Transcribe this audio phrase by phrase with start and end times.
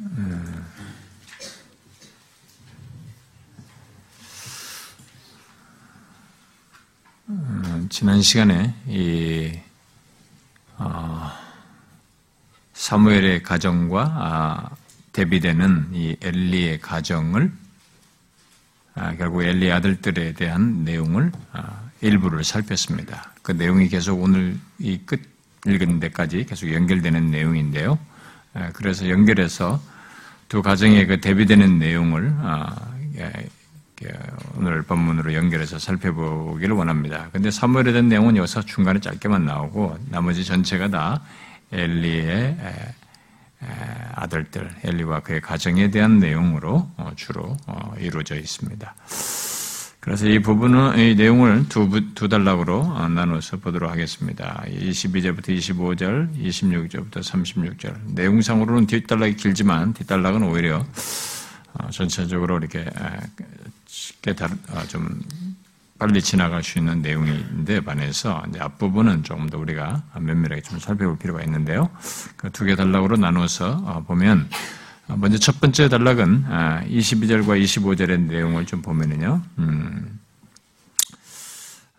[0.00, 0.64] 음,
[7.28, 9.58] 음, 지난 시간에 이
[10.76, 11.30] 어,
[12.74, 14.70] 사무엘의 가정과 아,
[15.12, 17.52] 대비되는 이 엘리의 가정을
[18.94, 23.32] 아, 결국 엘리 아들들에 대한 내용을 아, 일부를 살폈습니다.
[23.42, 25.20] 그 내용이 계속 오늘 이 끝
[25.66, 27.98] 읽은 데까지 계속 연결되는 내용인데요.
[28.54, 29.80] 아, 그래서 연결해서
[30.48, 32.32] 두 가정의 그 대비되는 내용을
[33.16, 33.32] 예,
[34.56, 37.28] 오늘 본문으로 연결해서 살펴보기를 원합니다.
[37.32, 41.20] 근데 사무엘에 대한 내용은 여기서 중간에 짧게만 나오고 나머지 전체가 다
[41.72, 42.56] 엘리의
[44.14, 48.94] 아들들, 엘리와 그의 가정에 대한 내용으로 어, 주로 어, 이루어져 있습니다.
[50.00, 54.62] 그래서 이 부분은 이 내용을 두, 두 단락으로 어, 나눠서 보도록 하겠습니다.
[54.66, 57.94] 22절부터 25절, 26절부터 36절.
[58.14, 60.86] 내용상으로는 뒷단락이 길지만 뒷단락은 오히려
[61.90, 62.86] 전체적으로 이렇게
[63.86, 64.34] 쉽게
[64.88, 65.20] 좀
[65.98, 71.42] 빨리 지나갈 수 있는 내용인데 반해서 이제 앞부분은 조금 더 우리가 면밀하게 좀 살펴볼 필요가
[71.42, 71.90] 있는데요.
[72.36, 73.16] 그 두 개 단락으로
[73.84, 74.56] 어, 보면 어,
[75.16, 79.42] 먼저 첫 번째 단락은 22절과 아, 25절의 내용을 좀 보면은요.
[79.58, 80.20] 음,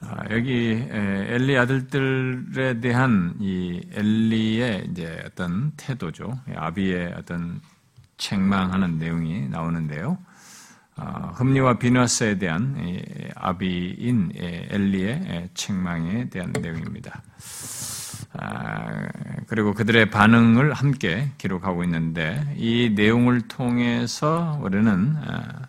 [0.02, 6.39] 아, 여기 엘리 아들들에 대한 이 엘리의 이제 어떤 태도죠.
[6.55, 7.59] 아비의 어떤
[8.17, 10.17] 책망하는 내용이 나오는데요.
[10.97, 12.77] 어, 흠리와 비너스에 대한
[13.35, 17.23] 아비인 엘리의 책망에 대한 내용입니다.
[18.33, 19.08] 아,
[19.47, 25.67] 그리고 그들의 반응을 함께 기록하고 있는데 이 내용을 통해서 우리는 아,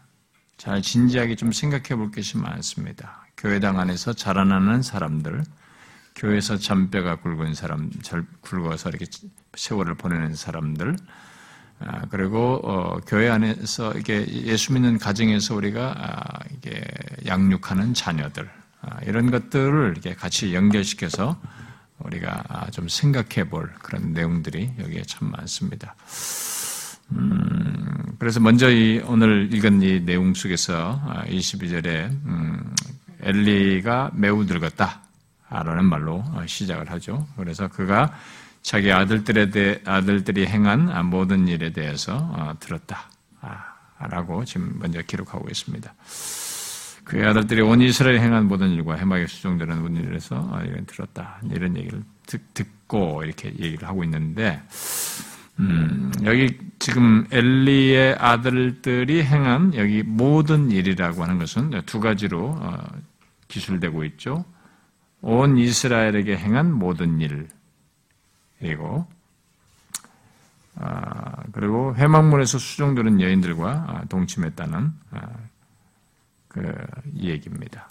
[0.57, 3.27] 잘 진지하게 좀 생각해 볼 것이 많습니다.
[3.37, 5.43] 교회당 안에서 자라나는 사람들,
[6.15, 7.91] 교회에서 잔뼈가 굵은 사람,
[8.43, 9.07] 굵어서 이렇게
[9.55, 10.97] 세월을 보내는 사람들,
[11.83, 16.83] 아, 그리고 어, 교회 안에서 이게 예수 믿는 가정에서 우리가 아, 이게
[17.27, 18.51] 양육하는 자녀들
[18.83, 21.41] 아, 이런 것들을 이렇게 같이 연결시켜서
[22.01, 25.95] 우리가 좀 생각해 볼 그런 내용들이 여기에 참 많습니다.
[27.13, 32.75] 음, 그래서 먼저 이 오늘 읽은 이 내용 속에서 22절에 음,
[33.23, 35.01] 엘리가 매우 늙었다.
[35.51, 37.27] 라는 말로 어, 시작을 하죠.
[37.37, 38.15] 그래서 그가
[38.63, 43.11] 자기 아들들에 대해, 아들들이 행한 모든 일에 대해서 어, 들었다.
[43.41, 45.93] 아, 라고 지금 먼저 기록하고 있습니다.
[47.11, 51.41] 그의 아들들이 온 이스라엘에 행한 모든 일과 해막에 수종되는 모든 일에서 어, 이런 들었다.
[51.51, 52.41] 이런 얘기를 듣,
[52.87, 54.63] 고 이렇게 얘기를 하고 있는데,
[55.59, 62.79] 음, 여기 지금 엘리의 아들들이 행한 여기 모든 일이라고 하는 것은 두 가지로 어,
[63.49, 64.45] 기술되고 있죠.
[65.21, 67.49] 온 이스라엘에게 행한 모든 일,
[68.61, 69.07] 그리고
[70.77, 75.29] 아, 그리고 회막문에서 수종되는 여인들과 아, 동침했다는 아,
[76.51, 76.75] 그
[77.17, 77.89] 얘기입니다.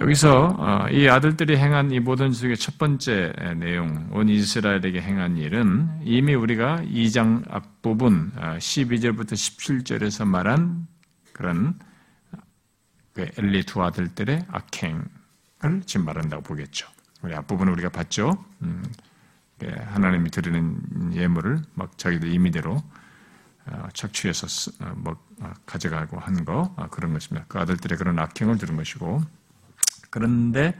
[0.00, 6.00] 여기서 어, 이 아들들이 행한 이 모든 속의 첫 번째 내용, 온 이스라엘에게 행한 일은
[6.02, 10.86] 이미 우리가 2장 앞부분 12절부터 17절에서 말한
[11.32, 11.78] 그런
[13.12, 16.88] 그 엘리 두 아들들의 악행을 지금 말한다고 보겠죠.
[17.22, 18.32] 우리 앞부분을 우리가 봤죠.
[18.62, 18.82] 음,
[19.62, 23.01] 예, 하나님이 드리는 예물을 막 자기들 임의대로 어,
[23.92, 24.46] 착취해서
[24.84, 27.44] 어, 뭐 어, 가져가고 한 거 그런 것입니다.
[27.48, 29.22] 그 아들들의 그런 악행을 들은 것이고
[30.10, 30.74] 그런데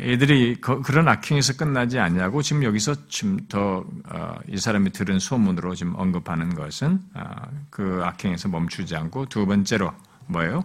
[0.00, 3.84] 애들이 아, 그런 악행에서 끝나지 않냐고 지금 여기서 지금 더
[4.48, 7.00] 이 사람이 들은 소문으로 지금 언급하는 것은
[7.70, 9.92] 그 악행에서 멈추지 않고 두 번째로
[10.26, 10.62] 뭐예요?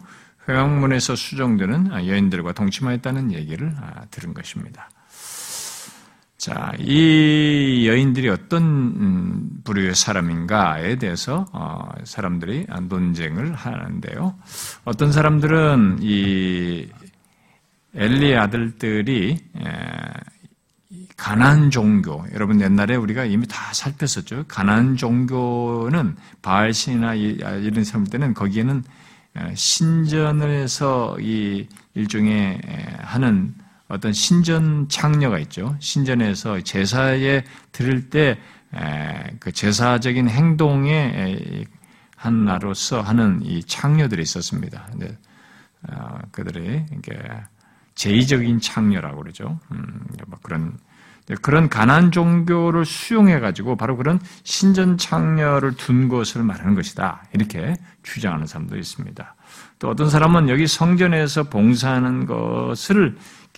[0.48, 4.90] 회왕문에서 수정되는 여인들과 동침하였다는 얘기를 아, 들은 것입니다.
[6.40, 14.36] 자, 이 여인들이 어떤 음, 부류의 사람인가에 대해서 어, 사람들이 논쟁을 하는데요.
[14.86, 16.88] 어떤 사람들은 이
[17.94, 19.38] 엘리의 아들들이
[21.18, 24.46] 가난 종교, 여러분 옛날에 우리가 이미 다 살폈었죠.
[24.48, 28.84] 가난 종교는 바알 신이나 이런 사람 때는 거기에는
[29.56, 32.62] 신전을 해서 이 일종의
[33.00, 33.54] 하는
[33.90, 35.76] 어떤 신전 창녀가 있죠.
[35.80, 37.44] 신전에서 제사에
[37.74, 38.40] 들을 때
[39.40, 41.66] 그 제사적인 행동의
[42.16, 44.88] 하나로서 하는 이 창녀들이 있었습니다.
[45.90, 47.18] 어, 그들이 이게
[47.96, 49.60] 제의적인 창녀라고 그러죠.
[49.72, 50.78] 음, 뭐 그런
[51.42, 57.24] 그런 가난 종교를 수용해 가지고 바로 그런 신전 창녀를 둔 것을 말하는 것이다.
[57.34, 59.36] 이렇게 주장하는 사람도 있습니다.
[59.78, 63.16] 또 어떤 사람은 여기 성전에서 봉사하는 것을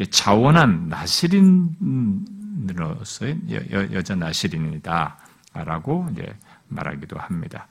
[0.09, 3.37] 자원한 나시린으로서의
[3.93, 5.17] 여, 자 나시린이다.
[5.53, 6.33] 라고 이제
[6.69, 7.67] 말하기도 합니다.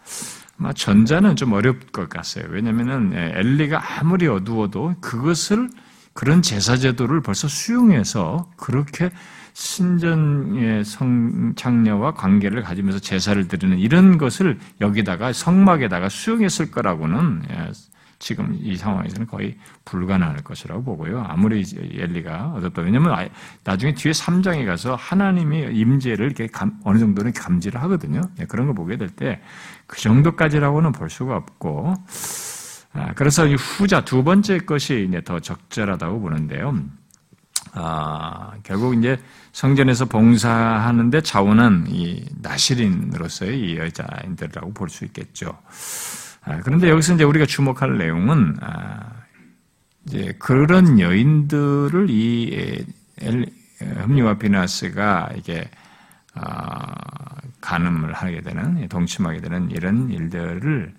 [0.59, 2.45] 아마 전자는 좀 어려울 것 같아요.
[2.51, 5.71] 왜냐면은 예, 엘리가 아무리 어두워도 그것을
[6.13, 9.11] 그런 제사 제도를 벌써 수용해서 그렇게
[9.55, 17.71] 신전의 성창녀와 관계를 가지면서 제사를 드리는 이런 것을 여기다가 성막에다가 수용했을 거라고는 예,
[18.21, 21.25] 지금 이 상황에서는 거의 불가능할 것이라고 보고요.
[21.27, 22.83] 아무리 엘리가 어둡다.
[22.83, 23.29] 왜냐하면
[23.65, 28.21] 나중에 뒤에 3장에 가서 하나님이 임재를 이렇게 감, 어느 정도는 감지를 하거든요.
[28.37, 29.41] 네, 그런 거 보게 될 때
[29.87, 31.95] 그 정도까지라고는 볼 수가 없고,
[32.93, 36.79] 아, 그래서 이 후자 두 번째 것이 이제 더 적절하다고 보는데요.
[37.73, 39.19] 아, 결국 이제
[39.53, 45.59] 성전에서 봉사하는데 자원은 이 나시린으로서의 이 여자인들이라고 볼 수 있겠죠.
[46.43, 49.25] 아, 그런데 여기서 이제 우리가 주목할 내용은 아,
[50.07, 52.85] 이제 그런 여인들을 이
[53.79, 55.69] 흠리와 비나스가 이게
[56.35, 56.95] 아,
[57.61, 60.95] 간음을 하게 되는 동침하게 되는 이런 일들을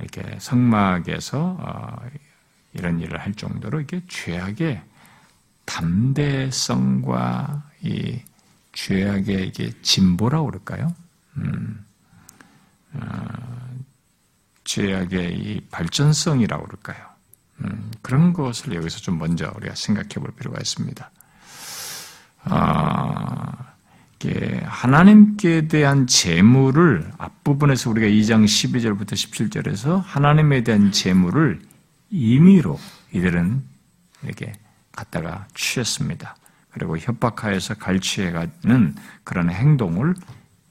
[0.00, 1.96] 이렇게 성막에서 어,
[2.74, 4.82] 이런 일을 할 정도로 이게 죄악의
[5.64, 8.20] 담대성과 이
[8.72, 10.94] 죄악의 이게 진보라고 그럴까요?
[11.38, 11.82] 음,
[14.66, 17.06] 죄악의 이 발전성이라고 그럴까요?
[17.60, 21.10] 음, 그런 것을 여기서 좀 먼저 우리가 생각해 볼 필요가 있습니다.
[22.44, 23.66] 아,
[24.64, 31.60] 하나님께 대한 재물을 앞부분에서 우리가 2장 12절부터 17절에서 하나님에 대한 재물을
[32.10, 32.78] 임의로
[33.12, 33.62] 이들은
[34.22, 34.52] 이렇게
[34.92, 36.36] 갖다가 취했습니다.
[36.70, 40.14] 그리고 협박하여서 갈취해가는 그런 행동을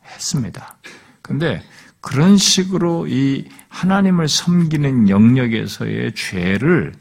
[0.06, 0.78] 했습니다.
[1.22, 1.64] 근데
[2.06, 6.94] 그런 식으로 이 하나님을 섬기는 영역에서의 죄를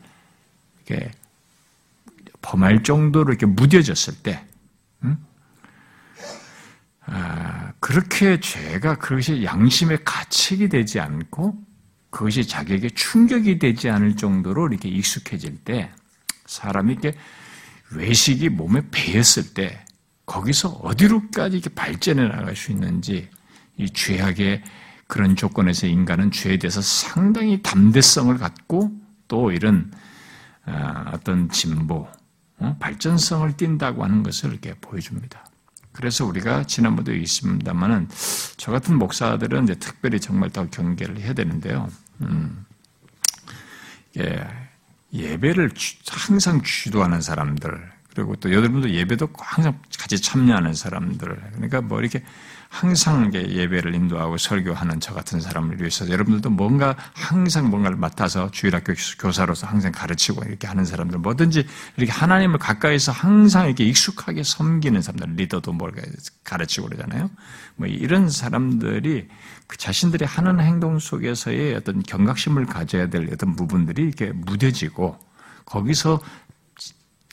[0.87, 1.11] 이렇게
[2.41, 4.43] 범할 정도로 이렇게 무뎌졌을 때,
[5.03, 5.19] 음?
[7.05, 11.55] 아, 그렇게 죄가 그것이 양심의 가책이 되지 않고
[12.09, 15.91] 그것이 자기에게 충격이 되지 않을 정도로 이렇게 익숙해질 때,
[16.47, 17.15] 사람이 이렇게
[17.91, 19.85] 외식이 몸에 배였을 때,
[20.25, 23.29] 거기서 어디로까지 이렇게 발전해 나갈 수 있는지,
[23.77, 24.63] 이 죄악의
[25.15, 28.91] 그런 조건에서 인간은 죄에 대해서 상당히 담대성을 갖고
[29.29, 29.93] 또 이런
[30.65, 32.09] 아, 어떤 진보,
[32.59, 35.47] 어, 발전성을 띈다고 하는 것을 이렇게 보여줍니다.
[35.93, 38.09] 그래서 우리가 지난번도 있습니다만은
[38.57, 41.89] 저 같은 목사들은 이제 특별히 정말 더 경계를 해야 되는데요.
[42.23, 42.67] 음,
[44.19, 44.45] 예,
[45.13, 45.71] 예배를
[46.11, 52.25] 항상 주도하는 사람들 그리고 또 여러분도 예배도 항상 같이 참여하는 사람들 그러니까 뭐 이렇게
[52.75, 59.69] 항상 예배를 인도하고 설교하는 저 같은 사람을 위해서 여러분들도 뭔가 항상 뭔가를 맡아서 주일학교 교사로서
[59.69, 65.73] 항상 가르치고 이렇게 하는 사람들 뭐든지 이렇게 하나님을 가까이서 항상 이렇게 익숙하게 섬기는 사람들 리더도
[65.73, 65.93] 뭘
[66.43, 67.31] 가르치고 그러잖아요.
[67.77, 69.29] 뭐 이런 사람들이
[69.69, 75.17] 그 자신들이 하는 행동 속에서의 어떤 경각심을 가져야 될 어떤 부분들이 이렇게 무뎌지고
[75.65, 76.21] 거기서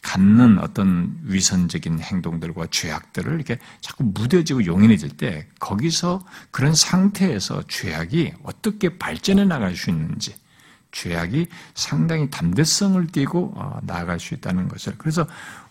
[0.02, 8.98] 갖는 어떤 위선적인 행동들과 죄악들을 이렇게 자꾸 무뎌지고 용인해질 때 거기서 그런 상태에서 죄악이 어떻게
[8.98, 10.36] 발전해 나갈 수 있는지
[10.92, 14.96] 죄악이 상당히 담대성을 띠고 어, 나아갈 수 있다는 것을.
[14.98, 15.26] 그래서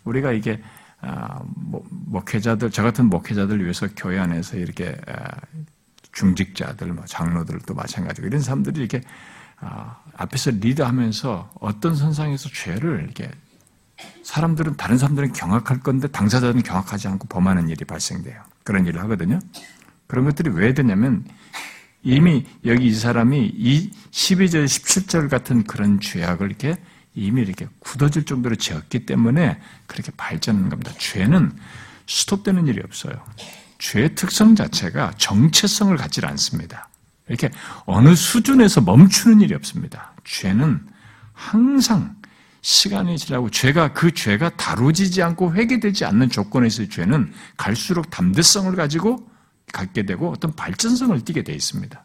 [0.04, 0.62] 우리가 이게
[1.02, 1.40] 아,
[1.88, 5.40] 목회자들 저 같은 목회자들 위해서 교회 안에서 이렇게 아,
[6.12, 9.02] 중직자들 뭐 장로들도 마찬가지고 이런 사람들이 이렇게
[9.58, 13.30] 아, 앞에서 리드하면서 어떤 선상에서 죄를 이렇게
[14.22, 18.42] 사람들은 다른 사람들은 경악할 건데 당사자는 경악하지 않고 범하는 일이 발생돼요.
[18.64, 19.38] 그런 일을 하거든요.
[20.06, 21.24] 그런 것들이 왜 되냐면
[22.02, 26.76] 이미 여기 이 사람이 이 12절, 17절 같은 그런 죄악을 이렇게
[27.14, 30.92] 이미 이렇게 굳어질 정도로 지었기 때문에 그렇게 발전하는 겁니다.
[30.98, 31.52] 죄는
[32.06, 33.14] 스톱되는 일이 없어요.
[33.78, 36.88] 죄의 특성 자체가 정체성을 갖지 않습니다.
[37.28, 37.50] 이렇게
[37.86, 40.12] 어느 수준에서 멈추는 일이 없습니다.
[40.24, 40.86] 죄는
[41.32, 42.16] 항상
[42.62, 49.28] 시간이 지나고 죄가 그 죄가 다루지지 않고 회개되지 않는 조건에서의 죄는 갈수록 담대성을 가지고
[49.72, 52.04] 갖게 되고 어떤 발전성을 띠게 되어 있습니다.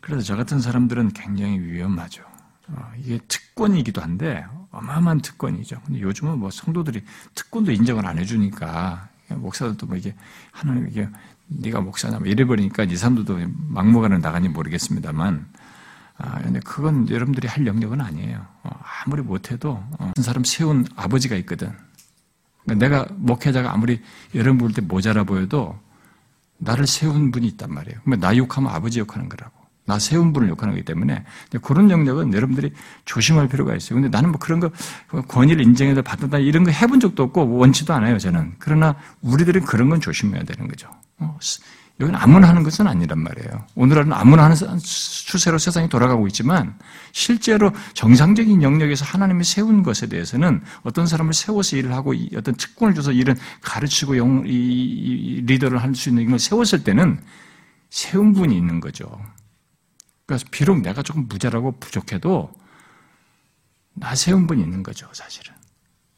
[0.00, 2.22] 그래서 저 같은 사람들은 굉장히 위험하죠.
[2.68, 5.80] 어, 이게 특권이기도 한데 어마어마한 특권이죠.
[5.84, 7.02] 근데 요즘은 뭐 성도들이
[7.34, 10.14] 특권도 인정을 안 해주니까 목사들도 뭐 이게
[10.52, 11.08] 하나님 이게
[11.48, 15.46] 네가 목사냐 뭐 이래 버리니까 이 사람들도 막무가내 나가니 모르겠습니다만
[16.22, 18.46] 아, 근데 그건 여러분들이 할 영역은 아니에요.
[18.62, 18.70] 어,
[19.04, 21.72] 아무리 못해도 어, 한 사람 세운 아버지가 있거든.
[22.64, 24.02] 그러니까 내가 목회자가 아무리
[24.34, 25.78] 여러분 볼 때 모자라 보여도
[26.58, 28.00] 나를 세운 분이 있단 말이에요.
[28.04, 29.58] 그러면 나 욕하면 아버지 욕하는 거라고.
[29.86, 31.24] 나 세운 분을 욕하는 거기 때문에
[31.62, 32.72] 그런 영역은 여러분들이
[33.06, 33.98] 조심할 필요가 있어요.
[34.00, 34.70] 근데 나는 뭐 그런 거
[35.26, 38.18] 권위를 인정해서 받는다 이런 거 해본 적도 없고 원치도 않아요.
[38.18, 38.54] 저는.
[38.58, 40.88] 그러나 우리들은 그런 건 조심해야 되는 거죠.
[42.00, 43.66] 어, 여기는 아무나 하는 것은 아니란 말이에요.
[43.74, 46.78] 오늘날은 아무나 하는 추세로 세상이 돌아가고 있지만
[47.12, 53.12] 실제로 정상적인 영역에서 하나님이 세운 것에 대해서는 어떤 사람을 세워서 일을 하고 어떤 특권을 줘서
[53.12, 57.20] 일은 가르치고 영, 이, 이 리더를 할 수 있는 걸 세웠을 때는
[57.90, 59.10] 세운 분이 있는 거죠.
[60.24, 62.52] 그래서 비록 내가 조금 무자라고 부족해도
[63.94, 65.52] 나 세운 분이 있는 거죠, 사실은.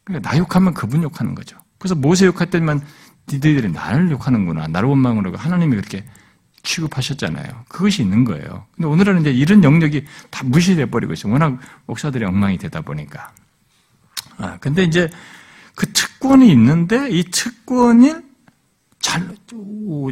[0.03, 1.57] 그러니까 나 욕하면 그분 욕하는 거죠.
[1.79, 2.85] 그래서 모세 욕할 때만
[3.31, 4.67] 니들이 나를 욕하는구나.
[4.67, 6.05] 나를 하고 하나님이 그렇게
[6.63, 7.65] 취급하셨잖아요.
[7.67, 8.65] 그것이 있는 거예요.
[8.75, 11.33] 근데 오늘은 이제 이런 영역이 다 무시돼 버리고 있어요.
[11.33, 13.31] 워낙 목사들이 엉망이 되다 보니까.
[14.37, 15.09] 아, 근데 이제
[15.75, 18.15] 그 특권이 있는데 이 특권이
[18.99, 19.35] 잘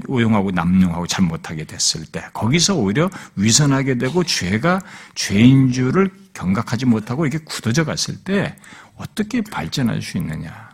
[0.07, 4.81] 오용하고 남용하고 잘 못하게 됐을 때 거기서 오히려 위선하게 되고 죄가
[5.15, 8.57] 죄인 줄을 경각하지 못하고 이렇게 굳어져 갔을 때
[8.97, 10.70] 어떻게 발전할 수 있느냐?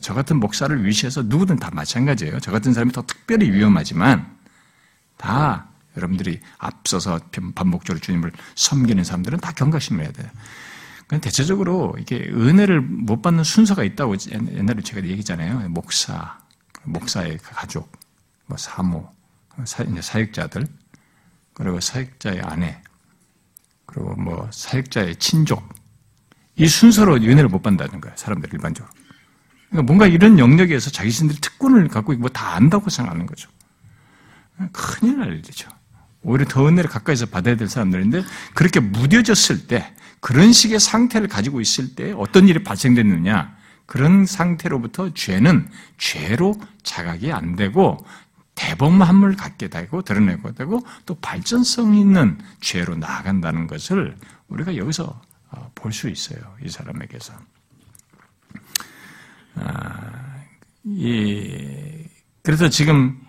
[0.00, 2.40] 저 같은 목사를 위시해서 누구든 다 마찬가지예요.
[2.40, 4.36] 저 같은 사람이 더 특별히 위험하지만
[5.16, 7.20] 다 여러분들이 앞서서
[7.54, 10.28] 반복적으로 주님을 섬기는 사람들은 다 경각심을 해야 돼요.
[11.02, 15.68] 그건 대체적으로 이게 은혜를 못 받는 순서가 있다고 옛날에 제가 얘기했잖아요.
[15.68, 16.38] 목사,
[16.84, 17.92] 목사의 가족,
[18.46, 19.08] 뭐 사모,
[19.64, 20.66] 사역자들,
[21.54, 22.82] 그리고 사역자의 아내,
[23.86, 25.72] 그리고 뭐 사역자의 친족,
[26.56, 28.16] 이 순서로 은혜를 못 받는다는 거예요.
[28.16, 28.92] 사람들 일반적으로.
[29.68, 33.50] 그러니까 뭔가 이런 영역에서 자기 신들이 특권을 갖고 있고 다 안다고 생각하는 거죠.
[34.72, 35.68] 큰일 날 일이죠.
[36.22, 41.94] 오히려 더 은혜를 가까이서 받아야 될 사람들인데 그렇게 무뎌졌을 때 그런 식의 상태를 가지고 있을
[41.94, 43.54] 때 어떤 일이 발생됐느냐
[43.86, 45.68] 그런 상태로부터 죄는
[45.98, 48.04] 죄로 자각이 안 되고
[48.56, 54.16] 대범함을 갖게 되고 드러내고 되고 또 발전성 있는 죄로 나아간다는 것을
[54.48, 55.20] 우리가 여기서
[55.50, 56.40] 어, 볼수 있어요.
[56.64, 57.34] 이 사람에게서.
[59.56, 60.44] 아,
[60.84, 62.04] 이,
[62.42, 63.20] 그래서 지금,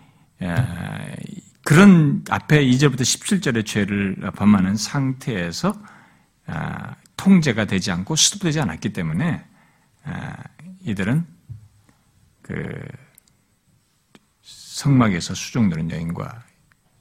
[1.63, 5.73] 그런 앞에 이제부터 17절의 죄를 범하는 상태에서
[6.45, 9.43] 아, 통제가 되지 않고 수습되지 않았기 때문에
[10.05, 10.35] 아,
[10.81, 11.25] 이들은
[12.41, 12.53] 그
[14.41, 16.43] 성막에서 수종되는 여인과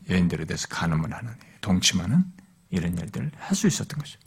[0.09, 2.25] 여인들에 대해서 간음을 하는 동침하는
[2.71, 4.18] 이런 일들을 할 수 있었던 거죠.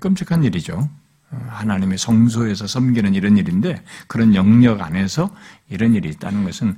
[0.00, 0.90] 끔찍한 일이죠.
[1.30, 5.30] 하나님의 성소에서 섬기는 이런 일인데 그런 영역 안에서
[5.68, 6.76] 이런 일이 있다는 것은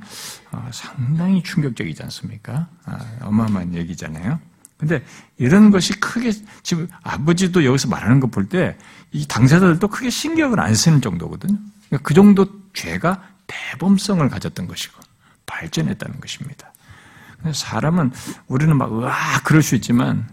[0.52, 2.69] 어, 상당히 충격적이지 않습니까?
[2.85, 4.40] 아, 어마어마한 얘기잖아요.
[4.76, 5.04] 근데
[5.37, 8.76] 이런 것이 크게 지금 아버지도 여기서 말하는 거 볼 때
[9.12, 11.59] 이 당사자들도 크게 신경을 안 쓰는 정도거든요.
[11.88, 15.00] 그러니까 그 정도 죄가 대범성을 가졌던 것이고
[15.47, 16.73] 발전했다는 것입니다.
[17.52, 18.12] 사람은
[18.47, 20.28] 우리는 막 으악 그럴 수 있지만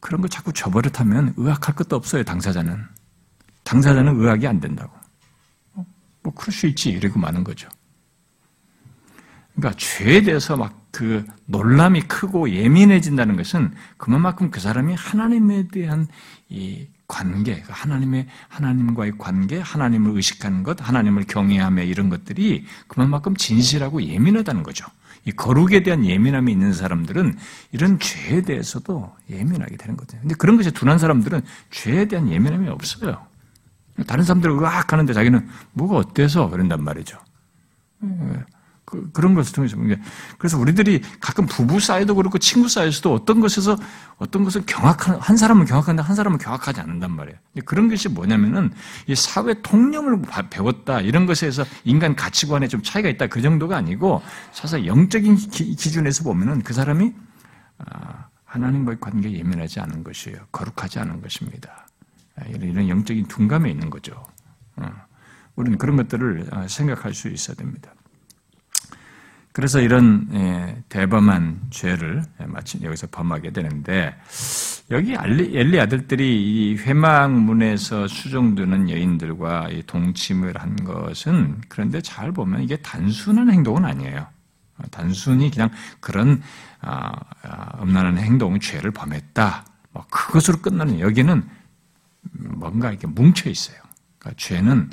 [0.00, 2.84] 그런 거 자꾸 저버릇하면 의학할 것도 없어요 당사자는.
[3.68, 4.92] 당사자는 의학이 안 된다고.
[5.74, 5.86] 어?
[6.22, 7.68] 뭐 그럴 수 있지 이러고 마는 거죠.
[9.54, 16.08] 그러니까 죄에 대해서 막 그 놀람이 크고 예민해진다는 것은 그만큼 그 사람이 하나님에 대한
[16.48, 24.02] 이 관계, 그 하나님의 하나님과의 관계, 하나님을 의식하는 것, 하나님을 경외하며 이런 것들이 그만큼 진실하고
[24.02, 24.86] 예민하다는 거죠.
[25.24, 27.36] 이 거룩에 대한 예민함이 있는 사람들은
[27.72, 30.18] 이런 죄에 대해서도 예민하게 되는 거죠.
[30.20, 33.26] 근데 그런 것이 둔한 사람들은 죄에 대한 예민함이 없어요.
[34.06, 37.18] 다른 사람들 으악 하는데 자기는 뭐가 어때서 그런단 말이죠.
[38.88, 39.76] 그, 런 것을 통해서
[40.38, 43.76] 그래서 우리들이 가끔 부부 사이도 그렇고 친구 사이에서도 어떤 것에서
[44.16, 47.36] 어떤 것을 경악한 한 사람은 경악한데 한 사람은 경악하지 않는단 말이에요.
[47.66, 48.72] 그런 것이 뭐냐면은
[49.06, 54.86] 이 사회 통념을 배웠다 이런 것에서 인간 가치관에 좀 차이가 있다 그 정도가 아니고 사실
[54.86, 57.12] 영적인 기, 준에서 보면은 그 사람이
[57.78, 60.38] 아, 하나님과의 관계에 예민하지 않은 것이에요.
[60.50, 61.87] 거룩하지 않은 것입니다.
[62.38, 64.24] 아, 이런 영적인 둔감에 있는 거죠.
[64.76, 64.90] 어.
[65.56, 67.92] 우리는 그런 것들을 아, 생각할 수 있어야 됩니다.
[69.52, 74.14] 그래서 이런 예, 대범한 죄를 마침 여기서 범하게 되는데
[74.90, 83.50] 여기 엘리 아들들이 이 회막문에서 수종드는 여인들과 동침을 한 것은 그런데 잘 보면 이게 단순한
[83.50, 84.28] 행동은 아니에요.
[84.92, 86.40] 단순히 그냥 그런
[87.82, 89.64] 음란한 행동, 죄를 범했다.
[89.90, 91.42] 뭐 그것으로 끝나는 여기는
[92.38, 93.76] 뭔가 이렇게 뭉쳐 있어요.
[94.18, 94.90] 그러니까 죄는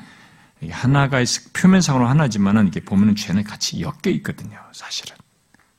[0.69, 1.23] 하나가
[1.53, 4.59] 표면상으로 하나지만은 이게 보면은 죄는 같이 엮여 있거든요.
[4.71, 5.15] 사실은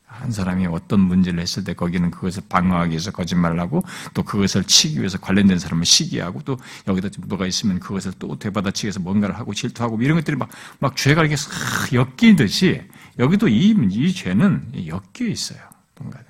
[0.04, 3.82] 한 사람이 어떤 문제를 했을 때 거기는 그것을 방어하기 위해서 거짓말을 하고
[4.14, 6.56] 또 그것을 치기 위해서 관련된 사람을 시기하고 또
[6.88, 11.20] 여기다 뭐가 있으면 그것을 또 되받아치기 위해서 뭔가를 하고 질투하고 이런 것들이 막, 막 죄가
[11.20, 11.50] 이렇게 싹
[11.92, 12.82] 엮이듯이
[13.18, 15.58] 여기도 이, 이 죄는 엮여 있어요.
[15.99, 16.20] 뭔가.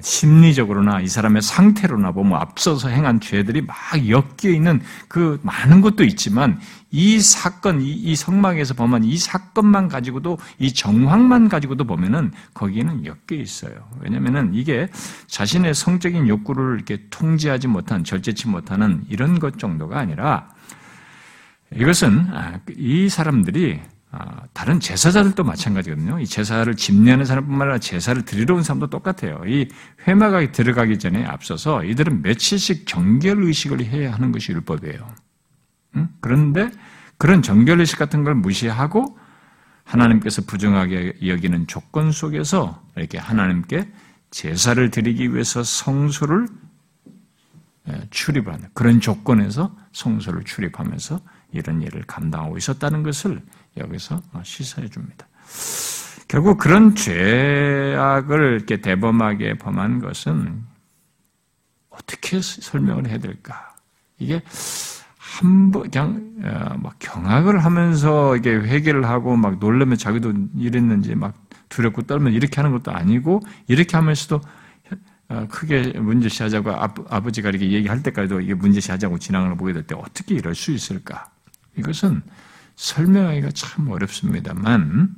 [0.00, 3.76] 심리적으로나 이 사람의 상태로나 보면 앞서서 행한 죄들이 막
[4.08, 6.58] 엮여 있는 그 많은 것도 있지만
[6.90, 13.40] 이 사건, 이, 이 성막에서 보면 이 사건만 가지고도 이 정황만 가지고도 보면은 거기에는 엮여
[13.40, 13.74] 있어요.
[14.00, 14.88] 왜냐면은 이게
[15.26, 20.48] 자신의 성적인 욕구를 이렇게 통제하지 못한, 절제치 못하는 이런 것 정도가 아니라
[21.74, 23.93] 이것은 아, 이 사람들이 아,
[24.52, 26.20] 다른 제사자들도 마찬가지거든요.
[26.20, 29.42] 이 제사를 집례하는 사람뿐만 아니라 제사를 드리러 온 사람도 똑같아요.
[29.46, 29.68] 이
[30.06, 35.08] 회막에 들어가기 전에 앞서서 이들은 며칠씩 정결 의식을 해야 하는 것이 율법이에요.
[36.20, 36.70] 그런데
[37.18, 39.18] 그런 정결 의식 같은 걸 무시하고
[39.84, 43.92] 하나님께서 부정하게 여기는 조건 속에서 이렇게 하나님께
[44.30, 46.48] 제사를 드리기 위해서 성소를
[47.88, 51.20] 예, 출입하는 그런 조건에서 성소를 출입하면서
[51.52, 53.42] 이런 일을 감당하고 있었다는 것을
[53.76, 55.26] 여기서 시사해 줍니다.
[56.28, 60.64] 결국 그런 죄악을 이렇게 대범하게 범한 것은
[61.90, 63.74] 어떻게 설명을 해야 될까?
[64.18, 64.42] 이게
[65.18, 71.34] 한번 그냥 어, 막 경악을 하면서 이게 회개를 하고 막 놀라면 자기도 이랬는지 막
[71.68, 74.40] 두렵고 떨면 이렇게 하는 것도 아니고 이렇게 하면서도
[75.28, 76.70] 어, 크게 문제시하자고
[77.08, 81.30] 아버지가 이렇게 얘기할 때까지도 이게 문제시하자고 진행을 보게 될 때 어떻게 이럴 수 있을까?
[81.76, 82.22] 이것은
[82.76, 85.16] 설명하기가 참 어렵습니다만,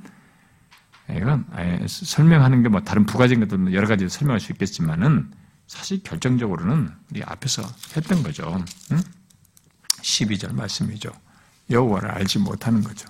[1.11, 1.45] 이건
[1.87, 5.31] 설명하는 게 뭐 다른 부가적인 뭐 여러 가지 설명할 수 있겠지만은
[5.67, 7.63] 사실 결정적으로는 우리 앞에서
[7.97, 8.65] 했던 거죠.
[8.93, 9.01] 응?
[10.03, 11.11] 12절 말씀이죠.
[11.71, 13.09] 여호와를 알지 못하는 거죠.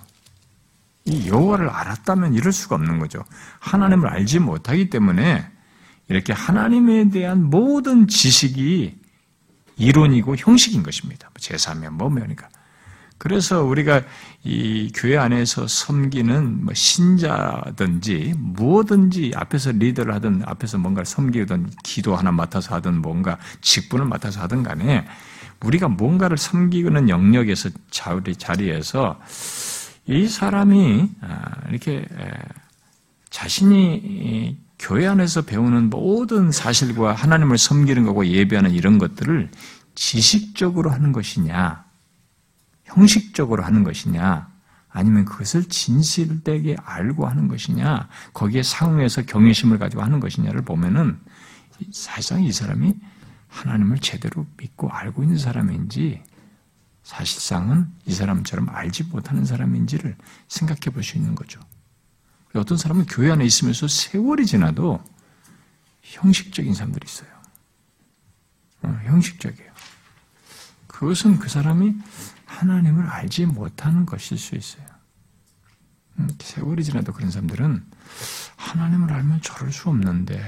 [1.05, 3.23] 이 여호와를 알았다면 이럴 수가 없는 거죠.
[3.59, 5.49] 하나님을 알지 못하기 때문에
[6.09, 8.99] 이렇게 하나님에 대한 모든 지식이
[9.77, 11.29] 이론이고 형식인 것입니다.
[11.37, 12.49] 제사면 뭐면니까
[13.17, 14.01] 그래서 우리가
[14.43, 22.31] 이 교회 안에서 섬기는 뭐 신자든지 무엇든지 앞에서 리더를 하든 앞에서 뭔가를 섬기든 기도 하나
[22.31, 25.05] 맡아서 하든 뭔가 직분을 맡아서 하든 간에
[25.61, 29.19] 우리가 뭔가를 섬기는 영역에서 자리에서
[30.05, 32.05] 이 사람이 아, 이렇게
[33.29, 39.49] 자신이 교회 안에서 배우는 모든 사실과 하나님을 섬기는 거고 예배하는 이런 것들을
[39.95, 41.83] 지식적으로 하는 것이냐,
[42.87, 44.49] 형식적으로 하는 것이냐,
[44.89, 51.19] 아니면 그것을 진실되게 알고 하는 것이냐, 거기에 상응해서 경외심을 가지고 하는 것이냐를 보면은
[51.91, 52.95] 사실상 이 사람이
[53.47, 56.23] 하나님을 제대로 믿고 알고 있는 사람인지
[57.03, 61.59] 사실상은 이 사람처럼 알지 못하는 사람인지를 생각해 볼 수 있는 거죠.
[62.55, 65.03] 어떤 사람은 교회 안에 있으면서 세월이 지나도
[66.01, 67.29] 형식적인 사람들이 있어요.
[68.81, 69.71] 어, 형식적이에요.
[70.87, 71.95] 그것은 그 사람이
[72.47, 74.85] 하나님을 알지 못하는 것일 수 있어요.
[76.19, 77.85] 음, 세월이 지나도 그런 사람들은
[78.55, 80.41] 하나님을 알면 저럴 수 없는데,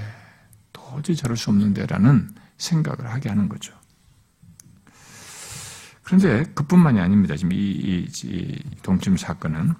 [0.73, 3.73] 도저히 저럴 수 없는데라는 생각을 하게 하는 거죠.
[6.03, 7.35] 그런데 그뿐만이 아닙니다.
[7.35, 9.75] 지금 이, 이, 이 동침 사건은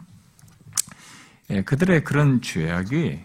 [1.50, 3.20] 예, 그들의 그런 죄악이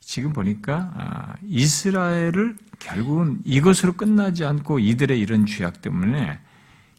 [0.00, 6.40] 지금 보니까 아, 이스라엘을 결국은 이것으로 끝나지 않고 이들의 이런 죄악 때문에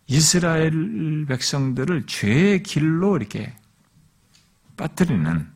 [0.08, 3.56] 이스라엘 백성들을 죄의 길로 이렇게
[4.78, 5.48] 빠뜨리는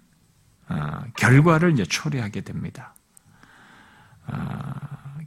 [0.67, 2.95] 아, 결과를 이제 초래하게 됩니다.
[4.25, 5.17] 아,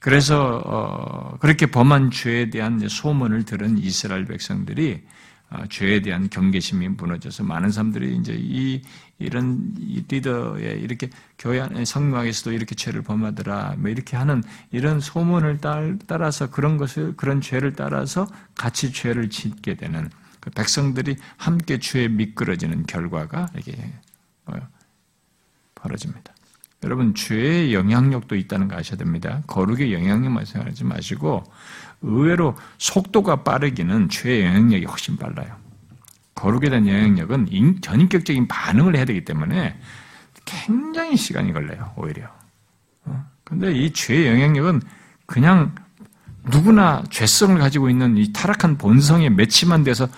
[0.00, 5.17] 그래서 어, 그렇게 범한 죄에 대한 소문을 들은 이스라엘 백성들이 어,
[5.70, 8.82] 죄에 대한 경계심이 무너져서 많은 사람들이 이제 이
[9.18, 9.74] 이런
[10.08, 15.58] 리더의 이렇게 교회 안에 성막에서도 이렇게 죄를 범하더라, 뭐 이렇게 하는 이런 소문을
[16.06, 22.84] 따라서 그런 것을 그런 죄를 따라서 같이 죄를 짓게 되는 그 백성들이 함께 죄에 미끄러지는
[22.86, 23.74] 결과가 이게
[24.46, 24.52] 어,
[25.74, 26.34] 벌어집니다.
[26.84, 29.42] 여러분 죄의 영향력도 있다는 거 아셔야 됩니다.
[29.46, 31.44] 거룩의 영향력만 생각하지 마시고
[32.02, 35.56] 의외로 속도가 빠르기는 죄의 영향력이 훨씬 빨라요.
[36.34, 39.76] 거룩에 대한 영향력은 전인격적인 반응을 해야 되기 때문에
[40.44, 41.92] 굉장히 시간이 걸려요.
[41.96, 42.30] 오히려.
[43.04, 43.24] 어?
[43.64, 44.82] 이 죄의 영향력은
[45.26, 45.74] 그냥
[46.44, 50.08] 누구나 죄성을 가지고 있는 이 타락한 본성에 매치만 돼서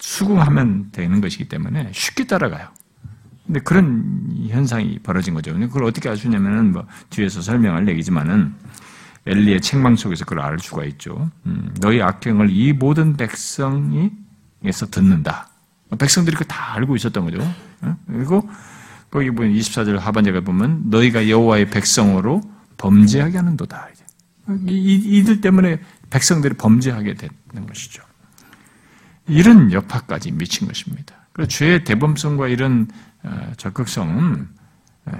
[0.00, 2.68] 수긍하면 되는 것이기 때문에 쉽게 따라가요.
[3.48, 5.52] 근데 그런 현상이 벌어진 거죠.
[5.54, 8.54] 그걸 어떻게 알 수 있냐면은 뭐 뒤에서 설명할 얘기지만은
[9.26, 11.30] 엘리의 책망 속에서 그걸 알 수가 있죠.
[11.46, 15.48] 음, 너희 악행을 이 모든 백성이에서 듣는다.
[15.98, 17.40] 백성들이 그 다 알고 있었던 거죠.
[17.80, 17.96] 어?
[18.06, 18.48] 그리고
[19.10, 22.42] 거기 보면 24절 하반절에 보면 너희가 여호와의 백성으로
[22.76, 23.88] 범죄하게 하는도다.
[24.66, 25.80] 이, 들 때문에
[26.10, 28.02] 백성들이 범죄하게 되는 것이죠.
[29.26, 31.14] 이런 여파까지 미친 것입니다.
[31.32, 32.88] 그리고 죄의 대범성과 이런 어,
[33.56, 34.48] 적극성은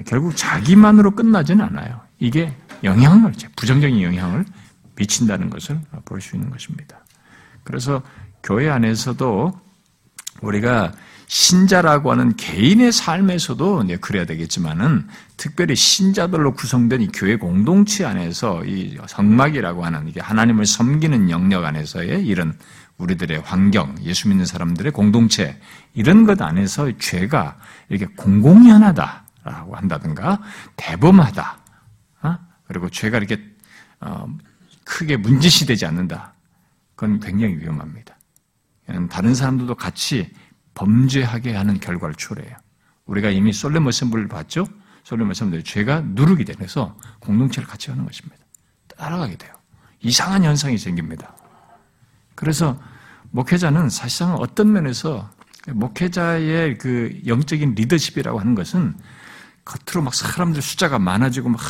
[0.07, 2.01] 결국 자기만으로 끝나지는 않아요.
[2.19, 4.45] 이게 영향을, 부정적인 영향을
[4.97, 6.99] 미친다는 것을 볼 수 있는 것입니다.
[7.65, 8.03] 그래서
[8.43, 9.53] 교회 안에서도
[10.43, 10.93] 우리가
[11.27, 18.97] 신자라고 하는 개인의 삶에서도 네, 그래야 되겠지만은 특별히 신자들로 구성된 이 교회 공동체 안에서 이
[19.07, 22.59] 성막이라고 하는 이게 하나님을 섬기는 영역 안에서의 이런
[22.99, 25.61] 우리들의 환경, 예수 믿는 사람들의 공동체
[25.95, 27.59] 이런 것 안에서 죄가
[27.89, 30.43] 이렇게 공공연하다라고 한다든가
[30.77, 31.59] 대범하다,
[32.23, 32.39] 어?
[32.67, 33.41] 그리고 죄가 이렇게
[34.01, 34.29] 어,
[34.85, 36.35] 크게 문제시 되지 않는다.
[36.95, 38.17] 그건 굉장히 위험합니다.
[39.11, 40.33] 다른 사람들도 같이
[40.75, 42.57] 범죄하게 하는 결과를 초래해요.
[43.05, 44.67] 우리가 이미 솔레 머셈블을 봤죠?
[45.05, 48.37] 솔레 머셈블 죄가 누르게 되면서 공동체를 같이 하는 것입니다.
[48.97, 49.53] 따라가게 돼요.
[50.01, 51.35] 이상한 현상이 생깁니다.
[52.39, 52.79] 그래서
[53.33, 55.29] 목회자는 사실상 어떤 면에서
[55.67, 58.95] 목회자의 그 영적인 리더십이라고 하는 것은
[59.65, 61.61] 겉으로 막 사람들 숫자가 많아지고 막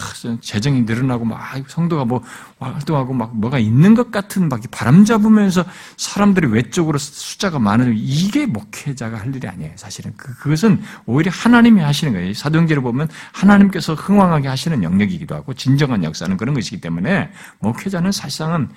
[0.43, 2.23] 재정이 늘어나고 막 성도가 뭐
[2.61, 5.65] 활동하고 막 뭐가 있는 것 같은 막 바람 잡으면서
[5.97, 9.73] 사람들이 외적으로 숫자가 많아지고 이게 목회자가 할 일이 아니에요.
[9.77, 12.35] 사실은 그, 그것은 오히려 하나님이 하시는 거예요.
[12.35, 18.69] 사도행전을 보면 하나님께서 흥왕하게 하시는 영역이기도 하고 진정한 역사는 그런 것이기 때문에 목회자는 사실상은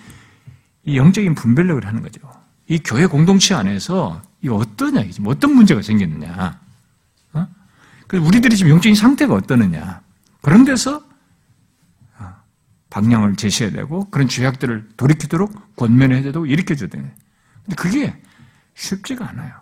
[0.83, 2.21] 이 영적인 분별력을 하는 거죠.
[2.67, 6.59] 이 교회 공동체 안에서 이 어떠냐, 뭐 어떤 문제가 생겼느냐.
[8.13, 10.01] 우리들이 지금 영적인 상태가 어떠느냐.
[10.41, 11.03] 그런 데서
[12.17, 12.33] 어,
[12.89, 17.11] 방향을 제시해야 되고 그런 죄악들을 돌이키도록 권면해야 되고 일으켜줘야 되는.
[17.63, 18.21] 근데 그게
[18.75, 19.60] 쉽지가 않아요.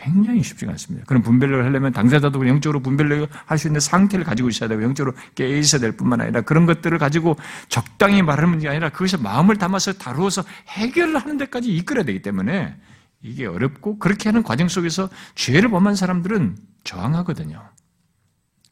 [0.00, 1.04] 굉장히 쉽지가 않습니다.
[1.06, 5.54] 그런 분별력을 하려면 당사자도 영적으로 분별력을 할 수 있는 상태를 가지고 있어야 되고 영적으로 깨어
[5.58, 7.36] 있어야 될 뿐만 아니라 그런 것들을 가지고
[7.68, 12.74] 적당히 말하는 게 아니라 그것에 마음을 담아서 다루어서 해결을 하는 데까지 이끌어야 되기 때문에
[13.20, 17.62] 이게 어렵고 그렇게 하는 과정 속에서 죄를 범한 사람들은 저항하거든요.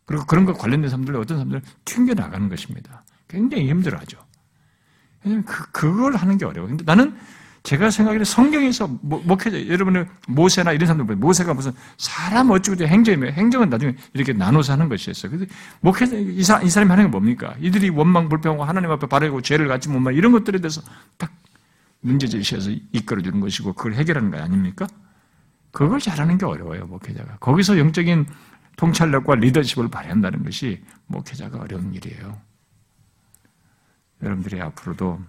[0.07, 3.05] 그리고 그런 것 관련된 사람들 어떤 사람들은 튕겨나가는 것입니다.
[3.29, 4.17] 굉장히 힘들어하죠.
[5.23, 6.71] 그, 그걸 하는 게 어려워요.
[6.71, 7.15] 근데 나는
[7.69, 13.95] 제가 생각에 성경에서 목회자, 여러분의 모세나 이런 사람들, 모세가 무슨 사람 어쩌고 행정이면 행정은 나중에
[14.15, 15.31] 이렇게 나눠서 하는 것이었어요.
[15.31, 15.47] 근데
[15.81, 17.55] 목회자, 이, 사람, 이 사람이 하는 게 뭡니까?
[17.61, 20.81] 이들이 원망 불평하고 하나님 앞에 바르고 죄를 갖지 못말 이런 것들에 대해서
[21.19, 21.31] 딱
[22.01, 24.87] 문제 제시해서 이끌어주는 것이고 그걸 해결하는 거 아닙니까?
[25.71, 27.37] 그걸 잘하는 게 어려워요, 목회자가.
[27.37, 28.29] 거기서 영적인
[28.79, 32.41] 통찰력과 리더십을 발휘한다는 것이 목회자가 어려운 일이에요.
[34.23, 35.21] 여러분들이 앞으로도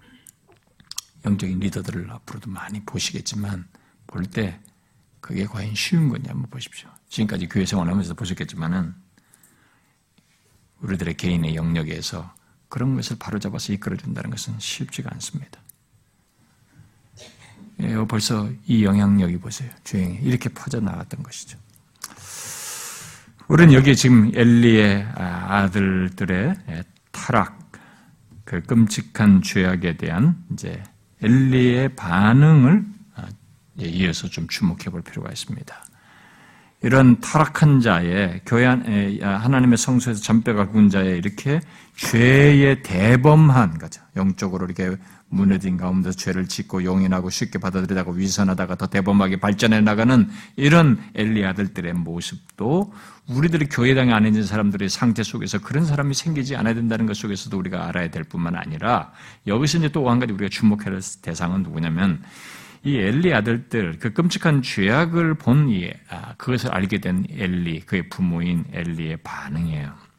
[1.24, 3.66] 영적인 리더들을 앞으로도 많이 보시겠지만
[4.06, 4.58] 볼 때
[5.20, 6.88] 그게 과연 쉬운 거냐 한번 보십시오.
[7.08, 8.94] 지금까지 교회 생활하면서 보셨겠지만은
[10.80, 12.34] 우리들의 개인의 영역에서
[12.68, 15.60] 그런 것을 바로잡아서 이끌어준다는 것은 쉽지가 않습니다.
[17.80, 19.70] 예, 벌써 이 영향력이 보세요.
[19.84, 21.58] 주행에 이렇게 퍼져나갔던 것이죠.
[23.48, 26.54] 우리는 여기 지금 엘리의 아들들의
[27.10, 27.58] 타락,
[28.44, 30.82] 그 끔찍한 죄악에 대한 이제
[31.22, 32.84] 엘리의 반응을
[33.16, 33.22] 아,
[33.78, 35.74] 이어서 좀 주목해 볼 필요가 있습니다.
[36.82, 38.76] 이런 타락한 자의 교회 아,
[39.36, 41.60] 하나님의 성소에서 전뼈가 군 자의 이렇게
[41.96, 44.00] 죄의 대범한 거죠.
[44.16, 44.96] 영적으로 이렇게
[45.30, 51.94] 무너진 가운데 죄를 짓고 용인하고 쉽게 받아들이다가 위선하다가 더 대범하게 발전해 나가는 이런 엘리 아들들의
[51.94, 52.92] 모습도
[53.28, 57.88] 우리들이 교회당에 안 있는 사람들의 상태 속에서 그런 사람이 생기지 않아야 된다는 것 속에서도 우리가
[57.88, 59.12] 알아야 될 뿐만 아니라
[59.46, 62.22] 여기서 이제 또 한 가지 우리가 주목해야 할 대상은 누구냐면
[62.82, 68.64] 이 엘리 아들들 그 끔찍한 죄악을 본 이 아, 그것을 알게 된 엘리 그의 부모인
[68.72, 70.09] 엘리의 반응이에요.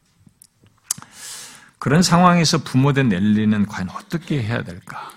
[1.82, 5.10] 그런 상황에서 부모된 엘리는 과연 어떻게 해야 될까?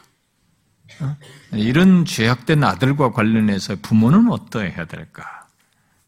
[0.99, 1.15] 어?
[1.51, 5.47] 이런 죄악된 아들과 관련해서 부모는 어떠해야 될까?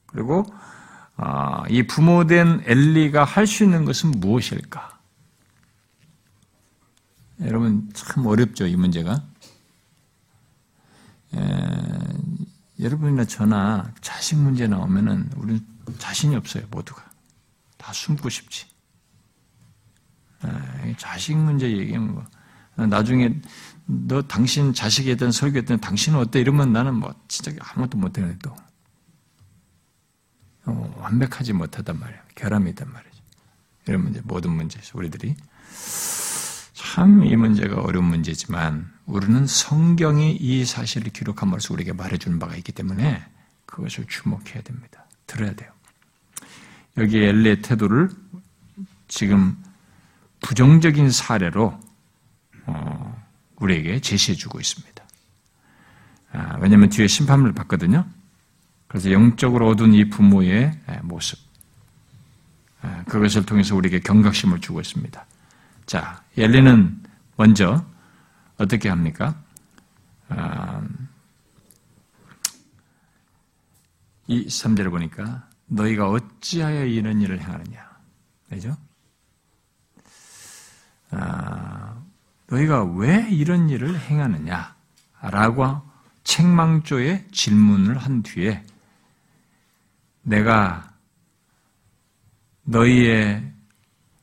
[0.07, 0.51] 그리고
[1.15, 4.99] 어, 이 부모된 엘리가 할 수 있는 것은 무엇일까?
[7.41, 9.23] 여러분 참 어렵죠 이 문제가.
[12.79, 15.63] 여러분이나 저나 자식 문제 나오면은 우리는
[15.99, 17.07] 자신이 없어요 모두가
[17.77, 18.76] 다 숨고 싶지.
[20.45, 23.33] 예, 자식 문제 얘기하면 뭐 나중에
[23.85, 26.39] 너 당신 자식에 대한 설교했더니 당신은 어때?
[26.39, 28.55] 이러면 나는 뭐 진짜 아무것도 못해 또.
[30.65, 32.19] 어, 완벽하지 못하단 말이야.
[32.35, 33.17] 결함이 있단 말이죠.
[33.87, 35.35] 이런 문제 모든 문제에서 우리들이.
[36.73, 43.23] 참 이 문제가 어려운 문제지만 우리는 성경이 이 사실을 기록함으로써 우리에게 말해주는 바가 있기 때문에
[43.67, 45.05] 그것을 주목해야 됩니다.
[45.27, 45.69] 들어야 돼요.
[46.97, 48.09] 여기 엘리의 태도를
[49.07, 49.61] 지금
[50.47, 51.77] 부정적인 사례로
[52.67, 53.25] 어,
[53.57, 55.03] 우리에게 제시해주고 있습니다.
[56.31, 58.05] 아, 왜냐하면 뒤에 심판을 받거든요.
[58.87, 61.37] 그래서 영적으로 얻은 이 부모의 모습,
[62.81, 65.25] 아, 그것을 통해서 우리에게 경각심을 주고 있습니다.
[65.85, 67.03] 자, 엘리는
[67.35, 67.85] 먼저
[68.57, 69.35] 어떻게 합니까?
[70.29, 70.81] 아,
[74.27, 77.85] 이 3절을 보니까 너희가 어찌하여 이런 일을 행하느냐.
[78.49, 78.77] 그죠?
[81.11, 82.01] 아,
[82.47, 84.75] 너희가 왜 이런 일을 행하느냐?
[85.21, 85.81] 라고
[86.23, 88.63] 책망조에 질문을 한 뒤에
[90.21, 90.93] 내가
[92.63, 93.53] 너희의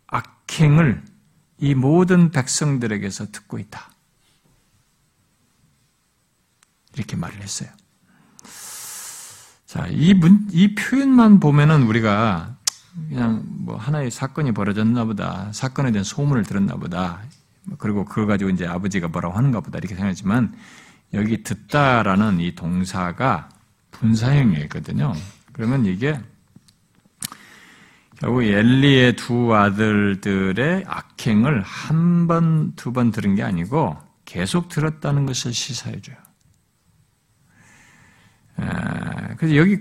[0.06, 1.02] 악행을
[1.58, 3.90] 이 모든 백성들에게서 듣고 있다.
[6.94, 7.70] 이렇게 말을 했어요.
[9.66, 12.56] 자, 이 문, 이 표현만 보면은 우리가
[13.08, 15.50] 그냥 뭐 하나의 사건이 벌어졌나 보다.
[15.52, 17.20] 사건에 대한 소문을 들었나 보다.
[17.78, 19.78] 그리고 그걸 가지고 이제 아버지가 뭐라고 하는가 보다.
[19.78, 20.54] 이렇게 생각하지만
[21.12, 23.48] 여기 듣다라는 이 동사가
[23.90, 25.12] 분사형이거든요.
[25.52, 26.20] 그러면 이게
[28.16, 35.52] 결국 엘리의 두 아들들의 악행을 한 번, 두 번 들은 게 아니고 계속 들었다는 것을
[35.52, 36.16] 시사해줘요.
[39.36, 39.78] 그래서 여기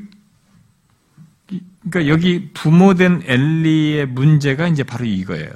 [1.89, 5.49] 그러니까 여기 부모된 엘리의 문제가 이제 바로 이거예요.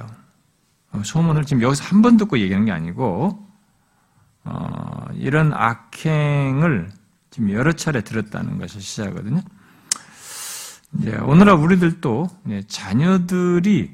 [0.92, 3.46] 어, 소문을 지금 여기서 한 번 듣고 얘기하는 게 아니고
[4.44, 6.90] 어, 이런 악행을
[7.30, 9.42] 지금 여러 차례 들었다는 것을 시사하거든요.
[10.98, 12.28] 이제 오늘날 우리들도
[12.66, 13.92] 자녀들이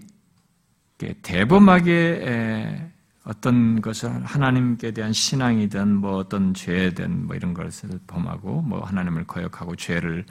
[1.22, 2.90] 대범하게
[3.24, 9.74] 어떤 것을 하나님께 대한 신앙이든 뭐 어떤 죄든 뭐 이런 것을 범하고 뭐 하나님을 거역하고
[9.76, 10.28] 죄를 어,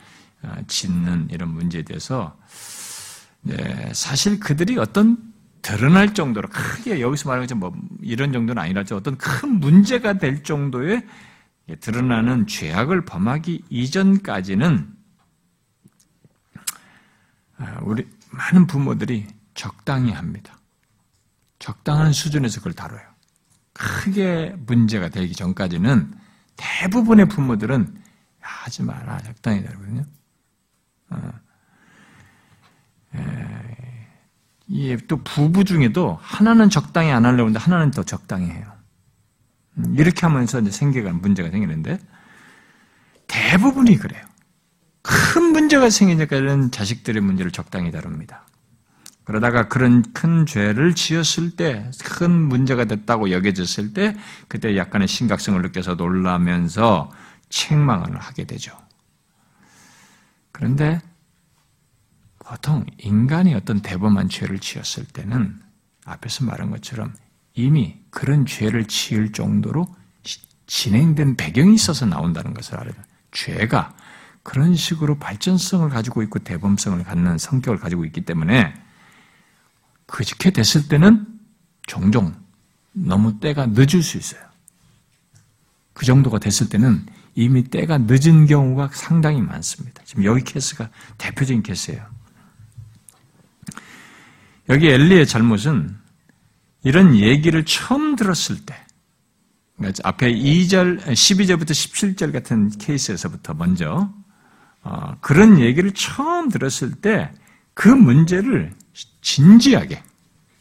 [0.68, 2.38] 짓는 이런 문제에 대해서
[3.94, 5.18] 사실 그들이 어떤
[5.62, 8.98] 드러날 정도로 크게 여기서 말하는 것처럼 뭐 이런 정도는 아니라죠.
[8.98, 11.08] 어떤 큰 문제가 될 정도의
[11.80, 14.94] 드러나는 죄악을 범하기 이전까지는
[17.58, 20.60] 아, 우리 많은 부모들이 적당히 합니다.
[21.60, 23.02] 적당한 수준에서 그걸 다뤄요.
[23.72, 26.14] 크게 문제가 되기 전까지는
[26.58, 28.02] 대부분의 부모들은
[28.40, 30.04] 하지 마라 적당히 다루거든요.
[31.14, 31.44] 어.
[35.08, 38.66] 또 부부 중에도 하나는 적당히 안 하려고 하는데 하나는 더 적당히 해요.
[39.78, 42.00] 음, 이렇게 하면서 이제 생겨가는 문제가 생기는데
[43.28, 44.24] 대부분이 그래요.
[45.02, 48.46] 큰 문제가 생기니까는 자식들의 문제를 적당히 다룹니다.
[49.26, 55.96] 그러다가 그런 큰 죄를 지었을 때, 큰 문제가 됐다고 여겨졌을 때, 그때 약간의 심각성을 느껴서
[55.96, 57.10] 놀라면서
[57.50, 58.78] 책망을 하게 되죠.
[60.54, 61.02] 그런데
[62.40, 65.60] 보통 인간이 어떤 대범한 죄를 지었을 때는
[66.06, 67.14] 앞에서 말한 것처럼
[67.54, 69.94] 이미 그런 죄를 지을 정도로
[70.68, 73.04] 진행된 배경이 있어서 나온다는 것을 알아야 돼요.
[73.32, 73.96] 죄가
[74.44, 78.74] 그런 식으로 발전성을 가지고 있고 대범성을 갖는 성격을 가지고 있기 때문에
[80.06, 81.28] 그렇게 됐을 때는
[81.88, 82.36] 종종
[82.92, 84.42] 너무 때가 늦을 수 있어요.
[85.94, 90.04] 그 정도가 됐을 때는 이미 때가 늦은 경우가 상당히 많습니다.
[90.06, 92.06] 지금 여기 케이스가 대표적인 케이스예요.
[94.70, 95.98] 여기 엘리의 잘못은
[96.84, 98.76] 이런 얘기를 처음 들었을 때,
[99.78, 104.14] 그러니까 앞에 2절, 12절부터 17절 같은 케이스에서부터 먼저
[104.84, 107.32] 어, 그런 얘기를 처음 들었을 때
[107.74, 108.74] 그 문제를
[109.22, 110.04] 진지하게,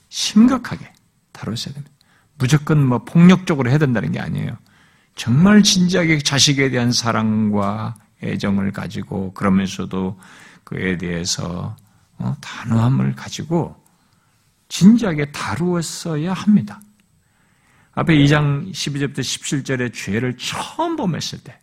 [0.09, 0.93] 심각하게
[1.33, 1.91] 다뤘어야 됩니다.
[2.39, 4.57] 무조건 뭐 폭력적으로 해야 된다는 게 아니에요.
[5.15, 10.19] 정말 진지하게 자식에 대한 사랑과 애정을 가지고 그러면서도
[10.65, 11.77] 그에 대해서
[12.19, 13.77] 어, 단호함을 가지고
[14.69, 16.81] 진지하게 다루었어야 합니다.
[17.93, 21.59] 앞에 2장 12절부터 17절의 죄를 처음 범했을 때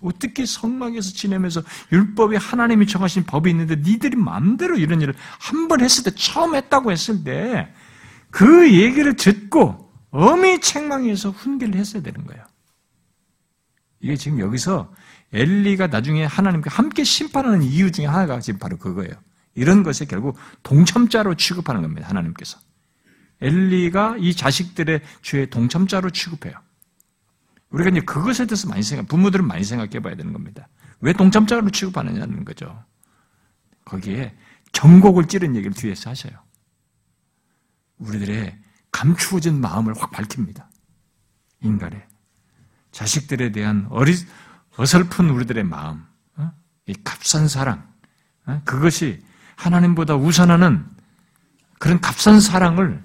[0.00, 6.04] 어떻게 성막에서 지내면서 율법에 하나님이 정하신 법이 있는데 니들이 마음대로 이런 일을 한 번 했을
[6.04, 7.68] 때 처음 했다고 했을 때
[8.32, 12.42] 그 얘기를 듣고 엄히 책망해서 훈계를 했어야 되는 거예요.
[14.02, 14.92] 이게 지금 여기서
[15.32, 19.12] 엘리가 나중에 하나님과 함께 심판하는 이유 중에 하나가 지금 바로 그거예요.
[19.54, 22.08] 이런 것에 결국 동참자로 취급하는 겁니다.
[22.08, 22.58] 하나님께서.
[23.40, 26.54] 엘리가 이 자식들의 죄의 동참자로 취급해요.
[27.70, 30.68] 우리가 이제 그것에 대해서 많이 생각, 부모들은 많이 생각해 봐야 되는 겁니다.
[31.00, 32.84] 왜 동참자로 취급하느냐는 거죠.
[33.84, 34.34] 거기에
[34.72, 36.32] 정곡을 찌른 얘기를 뒤에서 하셔요.
[37.98, 38.58] 우리들의
[38.90, 40.70] 감추어진 마음을 확 밝힙니다.
[41.60, 42.11] 인간의.
[42.92, 44.14] 자식들에 대한 어리,
[44.76, 46.04] 어설픈 우리들의 마음,
[46.36, 46.52] 어?
[46.86, 47.90] 이 값싼 사랑,
[48.46, 48.60] 어?
[48.64, 49.24] 그것이
[49.56, 50.86] 하나님보다 우선하는
[51.78, 53.02] 그런 값싼 사랑을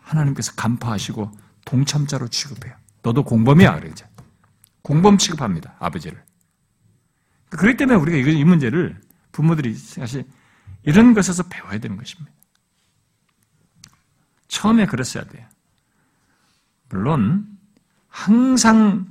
[0.00, 1.30] 하나님께서 간파하시고
[1.64, 2.74] 동참자로 취급해요.
[3.02, 4.06] 너도 공범이야, 그러죠.
[4.82, 6.22] 공범 취급합니다, 아버지를.
[7.50, 9.00] 그렇기 때문에 우리가 이 문제를
[9.32, 10.24] 부모들이 사실
[10.82, 12.32] 이런 것에서 배워야 되는 것입니다.
[14.48, 15.46] 처음에 그랬어야 돼요.
[16.88, 17.51] 물론
[18.12, 19.06] 항상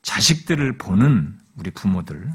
[0.00, 2.32] 자식들을 보는 우리 부모들,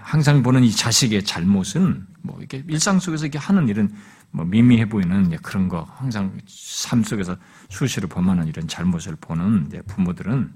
[0.00, 3.92] 항상 보는 이 자식의 잘못은 뭐 이렇게 일상 속에서 이렇게 하는 일은
[4.30, 7.36] 뭐 미미해 보이는 그런 거 항상 삶 속에서
[7.68, 10.54] 수시로 범하는 이런 잘못을 보는 부모들은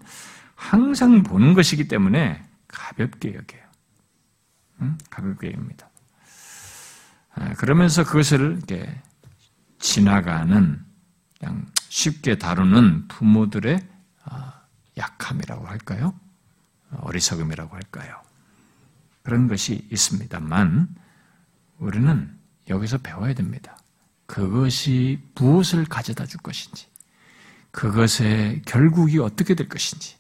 [0.55, 3.63] 항상 보는 것이기 때문에 가볍게 여겨요.
[4.83, 4.97] 응?
[5.11, 5.91] 가볍게 여깁니다.
[7.57, 9.03] 그러면서 그것을 이렇게
[9.81, 10.85] 지나가는
[11.39, 13.81] 그냥 쉽게 다루는 부모들의
[14.25, 14.63] 아,
[14.97, 16.15] 약함이라고 할까요?
[16.91, 18.21] 어리석음이라고 할까요?
[19.23, 20.89] 그런 것이 있습니다만
[21.79, 23.79] 우리는 여기서 배워야 됩니다.
[24.27, 26.87] 그것이 무엇을 가져다 줄 것인지,
[27.71, 30.17] 그것의 결국이 어떻게 될 것인지,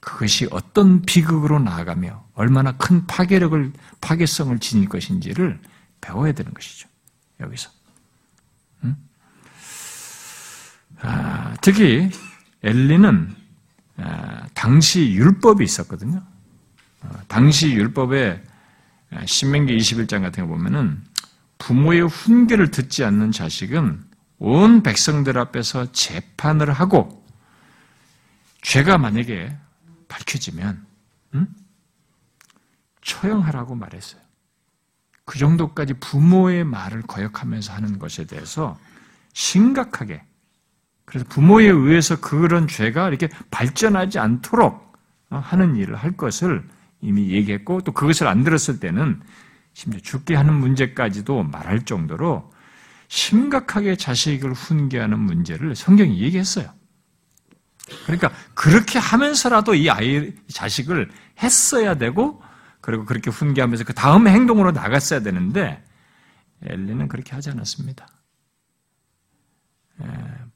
[0.00, 5.60] 그것이 어떤 비극으로 나아가며 얼마나 큰 파괴력을, 파괴성을 지닐 것인지를
[6.00, 6.88] 배워야 되는 것이죠.
[7.40, 7.70] 여기서.
[8.84, 8.96] 음?
[11.00, 12.10] 아, 특히
[12.62, 13.34] 엘리는
[13.98, 16.22] 아, 당시 율법이 있었거든요.
[17.02, 18.42] 어, 당시 율법에
[19.24, 21.02] 신명기 21장 같은 거 보면은
[21.58, 24.04] 부모의 훈계를 듣지 않는 자식은
[24.38, 27.24] 온 백성들 앞에서 재판을 하고
[28.62, 29.56] 죄가 만약에
[30.08, 30.84] 밝혀지면
[31.34, 31.48] 음?
[33.02, 34.20] 처형하라고 말했어요.
[35.24, 38.78] 그 정도까지 부모의 말을 거역하면서 하는 것에 대해서
[39.32, 40.25] 심각하게
[41.06, 44.92] 그래서 부모에 의해서 그런 죄가 이렇게 발전하지 않도록
[45.30, 46.68] 하는 일을 할 것을
[47.00, 49.22] 이미 얘기했고 또 그것을 안 들었을 때는
[49.72, 52.50] 심지어 죽게 하는 문제까지도 말할 정도로
[53.08, 56.68] 심각하게 자식을 훈계하는 문제를 성경이 얘기했어요.
[58.04, 61.08] 그러니까 그렇게 하면서라도 이 아이 자식을
[61.40, 62.42] 했어야 되고
[62.80, 65.84] 그리고 그렇게 훈계하면서 그 다음 행동으로 나갔어야 되는데
[66.62, 68.08] 엘리는 그렇게 하지 않았습니다.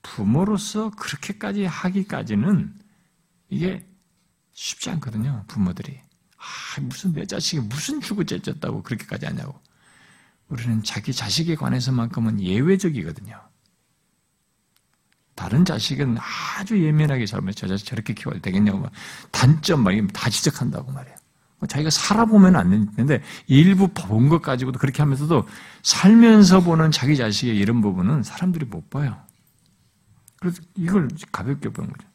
[0.03, 2.75] 부모로서 그렇게까지 하기까지는
[3.49, 3.87] 이게
[4.53, 5.45] 쉽지 않거든요.
[5.49, 6.01] 부모들이
[6.37, 9.59] 아, 무슨 내 자식이 무슨 죽을 째졌다고 그렇게까지 하냐고.
[10.49, 13.41] 우리는 자기 자식에 관해서만큼은 예외적이거든요.
[15.35, 16.19] 다른 자식은
[16.59, 18.87] 아주 예민하게 잘못 저 자식 저렇게 키워야 되겠냐고
[19.31, 21.17] 단점 막다 지적한다고 말이에요.
[21.59, 25.47] 뭐 자기가 살아보면 안 되는데 일부 본 것 가지고도 그렇게 하면서도
[25.83, 29.17] 살면서 보는 자기 자식의 이런 부분은 사람들이 못 봐요.
[30.41, 32.09] 그래서 이걸 가볍게 보는 거죠.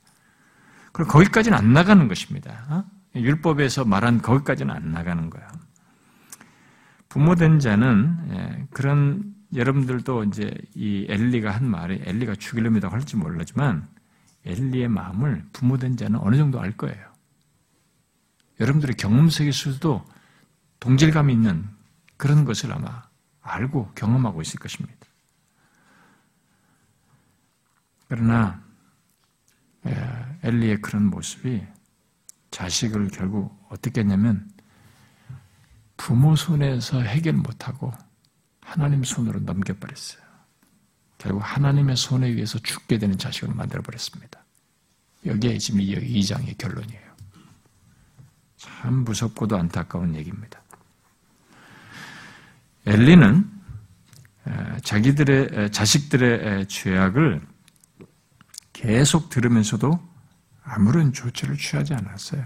[0.92, 2.66] 그리고 거기까지는 안 나가는 것입니다.
[2.70, 2.84] 어?
[3.16, 5.48] 율법에서 말한 거기까지는 안 나가는 거야.
[7.08, 13.88] 부모된 자는 예, 그런 여러분들도 이제 이 엘리가 한 말이 엘리가 죽이려면 할지 몰라지만
[14.46, 17.06] 엘리의 마음을 부모된 자는 어느 정도 알 거예요.
[18.60, 20.06] 여러분들의 경험 속에서도
[20.80, 21.66] 동질감이 있는
[22.18, 23.04] 그런 것을 아마
[23.42, 25.05] 알고 경험하고 있을 것입니다.
[28.08, 28.64] 그러나
[29.88, 31.64] 예, 엘리의 그런 모습이
[32.52, 34.50] 자식을 결국 어떻게 했냐면
[35.98, 37.92] 부모 손에서 해결 못하고
[38.62, 40.24] 하나님 손으로 넘겨버렸어요.
[41.18, 44.44] 결국 하나님의 손에 의해서 죽게 되는 자식을 만들어버렸습니다.
[45.26, 47.16] 여기에 지금 이 2장의 결론이에요.
[48.58, 50.62] 참 무섭고도 안타까운 얘기입니다.
[52.86, 53.50] 엘리는
[54.84, 57.42] 자기들의 자식들의 죄악을
[58.76, 60.06] 계속 들으면서도
[60.62, 62.46] 아무런 조치를 취하지 않았어요.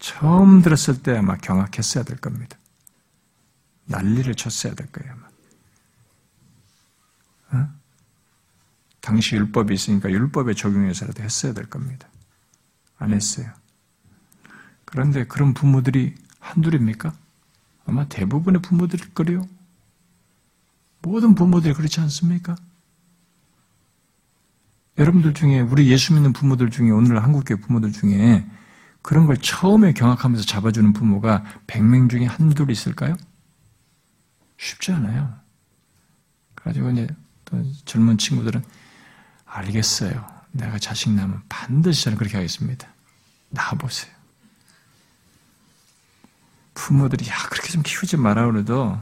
[0.00, 2.58] 처음 들었을 때 아마 경악했어야 될 겁니다.
[3.84, 5.28] 난리를 쳤어야 될 거예요, 아마.
[7.52, 7.68] 어?
[9.00, 12.08] 당시 율법이 있으니까 율법에 적용해서라도 했어야 될 겁니다.
[12.98, 13.48] 안 했어요.
[14.86, 17.14] 그런데 그런 부모들이 한둘입니까?
[17.86, 19.46] 아마 대부분의 부모들일 거요.
[21.00, 22.56] 모든 부모들이 그렇지 않습니까?
[24.98, 28.46] 여러분들 중에 우리 예수 믿는 부모들 중에 오늘 한국교회 부모들 중에
[29.02, 33.16] 그런 걸 처음에 경악하면서 잡아주는 부모가 100명 중에 한둘 있을까요?
[34.58, 35.32] 쉽지 않아요.
[36.54, 37.08] 그래가지고 이제
[37.44, 38.64] 또 젊은 친구들은
[39.44, 40.26] 알겠어요.
[40.52, 42.88] 내가 자식 낳으면 반드시 저는 그렇게 하겠습니다.
[43.50, 44.12] 낳아보세요.
[46.74, 48.98] 부모들이 야 그렇게 좀 키우지 마라 그래도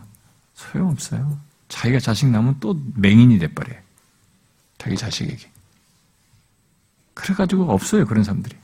[0.54, 1.38] 소용없어요.
[1.68, 3.80] 자기가 자식 낳으면 또 맹인이 돼버려요.
[4.78, 5.53] 자기 자식에게.
[7.14, 8.56] 그래가지고 없어요, 그런 사람들이.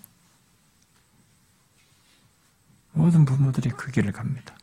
[2.92, 4.54] 모든 부모들이 그 길을 갑니다.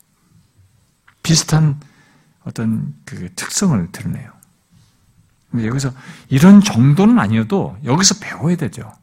[1.23, 1.79] 비슷한
[2.43, 4.31] 어떤 그 특성을 드러내요.
[5.55, 5.93] 여기서
[6.29, 8.93] 이런 정도는 아니어도 여기서 배워야 되죠.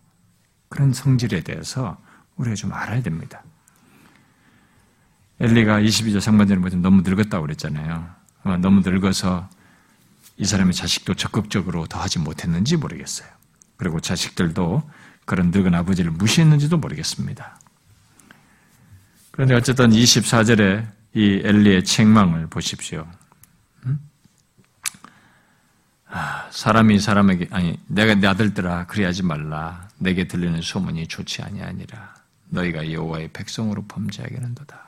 [0.68, 2.00] 그런 성질에 대해서
[2.36, 3.42] 우리가 좀 알아야 됩니다.
[5.40, 8.08] 엘리가 22절 상반절에 보면 너무 늙었다고 그랬잖아요.
[8.60, 9.48] 너무 늙어서
[10.36, 13.28] 이 사람의 자식도 적극적으로 더 하지 못했는지 모르겠어요.
[13.76, 14.82] 그리고 자식들도
[15.24, 17.58] 그런 늙은 아버지를 무시했는지도 모르겠습니다.
[19.30, 23.06] 그런데 어쨌든 24절에 이 엘리의 책망을 보십시오.
[23.86, 23.98] 음?
[26.08, 32.14] 아, 사람이 사람에게 아니 내가 내 아들들아 그리하지 말라 내게 들리는 소문이 좋지 아니하니라
[32.50, 34.84] 너희가 여호와의 백성으로 범죄하게는도다.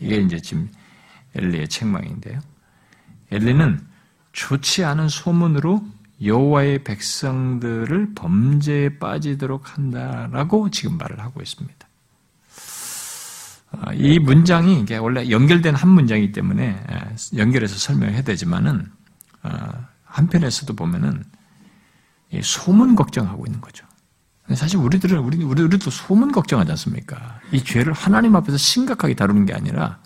[0.00, 0.70] 이게 이제 지금
[1.34, 2.40] 엘리의 책망인데요.
[3.30, 3.80] 엘리는
[4.32, 5.84] 좋지 않은 소문으로
[6.22, 11.88] 여호와의 백성들을 범죄에 빠지도록 한다라고 지금 말을 하고 있습니다.
[13.70, 16.82] 아, 이 문장이 원래 연결된 한 문장이기 때문에
[17.36, 18.90] 연결해서 설명해야 되지만은
[19.42, 21.24] 아, 한편에서도 보면은
[22.42, 23.86] 소문 걱정하고 있는 거죠.
[24.54, 27.40] 사실 우리들은 우리 우리도 소문 걱정하지 않습니까?
[27.52, 29.98] 이 죄를 하나님 앞에서 심각하게 다루는 게 아니라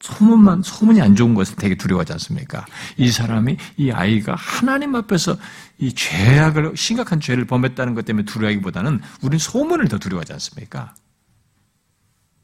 [0.00, 2.64] 소문만 소문이 안 좋은 것을 되게 두려워하지 않습니까?
[2.96, 5.36] 이 사람이 이 아이가 하나님 앞에서
[5.78, 10.94] 이 죄악을 심각한 죄를 범했다는 것 때문에 두려워하기보다는 우리는 소문을 더 두려워하지 않습니까?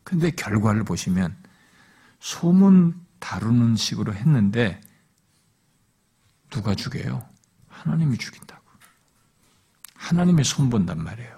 [0.04, 1.34] 근데 결과를 보시면
[2.20, 4.80] 소문 다루는 식으로 했는데
[6.50, 7.26] 누가 죽여요?
[7.68, 8.62] 하나님이 죽인다고.
[9.94, 11.36] 하나님의 손 본단 말이에요.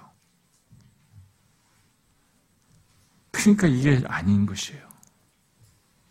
[3.31, 4.88] 그러니까 이게 아닌 것이에요.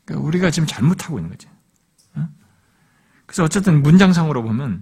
[0.08, 1.48] 그러니까 우리가 지금 잘못하고 있는 거지.
[3.26, 4.82] 그래서 어쨌든 문장상으로 보면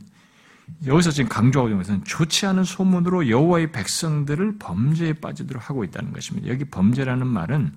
[0.85, 6.47] 여기서 지금 강조하고 있는 것은 좋지 않은 소문으로 여호와의 백성들을 범죄에 빠지도록 하고 있다는 것입니다.
[6.47, 7.73] 여기 범죄라는 말은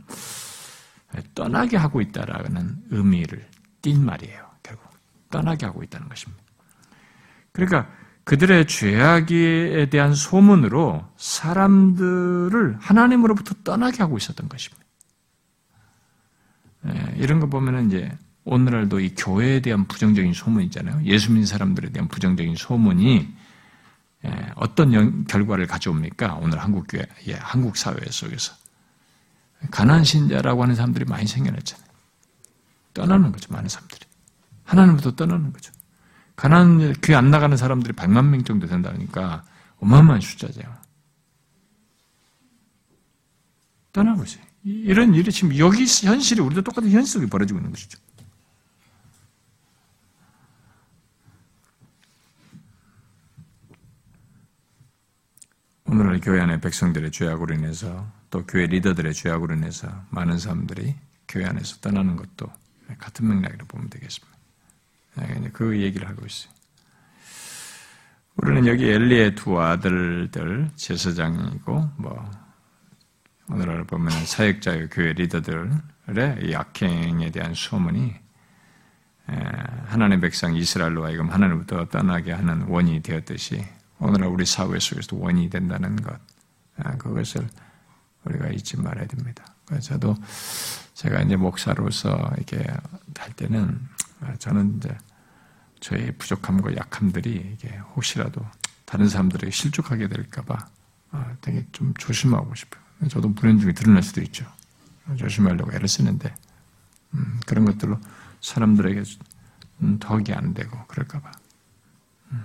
[1.35, 3.47] 떠나게 하고 있다라는 의미를
[3.81, 4.47] 띈 말이에요.
[4.63, 4.91] 결국
[5.31, 6.43] 떠나게 하고 있다는 것입니다.
[7.53, 7.89] 그러니까
[8.25, 14.85] 그들의 죄악에 대한 소문으로 사람들을 하나님으로부터 떠나게 하고 있었던 것입니다.
[16.89, 18.11] 예, 이런 거 보면은 이제
[18.45, 21.03] 오늘날도 이 교회에 대한 부정적인 소문 있잖아요.
[21.05, 23.34] 예수 믿는 사람들에 대한 부정적인 소문이
[24.24, 26.36] 예, 어떤 결과를 가져옵니까?
[26.36, 28.55] 오늘 한국 교회, 예, 한국 사회 속에서
[29.70, 31.89] 가난 신자라고 하는 사람들이 많이 생겨났잖아요.
[32.95, 34.01] 떠나는 거죠, 많은 사람들이.
[34.64, 35.72] 하나님부터 떠나는 거죠.
[36.36, 39.45] 가난 교회 안 나가는 사람들이 100만 명 정도 된다니까
[39.80, 40.61] 어마어마한 숫자죠.
[44.24, 44.48] 있어요.
[44.69, 47.99] 이런 일이 지금 여기 현실이 우리도 똑같은 현실 속에 벌어지고 있는 것이죠.
[55.87, 60.95] 오늘날 교회 안에 백성들의 죄악으로 인해서 또 교회 리더들의 죄악으로 인해서 많은 사람들이
[61.27, 62.47] 교회 안에서 떠나는 것도
[62.99, 64.39] 같은 맥락으로 보면 되겠습니다.
[65.16, 66.53] 네, 그 얘기를 하고 있어요.
[68.37, 72.48] 우리는 여기 엘리의 두 아들들 제사장이고 뭐
[73.51, 75.71] 오늘날 보면 사역자의 교회 리더들의
[76.43, 78.15] 이 악행에 대한 소문이
[79.87, 83.65] 하나님의 백성 이스라엘로 하여금 하나님부터 떠나게 하는 원인이 되었듯이
[83.99, 86.19] 오늘날 우리 사회 속에서도 원인이 된다는 것
[86.77, 87.49] 아, 그것을
[88.25, 89.45] 우리가 잊지 말아야 됩니다.
[89.81, 90.15] 저도
[90.95, 92.65] 제가 이제 목사로서 이렇게
[93.17, 93.81] 할 때는
[94.39, 94.97] 저는 이제
[95.81, 98.45] 저의 부족함과 약함들이 이게 혹시라도
[98.85, 100.57] 다른 사람들에게 실족하게 될까봐
[101.13, 102.88] 아, 되게 좀 조심하고 싶어요.
[103.07, 104.47] 저도 불행 중에 드러날 수도 있죠.
[105.17, 106.35] 조심하려고 애를 쓰는데
[107.15, 107.99] 음, 그런 것들로
[108.41, 109.03] 사람들에게
[109.83, 111.31] 음, 덕이 안 되고 그럴까봐.
[112.33, 112.45] 음.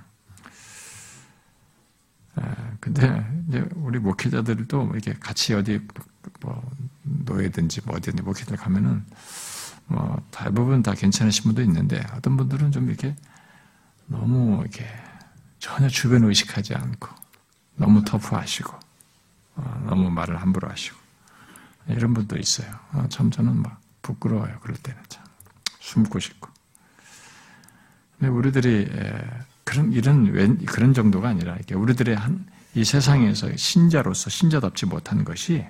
[2.36, 5.86] 아, 근데 이제 우리 목회자들도 이렇게 같이 어디
[6.42, 6.72] 뭐
[7.04, 9.06] 노예든지 뭐 어디든지 목회자 가면은
[9.88, 13.16] 뭐 대부분 다 괜찮으신 분도 있는데 어떤 분들은 좀 이렇게
[14.06, 14.86] 너무 이렇게
[15.60, 17.10] 전혀 주변 의식하지 않고
[17.76, 18.80] 너무 터프하시고 어,
[19.56, 20.98] 너무 말을 함부로 하시고
[21.88, 22.68] 이런 분도 있어요.
[22.94, 24.60] 어, 참 저는 막 부끄러워요.
[24.62, 25.24] 그럴 때는 참
[25.80, 26.50] 숨고 싶고.
[28.18, 28.90] 근데 우리들이
[29.64, 35.66] 그런 이런 그런 정도가 아니라 이렇게 우리들의 한 이 세상에서 신자로서 신자답지 못한 것이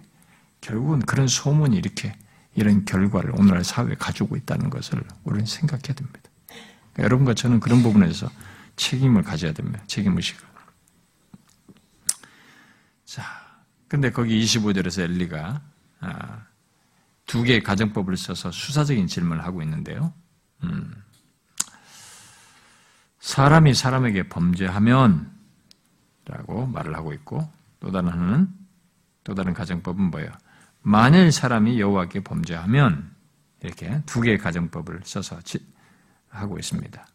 [0.61, 2.15] 결국은 그런 소문이 이렇게
[2.55, 6.21] 이런 결과를 오늘날 사회에 가지고 있다는 것을 우리는 생각해야 됩니다.
[6.47, 8.29] 그러니까 여러분과 저는 그런 부분에서
[8.77, 9.83] 책임을 가져야 됩니다.
[9.87, 10.47] 책임의식을.
[13.05, 13.23] 자,
[13.93, 15.61] 근데 거기 25절에서 엘리가
[15.99, 16.45] 아,
[17.27, 20.11] 두 개의 가정법을 써서 수사적인 질문을 하고 있는데요.
[20.63, 20.95] 음,
[23.19, 25.31] 사람이 사람에게 범죄하면
[26.25, 27.47] 라고 말을 하고 있고
[27.79, 28.49] 또 다른 하나는
[29.23, 30.31] 또 다른 가정법은 뭐예요?
[30.81, 33.11] 만일 사람이 여호와께 범죄하면
[33.61, 35.39] 이렇게 두 개의 가정법을 써서
[36.29, 37.07] 하고 있습니다.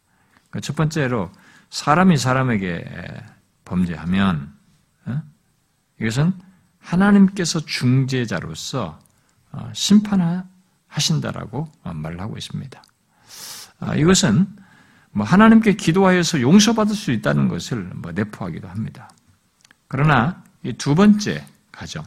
[0.49, 1.29] 그러니까 첫 번째로
[1.71, 3.21] 사람이 사람에게
[3.65, 4.53] 범죄하면
[5.07, 5.21] 어?
[5.99, 6.47] 이것은
[6.89, 8.99] 하나님께서 중재자로서
[9.51, 10.45] 어, 심판하
[10.87, 12.83] 하신다라고 말을 하고 있습니다.
[13.79, 14.47] 아, 이것은
[15.11, 19.09] 뭐 하나님께 기도하여서 용서받을 수 있다는 것을 뭐 내포하기도 합니다.
[19.87, 22.03] 그러나 이 두 번째 가정,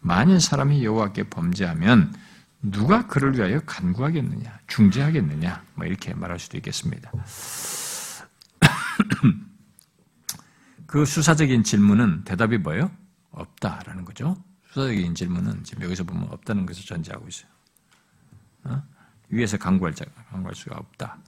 [0.00, 2.14] 만일 사람이 여호와께 범죄하면
[2.62, 7.12] 누가 그를 위하여 간구하겠느냐, 중재하겠느냐, 뭐 이렇게 말할 수도 있겠습니다.
[10.86, 12.90] 그 수사적인 질문은 대답이 뭐예요?
[13.36, 14.36] 없다라는 거죠.
[14.68, 17.48] 수사적인 질문은 지금 여기서 보면 없다는 것을 전제하고 있어요.
[18.64, 18.82] 어?
[19.28, 21.18] 위에서 강구할 자, 강구할 수가 없다.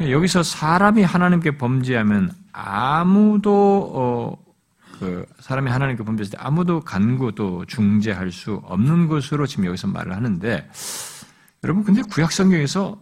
[0.00, 4.52] 여기서 사람이 하나님께 범죄하면 아무도 어,
[4.98, 10.14] 그 사람이 하나님께 범죄했을 때 아무도 간구 또 중재할 수 없는 것으로 지금 여기서 말을
[10.14, 10.70] 하는데
[11.64, 13.00] 여러분 근데 구약 성경에서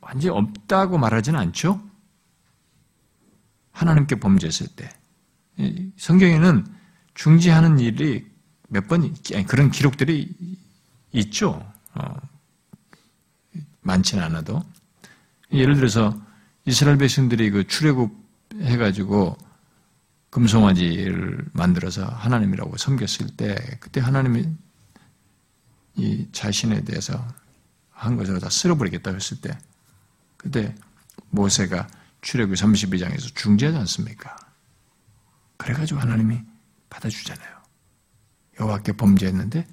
[0.00, 1.80] 완전히 없다고 말하지는 않죠.
[3.72, 4.90] 하나님께 범죄했을 때
[5.96, 6.66] 성경에는
[7.20, 8.26] 중재하는 일이
[8.68, 9.14] 몇 번
[9.46, 10.34] 그런 기록들이
[11.12, 11.70] 있죠.
[11.92, 12.16] 어,
[13.82, 14.64] 많지는 않아도
[15.52, 16.18] 예를 들어서
[16.64, 18.10] 이스라엘 백성들이 그 출애굽
[18.62, 19.36] 해가지고
[20.30, 24.48] 금송아지를 만들어서 하나님이라고 섬겼을 때 그때 하나님이
[25.96, 27.22] 이 자신에 대해서
[27.90, 29.58] 한 것으로 다 쓸어버리겠다고 했을 때
[30.38, 30.74] 그때
[31.28, 31.86] 모세가
[32.22, 34.36] 출애굽 32장에서 중재하지 않습니까?
[35.58, 36.49] 그래가지고 하나님이
[36.90, 37.60] 받아주잖아요.
[38.60, 39.66] 여호와께 범죄했는데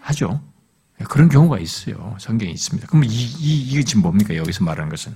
[0.00, 0.42] 하죠.
[1.08, 2.16] 그런 경우가 있어요.
[2.20, 2.86] 성경에 있습니다.
[2.88, 4.36] 그럼 이, 이, 이게 지금 뭡니까?
[4.36, 5.14] 여기서 말하는 것은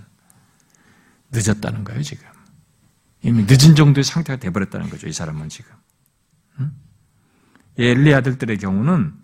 [1.31, 2.27] 늦었다는 거예요, 지금.
[3.23, 5.73] 이미 늦은 정도의 상태가 돼버렸다는 거죠, 이 사람은 지금.
[6.61, 6.73] 응?
[7.79, 9.15] 엘리 아들들의 경우는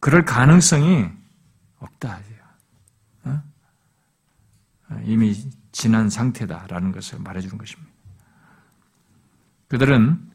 [0.00, 1.08] 그럴 가능성이
[1.78, 2.20] 없다.
[3.26, 3.42] 응?
[5.04, 5.34] 이미
[5.72, 7.92] 지난 상태다라는 것을 말해주는 것입니다.
[9.68, 10.33] 그들은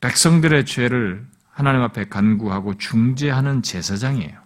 [0.00, 4.42] 백성들의 죄를 하나님 앞에 간구하고 중재하는 제사장이에요.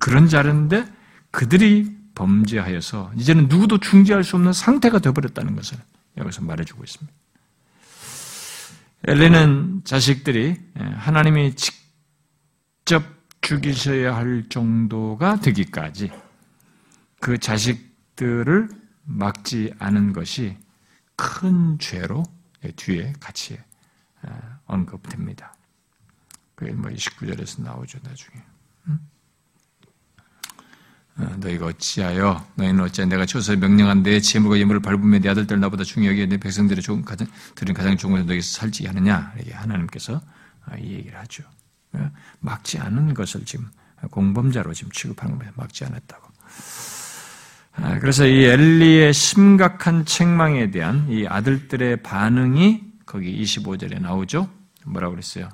[0.00, 0.86] 그런 자리인데
[1.30, 5.78] 그들이 범죄하여서 이제는 누구도 중재할 수 없는 상태가 되어버렸다는 것을
[6.16, 7.12] 여기서 말해주고 있습니다.
[9.06, 13.04] 엘리는 자식들이 하나님이 직접
[13.40, 16.10] 죽이셔야 할 정도가 되기까지
[17.20, 18.68] 그 자식들을
[19.04, 20.56] 막지 않은 것이
[21.16, 22.22] 큰 죄로
[22.72, 23.58] 뒤에 같이
[24.66, 25.54] 언급됩니다.
[26.54, 28.42] 그게 뭐 29절에서 나오죠, 나중에.
[31.16, 35.84] 어, 너희가 어찌하여 너희는 어찌하여 내가 쳐서 명령한 내 재물과 예물을 밟으며 내 아들들 나보다
[35.84, 40.20] 중요하게 내 백성들의 좋은 가장 들은 가장 좋은 것을 너희가 살지 않느냐 이렇게 하나님께서
[40.66, 41.44] 어, 이 얘기를 하죠.
[41.92, 42.10] 어,
[42.40, 43.70] 막지 않은 것을 지금
[44.10, 45.52] 공범자로 지금 취급하는 겁니다.
[45.56, 46.28] 막지 않았다고.
[47.76, 54.48] 아, 그래서 이 엘리의 심각한 책망에 대한 이 아들들의 반응이 거기 25절에 나오죠.
[54.84, 55.48] 뭐라고 그랬어요?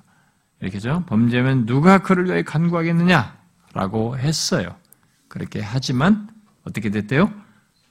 [0.60, 1.04] 이렇게죠.
[1.06, 4.76] 범죄면 누가 그를 위해 간구하겠느냐라고 했어요.
[5.28, 6.28] 그렇게 하지만
[6.64, 7.32] 어떻게 됐대요?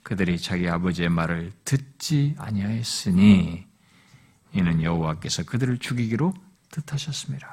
[0.03, 3.65] 그들이 자기 아버지의 말을 듣지 아니하였으니
[4.53, 6.33] 이는 여호와께서 그들을 죽이기로
[6.71, 7.47] 뜻하셨습니다.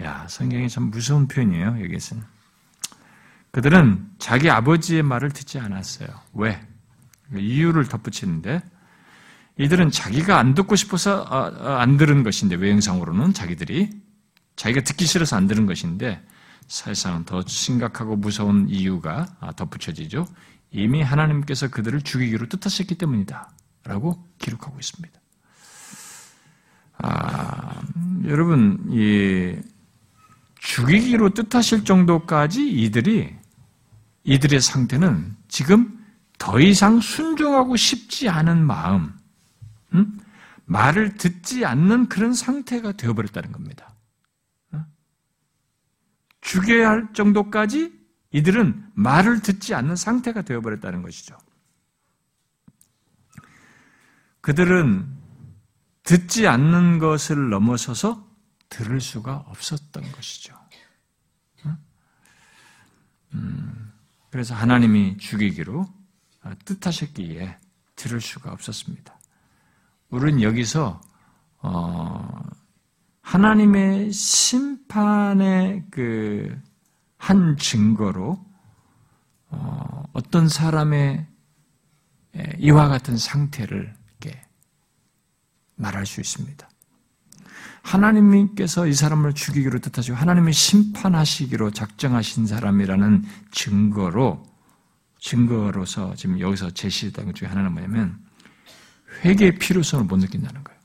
[0.00, 2.37] 야, 성경이 참 무서운 표현이에요, 여기서는.
[3.50, 6.08] 그들은 자기 아버지의 말을 듣지 않았어요.
[6.34, 6.60] 왜?
[7.34, 8.62] 이유를 덧붙이는데
[9.58, 13.90] 이들은 자기가 안 듣고 싶어서 아, 아, 안 들은 것인데 외형상으로는 자기들이
[14.56, 16.24] 자기가 듣기 싫어서 안 들은 것인데
[16.68, 19.26] 사실상 더 심각하고 무서운 이유가
[19.56, 20.26] 덧붙여지죠.
[20.70, 23.50] 이미 하나님께서 그들을 죽이기로 뜻하셨기 때문이다.
[23.84, 25.18] 라고 기록하고 있습니다.
[26.98, 27.80] 아,
[28.24, 29.56] 여러분, 이,
[30.58, 33.36] 죽이기로 뜻하실 정도까지 이들이,
[34.24, 36.04] 이들의 상태는 지금
[36.38, 39.12] 더 이상 순종하고 싶지 않은 마음,
[39.94, 40.18] 음?
[40.66, 43.94] 말을 듣지 않는 그런 상태가 되어버렸다는 겁니다.
[46.40, 47.92] 죽여야 할 정도까지
[48.30, 51.36] 이들은 말을 듣지 않는 상태가 되어버렸다는 것이죠.
[54.40, 55.06] 그들은
[56.04, 58.27] 듣지 않는 것을 넘어서서
[58.68, 60.54] 들을 수가 없었던 것이죠.
[63.34, 63.92] 음,
[64.30, 65.86] 그래서 하나님이 죽이기로
[66.64, 67.58] 뜻하셨기에
[67.96, 69.18] 들을 수가 없었습니다.
[70.10, 71.00] 우리는 여기서
[71.60, 72.42] 어,
[73.22, 76.68] 하나님의 심판의 그
[77.18, 78.44] 한 증거로
[79.50, 81.26] 어, 떤 사람의
[82.58, 83.94] 이와 같은 상태를
[85.74, 86.67] 말할 수 있습니다.
[87.88, 94.46] 하나님께서 이 사람을 죽이기로 뜻하시고 하나님이 심판하시기로 작정하신 사람이라는 증거로
[95.18, 98.18] 증거로서 지금 여기서 제시했던 것 중에 하나는 뭐냐면
[99.24, 100.78] 회개의 필요성을 못 느낀다는 거예요.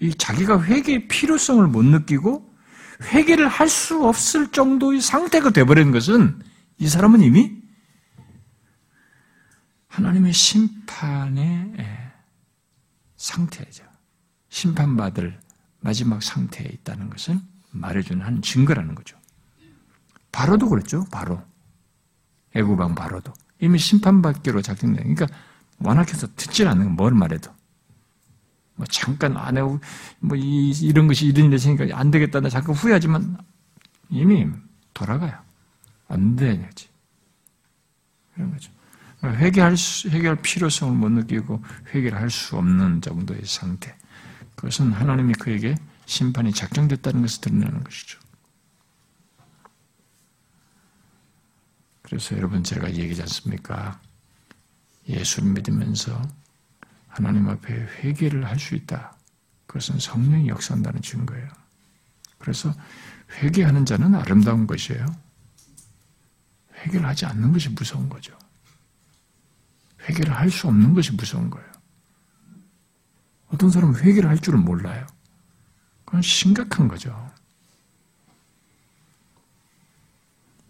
[0.00, 2.52] 이 자기가 회개의 필요성을 못 느끼고
[3.12, 6.42] 회개를 할 수 없을 정도의 상태가 되어버린 것은
[6.78, 7.62] 이 사람은 이미
[9.88, 11.72] 하나님의 심판의
[13.16, 13.93] 상태죠.
[14.54, 15.40] 심판받을
[15.80, 17.40] 마지막 상태에 있다는 것을
[17.72, 19.18] 말해주는 한 증거라는 거죠.
[20.30, 21.04] 바로도 그랬죠.
[21.10, 21.42] 바로.
[22.54, 23.32] 애구방 바로도.
[23.58, 25.02] 이미 심판받기로 작정돼.
[25.02, 25.26] 그러니까
[25.78, 27.52] 완악해서 듣질 않는 뭘 말해도.
[28.76, 29.80] 뭐 잠깐 안 해고
[30.20, 32.38] 뭐 이, 이런 것이 이런 일이 생기니까 안 되겠다.
[32.38, 33.36] 나 잠깐 후회하지만
[34.08, 34.48] 이미
[34.92, 35.36] 돌아가요.
[36.06, 36.88] 안 되지.
[38.34, 38.70] 그런 거죠.
[39.24, 41.60] 회개할 수, 회개할 필요성을 못 느끼고
[41.92, 43.96] 회개를 할 수 없는 정도의 상태.
[44.54, 45.74] 그것은 하나님이 그에게
[46.06, 48.18] 심판이 작정됐다는 것을 드러내는 것이죠.
[52.02, 54.00] 그래서 여러분 제가 얘기하지 않습니까?
[55.08, 56.20] 예수를 믿으면서
[57.08, 59.16] 하나님 앞에 회개를 할 수 있다.
[59.66, 61.48] 그것은 성령이 역사한다는 증거예요.
[62.38, 62.72] 그래서
[63.32, 65.06] 회개하는 자는 아름다운 것이에요.
[66.74, 68.36] 회개를 하지 않는 것이 무서운 거죠.
[70.02, 71.73] 회개를 할 수 없는 것이 무서운 거예요.
[73.48, 75.06] 어떤 사람은 회개를 할 줄은 몰라요.
[76.04, 77.30] 그건 심각한 거죠.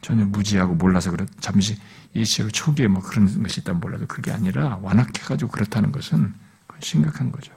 [0.00, 1.78] 전혀 무지하고 몰라서 그렇, 잠시
[2.12, 6.34] 일시로 초기에 뭐 그런 것이 있다면 몰라도 그게 아니라 완악해가지고 그렇다는 것은
[6.66, 7.52] 그건 심각한 거죠.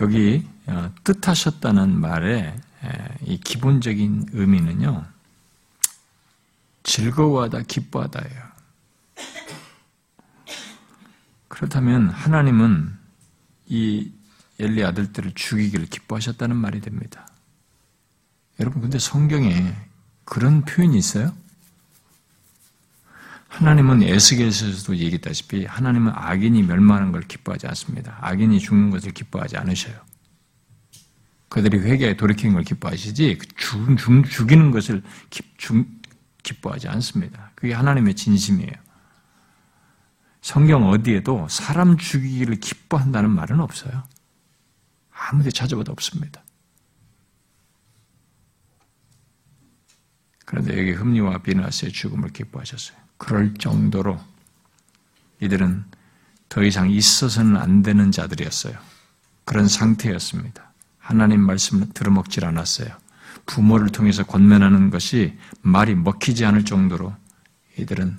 [0.00, 2.56] 여기 어, 뜻하셨다는 말에
[3.22, 5.04] 이 기본적인 의미는요,
[6.90, 8.50] 즐거워하다, 기뻐하다예요.
[11.46, 12.96] 그렇다면 하나님은
[13.66, 14.10] 이
[14.58, 17.28] 엘리 아들들을 죽이기를 기뻐하셨다는 말이 됩니다.
[18.58, 19.74] 여러분, 근데 성경에
[20.24, 21.32] 그런 표현이 있어요?
[23.48, 28.18] 하나님은 에스겔에서도 얘기했다시피 하나님은 악인이 멸망하는 걸 기뻐하지 않습니다.
[28.20, 29.94] 악인이 죽는 것을 기뻐하지 않으셔요.
[31.48, 35.99] 그들이 회개에 돌이키는 걸 기뻐하시지 죽, 죽, 죽이는 것을 기, 죽,
[36.42, 37.50] 기뻐하지 않습니다.
[37.54, 38.72] 그게 하나님의 진심이에요.
[40.40, 44.04] 성경 어디에도 사람 죽이기를 기뻐한다는 말은 없어요.
[45.12, 46.42] 아무데 찾아봐도 없습니다.
[50.46, 52.98] 그런데 여기 흠리와 비나스의 죽음을 기뻐하셨어요.
[53.18, 54.18] 그럴 정도로
[55.40, 55.84] 이들은
[56.48, 58.76] 더 이상 있어서는 안 되는 자들이었어요.
[59.44, 60.72] 그런 상태였습니다.
[60.98, 62.88] 하나님 말씀을 들어먹질 않았어요.
[63.50, 67.12] 부모를 통해서 권면하는 것이 말이 먹히지 않을 정도로
[67.76, 68.16] 이들은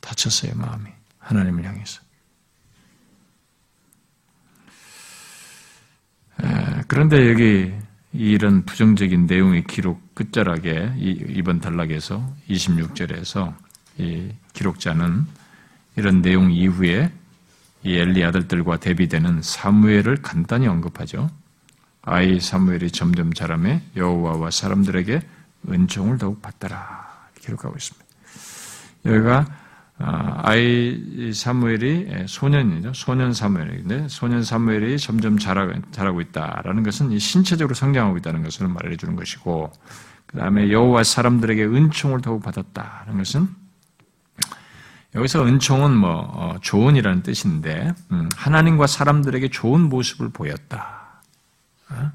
[0.00, 0.88] 다쳤어요, 마음이.
[1.18, 2.00] 하나님을 향해서.
[6.88, 7.72] 그런데 여기
[8.12, 13.54] 이런 부정적인 내용의 기록 끝자락에 이번 단락에서 26절에서
[13.98, 15.26] 이 기록자는
[15.96, 17.12] 이런 내용 이후에
[17.84, 21.30] 이 엘리 아들들과 대비되는 사무엘을 간단히 언급하죠.
[22.02, 25.20] 아이 사무엘이 점점 자라매 여호와와 사람들에게
[25.70, 28.06] 은총을 더욱 받더라 기록하고 있습니다.
[29.06, 29.46] 여기가
[29.98, 32.92] 아, 아이 사무엘이 소년이죠.
[32.94, 39.70] 소년 사무엘인데 소년 사무엘이 점점 자라고, 있다라는 것은 신체적으로 성장하고 있다는 것을 말해 주는 것이고
[40.26, 43.48] 그 다음에 여호와 사람들에게 은총을 더욱 받았다는 것은
[45.14, 51.01] 여기서 은총은 뭐 어, 좋은이라는 뜻인데 음, 하나님과 사람들에게 좋은 모습을 보였다.
[51.92, 52.12] 어?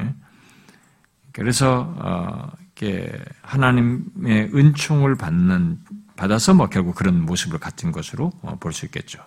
[0.00, 0.14] 예?
[1.32, 2.52] 그래서 어,
[3.42, 5.78] 하나님의 은총을 받는
[6.16, 9.22] 받아서 뭐 결국 그런 모습을 갖춘 것으로 어, 볼수 있겠죠.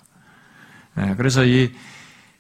[1.00, 1.72] 예, 그래서 이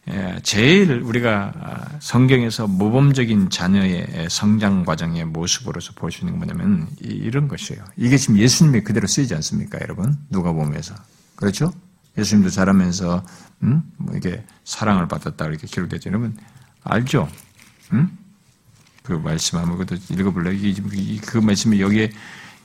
[0.09, 6.87] 예, 제일 우리가 아, 성경에서 모범적인 자녀의 성장 과정의 모습으로서 볼 수 있는 건 뭐냐면
[6.99, 7.83] 이런 것이에요.
[7.95, 10.17] 이게 지금 예수님이 그대로 쓰이지 않습니까, 여러분?
[10.31, 10.95] 누가 보면서
[11.35, 11.71] 그렇죠?
[12.17, 13.23] 예수님도 자라면서
[13.61, 13.83] 음?
[13.97, 16.09] 뭐 이게 사랑을 받았다 이렇게 기록되죠.
[16.09, 16.35] 여러분
[16.83, 17.29] 알죠?
[17.93, 18.17] 음?
[19.03, 20.75] 그 말씀 한번 읽어볼래요?
[21.25, 22.11] 그 말씀이 여기에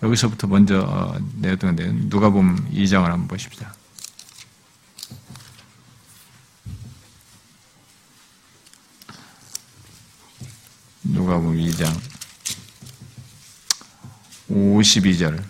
[0.02, 3.74] 여기서부터 먼저 어, 내었던 건데 누가 보면 2장을 한번 보십시다.
[11.04, 12.00] 누가 보면 2장
[14.50, 15.42] 52절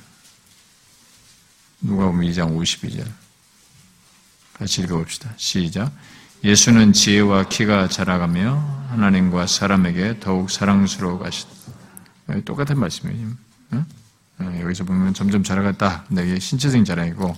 [1.80, 3.10] 누가 보면 2장 52절
[4.52, 5.34] 같이 읽어봅시다.
[5.36, 5.92] 시작
[6.44, 11.50] 예수는 지혜와 키가 자라가며 하나님과 사람에게 더욱 사랑스러워 가시다.
[12.44, 13.28] 똑같은 말씀이에요.
[13.72, 13.86] 응?
[14.40, 16.04] 어, 여기서 보면 점점 자라갔다.
[16.10, 17.34] 내게 신체적인 자랑이고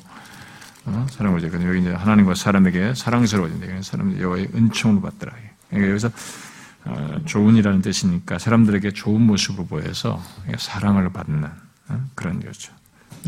[0.86, 1.06] 어?
[1.08, 3.82] 사랑을 주 여기 이제 하나님과 사람에게 사랑스러워진다.
[3.82, 5.32] 사람 여호와의 은총을 받더라.
[5.70, 6.10] 그러니까 여기서
[6.86, 10.20] 어, 좋은이라는 뜻이니까 사람들에게 좋은 모습을 보여서
[10.58, 12.04] 사랑을 받는 어?
[12.16, 12.72] 그런 거죠.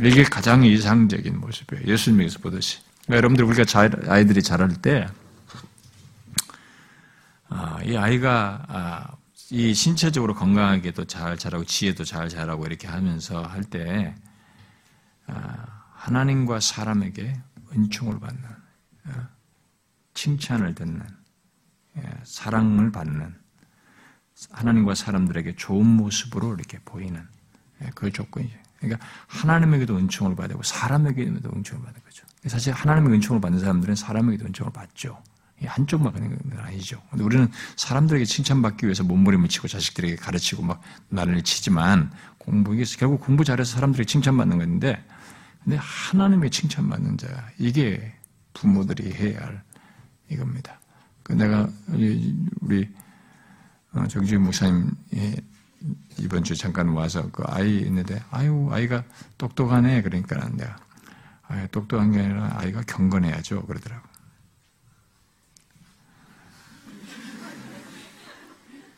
[0.02, 1.86] 이게 가장 이상적인 모습이에요.
[1.86, 5.27] 예수님에게서 보듯이 여러분들 우리가 자, 아이들이 자랄 때, 아,
[7.84, 9.16] 이 아이가 아,
[9.50, 14.14] 이 신체적으로 건강하게도 잘 자라고 지혜도 잘 자라고 이렇게 하면서 할 때,
[15.26, 17.40] 아, 하나님과 사람에게
[17.74, 18.44] 은총을 받는,
[19.06, 19.28] 아,
[20.14, 21.02] 칭찬을 듣는,
[21.96, 23.34] 예, 사랑을 받는,
[24.50, 27.26] 하나님과 사람들에게 좋은 모습으로 이렇게 보이는
[27.82, 28.56] 예, 그 조건이죠.
[28.78, 32.24] 그러니까 하나님에게도 은총을 받고 사람에게도 은총을 받는 거죠.
[32.46, 35.20] 사실 하나님의 은총을 받는 사람들은 사람에게도 은총을 받죠.
[35.66, 37.02] 한쪽만 가는 건 아니죠.
[37.12, 43.44] 우리는 사람들에게 칭찬받기 위해서 몸부림을 치고 자식들에게 가르치고 막 난리를 치지만 공부, 이게 결국 공부
[43.44, 45.04] 잘해서 사람들에게 칭찬받는 건데,
[45.64, 48.14] 근데 하나님의 칭찬받는 자, 이게
[48.54, 49.62] 부모들이 해야 할
[50.30, 50.80] 이겁니다.
[51.22, 52.88] 그 내가, 우리,
[53.92, 54.90] 어, 정주희 목사님,
[56.18, 59.04] 이번 주 잠깐 와서 그 아이 있는데, 아유, 아이가
[59.36, 60.02] 똑똑하네.
[60.02, 60.76] 그러니까 내가,
[61.42, 63.62] 아 똑똑한 게 아니라 아이가 경건해야죠.
[63.66, 64.06] 그러더라고.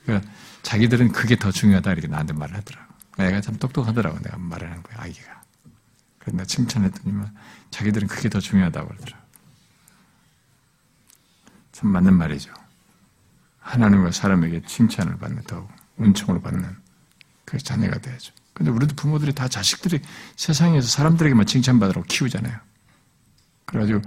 [0.04, 0.30] 그러니까
[0.62, 2.92] 자기들은 그게 더 중요하다 이렇게 나한테 말을 하더라고.
[3.18, 5.42] 애가 참 똑똑하더라고 내가 말을 하는 거야 아기가.
[6.18, 7.34] 그래서 내가 칭찬했더니만
[7.70, 9.24] 자기들은 그게 더 중요하다고 그러더라고.
[11.72, 12.52] 참 맞는 말이죠.
[13.60, 16.76] 하나님과 사람에게 칭찬을 받는 더욱 은총을 받는
[17.44, 18.32] 그 자녀가 돼야죠.
[18.52, 20.00] 근데 우리도 부모들이 다 자식들이
[20.36, 22.58] 세상에서 사람들에게만 칭찬받으라고 키우잖아요.
[23.64, 24.02] 그래가지고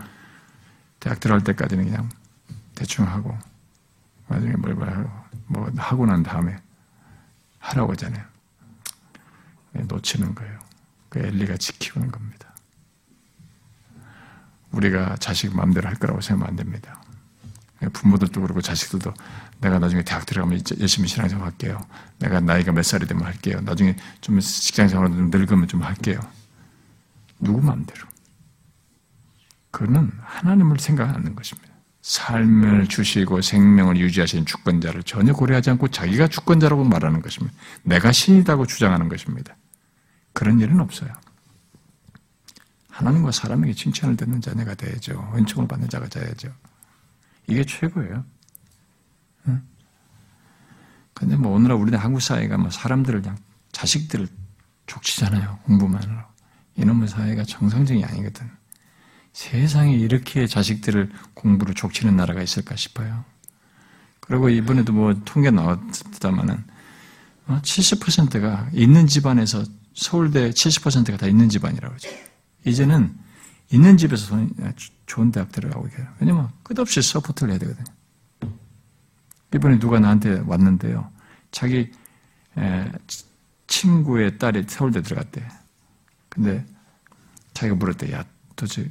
[1.00, 2.10] 대학 들어갈 때까지는 그냥
[2.76, 3.38] 대충 하고
[4.28, 5.23] 나중에 뭘 하고
[5.54, 6.58] 뭐 하고 난 다음에
[7.60, 8.26] 하라고 하잖아요.
[9.72, 10.60] 놓치는 거예요.
[11.10, 12.54] 그 엘리가 지키는 겁니다.
[14.72, 17.02] 우리가 자식 마음대로 할 거라고 생각하면 안 됩니다.
[17.92, 19.14] 부모들도 그렇고 자식들도
[19.60, 21.86] 내가 나중에 대학 들어가면 열심히 신앙생활 할게요.
[22.20, 23.60] 내가 나이가 몇 살이 되면 할게요.
[23.62, 26.20] 나중에 좀 직장생활 좀 늙으면 좀 할게요.
[27.40, 28.08] 누구 마음대로.
[29.72, 31.73] 그는 하나님을 생각 하는 것입니다.
[32.04, 37.56] 삶을 주시고 생명을 유지하시는 주권자를 전혀 고려하지 않고 자기가 주권자라고 말하는 것입니다.
[37.84, 39.56] 내가 신이라고 주장하는 것입니다.
[40.34, 41.10] 그런 일은 없어요.
[42.90, 45.32] 하나님과 사람에게 칭찬을 듣는 자녀가 돼야죠.
[45.36, 46.54] 은총을 받는 자가 돼야죠.
[47.48, 48.26] 이게 최고예요.
[49.48, 49.62] 응?
[51.14, 53.38] 근데 뭐 오늘날 우리네 한국 사회가 뭐 사람들을 그냥
[53.72, 54.28] 자식들을
[54.88, 55.60] 족치잖아요.
[55.64, 56.22] 공부만으로.
[56.76, 58.50] 이놈의 사회가 정상적이 아니거든.
[59.34, 63.26] 세상에 이렇게 자식들을 공부로 족치는 나라가 있을까 싶어요.
[64.20, 66.64] 그리고 이번에도 뭐 통계 나왔다마는
[67.48, 69.64] 70%가 어, 있는 집안에서
[69.94, 72.10] 서울대 70%가 다 있는 집안이라고 그러죠.
[72.66, 73.14] 이제는
[73.72, 74.38] 있는 집에서
[75.08, 76.08] 좋은 대학 들어가고 있어요.
[76.20, 77.86] 왜냐면 끝없이 support를 해야 되거든요.
[79.54, 81.12] 이번에 누가 나한테 왔는데요.
[81.52, 81.92] 자기
[83.68, 85.46] 친구의 딸이 서울대 들어갔대.
[86.30, 86.66] 근데
[87.54, 88.12] 자기가 물었대.
[88.14, 88.24] 야,
[88.56, 88.90] 도대체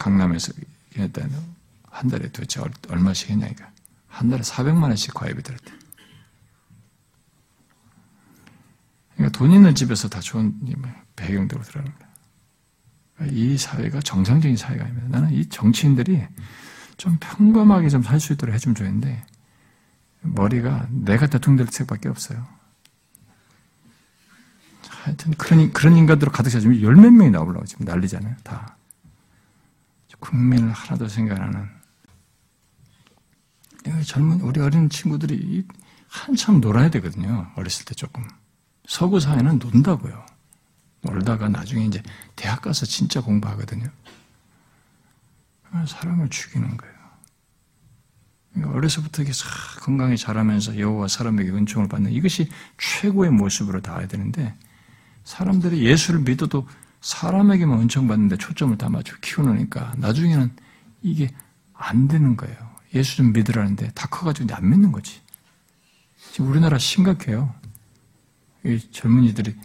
[0.00, 0.52] 강남에서
[0.96, 1.38] 했다는
[1.84, 3.70] 한 달에 도대체 얼마씩 했냐니까.
[4.08, 5.72] 한 달에 400만 원씩 과외비 들었대.
[9.14, 10.58] 그러니까 돈 있는 집에서 다 좋은
[11.14, 13.28] 배경대로 들어가는 거야.
[13.30, 15.08] 이 사회가 정상적인 사회가 아닙니다.
[15.10, 16.26] 나는 이 정치인들이
[16.96, 19.24] 좀 평범하게 좀 살 수 있도록 해주면 좋은데,
[20.22, 22.46] 머리가 내가 대통령 될 책밖에 없어요.
[24.88, 28.36] 하여튼 그런, 그런 인간들로 가득 차지면 열 몇 명이 나오려고 지금 난리잖아요.
[28.42, 28.76] 다.
[30.20, 31.68] 국민을 하나도 생각하는
[34.06, 35.66] 젊은 우리 어린 친구들이
[36.08, 37.50] 한참 놀아야 되거든요.
[37.56, 38.26] 어렸을 때 조금
[38.86, 40.26] 서구 사회는 논다고요.
[41.02, 42.02] 놀다가 나중에 이제
[42.36, 43.88] 대학 가서 진짜 공부하거든요.
[45.86, 47.00] 사람을 죽이는 거예요.
[48.74, 49.36] 어려서부터 이렇게
[49.80, 54.54] 건강히 자라면서 여호와 사람에게 은총을 받는 이것이 최고의 모습으로 닿아야 되는데
[55.24, 56.66] 사람들이 예수를 믿어도
[57.00, 60.54] 사람에게만 은총받는데 초점을 다 맞춰 키우니까 나중에는
[61.02, 61.34] 이게
[61.72, 62.56] 안 되는 거예요.
[62.94, 65.20] 예수 좀 믿으라는데 다 커가지고 안 믿는 거지.
[66.32, 67.54] 지금 우리나라 심각해요.
[68.64, 69.56] 이 젊은이들이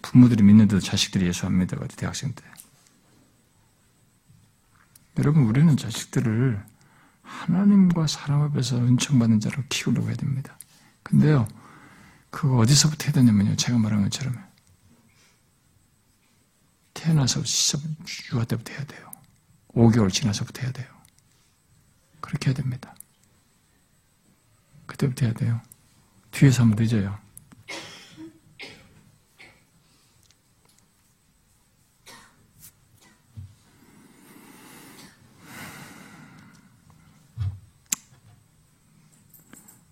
[0.00, 2.42] 부모들이 믿는데도 자식들이 예수 안 믿어가지고 대학생 때.
[5.18, 6.64] 여러분 우리는 자식들을
[7.22, 10.58] 하나님과 사람 앞에서 은총받는 자로 키우려고 해야 됩니다.
[11.02, 11.46] 근데요,
[12.30, 13.56] 그거 어디서부터 해야 되냐면요.
[13.56, 14.47] 제가 말한 것처럼
[16.98, 17.42] 태어나서
[18.32, 19.10] 유아 때부터 해야 돼요.
[19.68, 20.88] 5개월 지나서부터 해야 돼요.
[22.20, 22.94] 그렇게 해야 됩니다.
[24.86, 25.60] 그때부터 해야 돼요.
[26.32, 27.18] 뒤에서 하면 늦어요.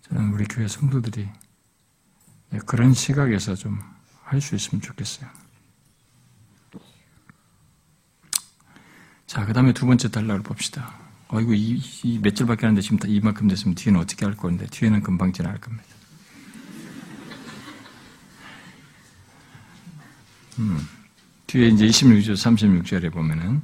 [0.01, 1.29] 저는 우리 교회 성도들이
[2.65, 3.97] 그런 시각에서 좀
[4.27, 5.29] 할 수 있으면 좋겠어요.
[9.27, 10.93] 자, 그 다음에 두 번째 달락을 봅시다.
[11.27, 12.81] 어이구, 이, 이 며칠밖에 안 돼.
[12.81, 15.85] 지금 이만큼 됐으면 뒤에는 어떻게 할 건데, 뒤에는 금방 지나갈 겁니다.
[20.59, 20.79] 음,
[21.45, 23.61] 뒤에 이제 26절, 36절에 보면은,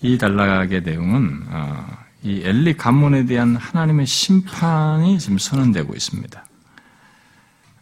[0.00, 6.46] 이 단락의 내용은, 어, 이 엘리 가문에 대한 하나님의 심판이 지금 선언되고 있습니다.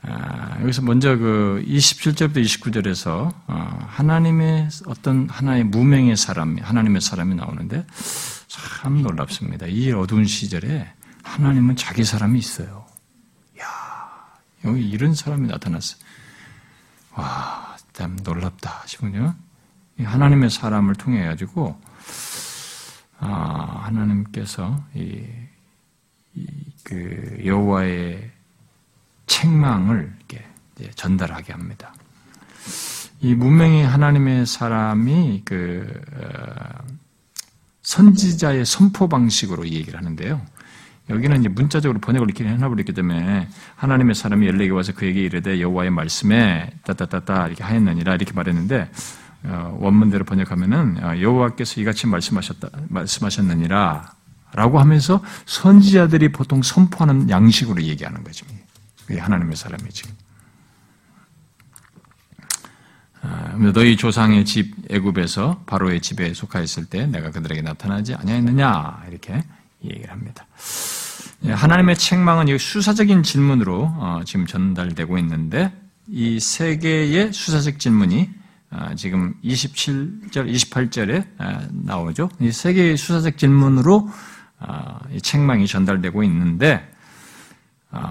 [0.04, 7.86] 아, 여기서 먼저 그 27절부터 29절에서 어, 하나님의 어떤 하나의 무명의 사람, 하나님의 사람이 나오는데
[8.48, 9.66] 참 놀랍습니다.
[9.66, 10.92] 이 어두운 시절에
[11.22, 12.84] 하나님은 자기 사람이 있어요.
[13.60, 13.66] 야
[14.64, 16.00] 여기 이런 사람이 나타났어요.
[17.14, 19.36] 와, 참 놀랍다 싶군요.
[20.02, 21.80] 하나님의 사람을 통해 가지고
[23.20, 25.24] 아, 하나님께서 이,
[26.34, 26.46] 이,
[26.82, 28.32] 그 여호와의
[29.32, 30.12] 책망을
[30.94, 31.94] 전달하게 합니다.
[33.20, 36.84] 이 문명의 하나님의 사람이 그 어,
[37.82, 40.40] 선지자의 선포 방식으로 이 얘기를 하는데요.
[41.08, 46.70] 여기는 이제 문자적으로 번역을 이렇게 해놔버렸기 때문에 하나님의 사람이 엘리에게 와서 그에게 이르되 여호와의 말씀에
[46.84, 48.90] 따따따따 이렇게 하였느니라 이렇게 말했는데
[49.44, 54.12] 어, 원문대로 번역하면은 어, 여호와께서 이같이 말씀하셨다 말씀하셨느니라
[54.54, 58.44] 라고 하면서 선지자들이 보통 선포하는 양식으로 얘기하는 거죠.
[59.12, 60.04] 그게 하나님의 사람이지.
[63.20, 69.44] 아, 너희 조상의 집 애굽에서 바로의 집에 속하였을 때 내가 그들에게 나타나지 아니하였느냐 이렇게
[69.84, 70.46] 얘기를 합니다.
[71.44, 75.70] 예, 하나님의 책망은 이 수사적인 질문으로 어, 지금 전달되고 있는데
[76.08, 78.30] 이 세 개의 수사적 질문이
[78.70, 82.30] 아, 지금 27절, 28절에 아, 나오죠.
[82.40, 84.08] 이 세 개의 수사적 질문으로
[85.20, 86.91] 책망이 전달되고 있는데 아,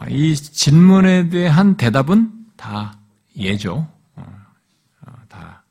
[0.09, 2.97] 이 질문에 대한 대답은 다
[3.35, 3.87] 예죠.
[4.15, 4.23] 어,
[5.05, 5.63] 어, 다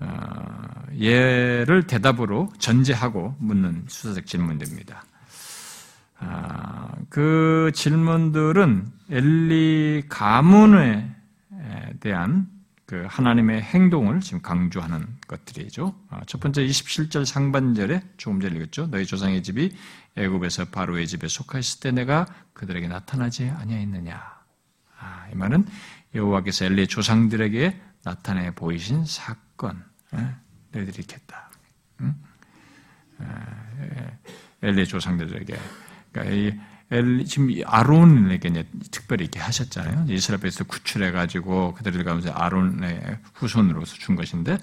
[0.00, 0.06] 어,
[0.96, 5.04] 예를 대답으로 전제하고 묻는 수사적 질문들입니다.
[6.20, 11.14] 아, 그 질문들은 엘리 가문에
[12.00, 12.48] 대한
[12.88, 15.94] 그 하나님의 행동을 지금 강조하는 것들이죠.
[16.08, 18.86] 아, 첫 번째 27절 상반절에 조금 전에 읽었죠.
[18.90, 19.72] 너희 조상의 집이
[20.18, 24.38] 애굽에서 바로의 집에 속하였을 때 내가 그들에게 나타나지 아니하였느냐.
[25.00, 25.66] 아, 이 말은
[26.14, 30.34] 여호와께서 엘리의 조상들에게 나타내 보이신 사건, 예?
[30.72, 31.50] 너희들이 이렇겠다.
[32.00, 32.14] 응?
[34.62, 35.58] 엘리의 조상들에게
[36.12, 36.58] 그러니까
[36.90, 38.50] 엘, 지금 아론에게
[38.90, 40.06] 특별히 이렇게 하셨잖아요.
[40.08, 44.58] 이스라엘 에서 구출해가지고 그들을 가면서 아론의 후손으로서 준 것인데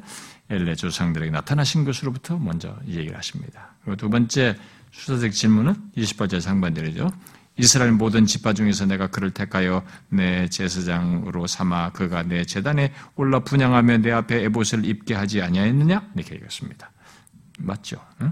[0.50, 3.76] 엘레 조상들에게 나타나신 것으로부터 먼저 얘기를 하십니다.
[3.84, 4.58] 그리고 두 번째
[4.96, 7.12] 수사적 질문은 28절 상반절이죠.
[7.58, 14.00] 이스라엘 모든 지파 중에서 내가 그를 택하여 내 제사장으로 삼아 그가 내 재단에 올라 분양하며
[14.00, 16.12] 내 앞에 에봇을 입게 하지 아니하였느냐?
[16.16, 16.92] 이렇게 얘기했습니다.
[17.60, 17.98] 맞죠?
[18.22, 18.32] 응?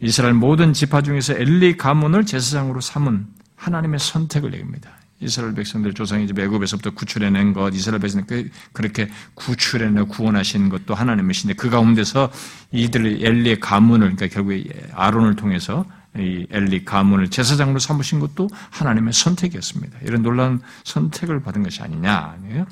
[0.00, 3.26] 이스라엘 모든 지파 중에서 엘리 가문을 제사장으로 삼은
[3.56, 4.95] 하나님의 선택을 얘기합니다.
[5.20, 11.70] 이스라엘 백성들 조상이 애굽에서부터 구출해낸 것, 이스라엘 백성들 그, 그렇게 구출해내 구원하신 것도 하나님이신데 그
[11.70, 12.30] 가운데서
[12.72, 15.86] 이들 엘리의 가문을 그러니까 결국에 아론을 통해서
[16.18, 19.98] 이 엘리 가문을 제사장으로 삼으신 것도 하나님의 선택이었습니다.
[20.02, 22.66] 이런 놀라운 선택을 받은 것이 아니냐 아니에요?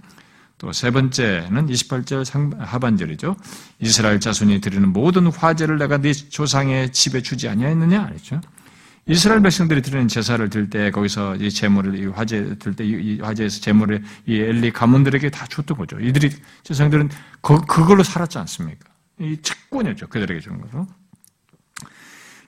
[0.59, 3.37] 또세 번째는 28절 하반절이죠.
[3.81, 8.07] 이스라엘 자손이 드리는 모든 화제를 내가 네 조상의 집에 주지 아니하였느냐?
[8.07, 8.41] 그랬죠.
[9.07, 13.61] 이스라엘 백성들이 드리는 제사를 들 때 거기서 이 제물을 이 화제 들 때 이 화제에서
[13.61, 16.01] 제물을 이 엘리 가문들에게 다 줬던 거죠.
[16.01, 16.31] 이들이
[16.63, 17.11] 제사장들은
[17.43, 18.89] 그, 그걸로 살았지 않습니까?
[19.21, 20.07] 이 특권이었죠.
[20.09, 20.87] 그들에게 준 거죠.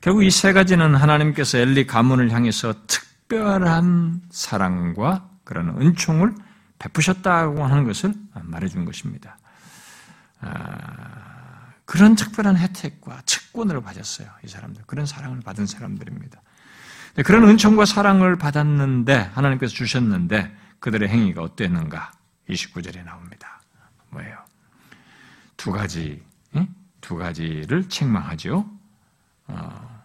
[0.00, 6.34] 결국 이 세 가지는 하나님께서 엘리 가문을 향해서 특별한 사랑과 그런 은총을
[6.78, 9.38] 베푸셨다고 하는 것을 말해준 것입니다.
[11.96, 14.28] 아, 그런 특별한 혜택과 특권을 받았어요.
[14.44, 14.82] 이 사람들.
[14.86, 16.42] 그런 사랑을 받은 사람들입니다.
[17.24, 22.12] 그런 은총과 사랑을 받았는데, 하나님께서 주셨는데, 그들의 행위가 어땠는가?
[22.50, 23.62] 29절에 나옵니다.
[24.10, 24.36] 뭐예요?
[25.56, 26.22] 두 가지,
[27.00, 28.68] 두 가지를 책망하죠.
[29.46, 30.04] 어,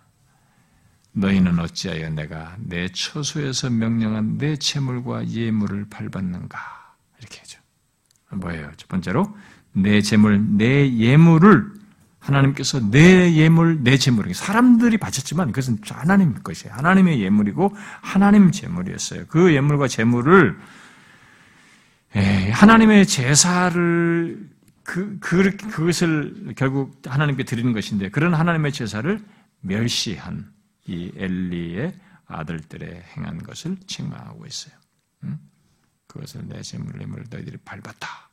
[1.11, 6.57] 너희는 어찌하여 내가 내 처소에서 명령한 내 재물과 예물을 밟았는가?
[7.19, 7.59] 이렇게 하죠.
[8.29, 8.71] 뭐예요?
[8.77, 9.35] 첫 번째로
[9.73, 11.80] 내 재물, 내 예물을
[12.21, 16.73] 하나님께서 내 예물, 내 재물, 사람들이 바쳤지만 그것은 하나님 것이에요.
[16.75, 19.25] 하나님의 예물이고 하나님 재물이었어요.
[19.27, 20.57] 그 예물과 재물을
[22.51, 24.49] 하나님의 제사를
[24.83, 29.19] 그, 그, 그것을 결국 하나님께 드리는 것인데 그런 하나님의 제사를
[29.61, 30.51] 멸시한
[30.85, 31.93] 이 엘리의
[32.27, 34.73] 아들들의 행한 것을 책망하고 있어요.
[35.23, 35.39] 응?
[36.07, 38.30] 그것을 내 재물을 너희들이 밟았다.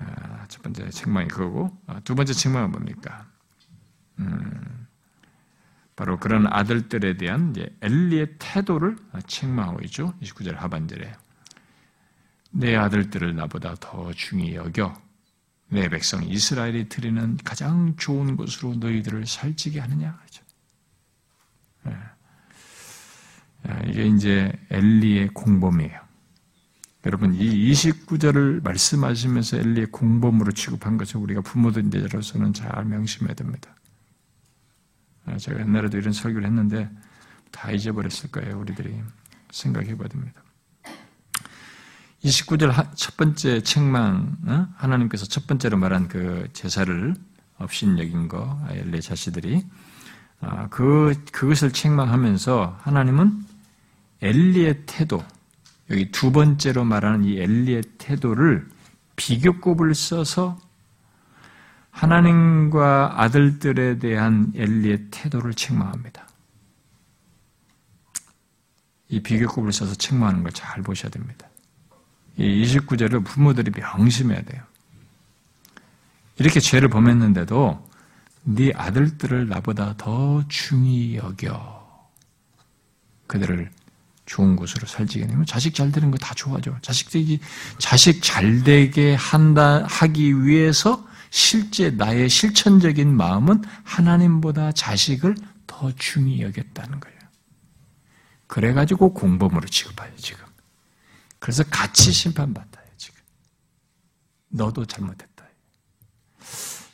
[0.00, 0.06] 응?
[0.06, 3.26] 아, 첫 번째 책망이 그거고 아, 두 번째 책망은 뭡니까?
[4.18, 4.86] 음,
[5.96, 8.96] 바로 그런 아들들에 대한 엘리의 태도를
[9.26, 10.14] 책망하고 있죠.
[10.22, 11.12] 29절 하반절에
[12.52, 15.00] 내 아들들을 나보다 더 중히 여겨
[15.68, 20.44] 내 백성 이스라엘이 드리는 가장 좋은 곳으로 너희들을 살찌게 하느냐 그렇죠.
[23.86, 26.09] 이게 이제 엘리의 공범이에요.
[27.06, 33.74] 여러분 이 29절을 말씀하시면서 엘리의 공범으로 취급한 것을 우리가 부모들로서는 잘 명심해야 됩니다.
[35.24, 36.90] 아, 제가 옛날에도 이런 설교를 했는데
[37.50, 38.58] 다 잊어버렸을 거예요.
[38.60, 39.00] 우리들이
[39.50, 40.42] 생각해 봐야 됩니다.
[42.22, 44.68] 29절 첫 번째 책망 어?
[44.76, 47.14] 하나님께서 첫 번째로 말한 그 제사를
[47.56, 49.64] 업신여긴 거 엘리 자씨들이
[50.40, 53.44] 아, 그 그것을 책망하면서 하나님은
[54.20, 55.24] 엘리의 태도
[55.90, 58.68] 여기 두 번째로 말하는 이 엘리의 태도를
[59.16, 60.58] 비교급을 써서
[61.90, 66.28] 하나님과 아들들에 대한 엘리의 태도를 책망합니다.
[69.08, 71.48] 이 비교급을 써서 책망하는 걸 잘 보셔야 됩니다.
[72.36, 74.62] 이 29절을 부모들이 명심해야 돼요.
[76.38, 77.90] 이렇게 죄를 범했는데도
[78.44, 82.08] 네 아들들을 나보다 더 중히 여겨
[83.26, 83.70] 그들을
[84.30, 86.76] 좋은 곳으로 살지게 되면 자식 잘 되는 거 다 좋아져.
[86.82, 87.40] 자식 되기
[87.78, 95.34] 자식 잘 되게 한다 하기 위해서 실제 나의 실천적인 마음은 하나님보다 자식을
[95.66, 97.18] 더 중히 여겼다는 거예요.
[98.46, 100.44] 그래 가지고 공범으로 취급해요, 지금.
[101.40, 103.20] 그래서 같이 심판받아요, 지금.
[104.48, 105.44] 너도 잘못했다.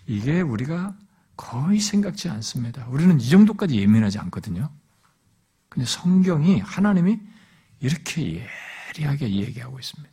[0.07, 0.95] 이게 우리가
[1.37, 2.87] 거의 생각지 않습니다.
[2.89, 4.70] 우리는 이 정도까지 예민하지 않거든요.
[5.77, 7.20] 근데 성경이 하나님이
[7.81, 8.49] 이렇게
[8.97, 10.11] 예리하게 얘기하고 있습니다.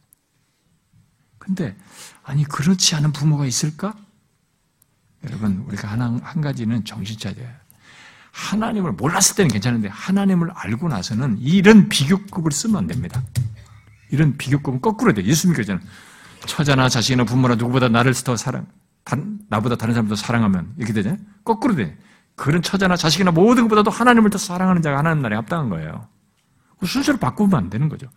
[1.37, 1.75] 근데
[2.21, 3.95] 아니 그렇지 않은 부모가 있을까?
[5.23, 7.49] 여러분 우리가 하나 한 가지는 정신 차려야
[8.31, 13.23] 하나님을 몰랐을 때는 괜찮은데 하나님을 알고 나서는 이런 비교급을 쓰면 안 됩니다.
[14.11, 15.23] 이런 비교급은 거꾸로 돼.
[15.23, 15.79] 예수 믿기 전에
[16.45, 18.67] 처자나 자식이나 부모나 누구보다 나를 더 사랑,
[19.47, 21.21] 나보다 다른 사람도 사랑하면 이렇게 되잖아요.
[21.45, 21.97] 거꾸로 돼.
[22.35, 26.07] 그런 처자나 자식이나 모든 것보다도 하나님을 더 사랑하는 자가 하나님 나라에 합당한 거예요.
[26.79, 28.07] 그 순서를 바꾸면 안 되는 거죠.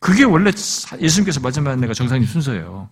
[0.00, 0.50] 그게 원래
[0.98, 2.88] 예수님께서 말씀하신 내가 정상인 순서예요.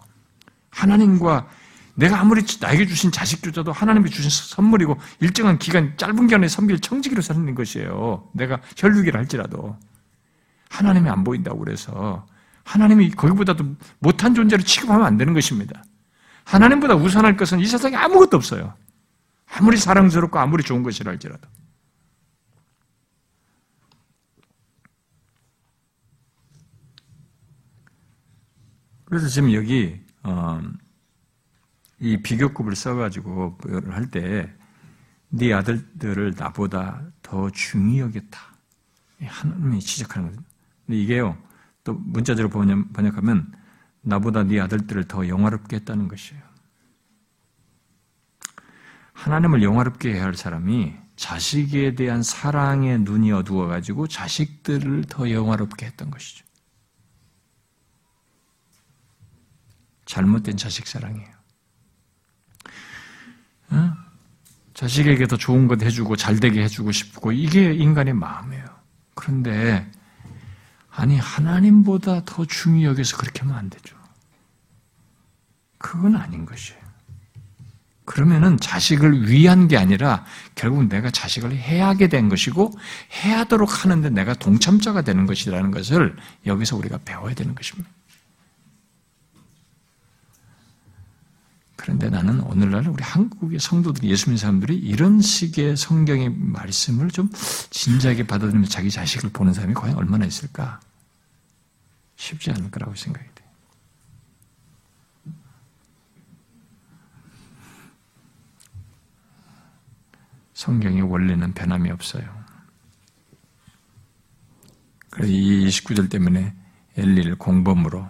[0.70, 1.49] 하나님과
[1.95, 7.55] 내가 아무리 나에게 주신 자식조차도 하나님이 주신 선물이고 일정한 기간 짧은 기간에 섬길 청지기로 사는
[7.55, 8.29] 것이에요.
[8.35, 9.77] 내가 혈육이라 할지라도
[10.68, 12.27] 하나님이 안 보인다고 그래서
[12.64, 13.64] 하나님이 거기보다도
[13.99, 15.83] 못한 존재로 취급하면 안 되는 것입니다.
[16.45, 18.74] 하나님보다 우선할 것은 이 세상에 아무것도 없어요.
[19.47, 21.49] 아무리 사랑스럽고 아무리 좋은 것이라 할지라도.
[29.05, 30.61] 그래서 지금 여기 어,
[32.01, 33.59] 이 비교급을 써가지고
[33.91, 34.57] 할 때
[35.29, 38.39] 네 아들들을 나보다 더 중히 여겼다.
[39.21, 40.43] 하나님이 지적하는 거죠.
[40.87, 41.37] 근데 이게요
[41.85, 43.53] 또 문자대로 번역 하면
[44.03, 46.43] 나보다 네 아들들을 더 영화롭게 했다는 것이에요.
[49.17, 56.45] 하나님을 영화롭게 해야 할 사람이 자식에 대한 사랑의 눈이 어두워가지고 자식들을 더 영화롭게 했던 것이죠.
[60.05, 61.31] 잘못된 자식 사랑이에요.
[63.71, 63.93] 어?
[64.75, 68.64] 자식에게 더 좋은 것 해주고 잘되게 해주고 싶고 이게 인간의 마음이에요.
[69.14, 69.91] 그런데
[70.91, 73.97] 아니 하나님보다 더 중히 여기서 그렇게 하면 안 되죠.
[75.79, 76.86] 그건 아닌 것이에요.
[78.07, 82.73] 그러면은 자식을 위한 게 아니라 결국 내가 자식을 해하게 된 것이고
[83.13, 87.91] 해하도록 하는데 내가 동참자가 되는 것이라는 것을 여기서 우리가 배워야 되는 것입니다.
[91.75, 97.29] 그런데 나는 오늘날 우리 한국의 성도들, 예수 믿는 사람들이 이런 식의 성경의 말씀을 좀
[97.71, 100.81] 진지하게 받아들이면서 자기 자식을 보는 사람이 과연 얼마나 있을까?
[102.17, 103.36] 쉽지 않을 거라고 생각이 돼요.
[110.67, 112.25] 성경의 원리는 변함이 없어요.
[115.11, 116.53] 그래서 이 29절 때문에
[116.97, 118.09] 엘리를 공범으로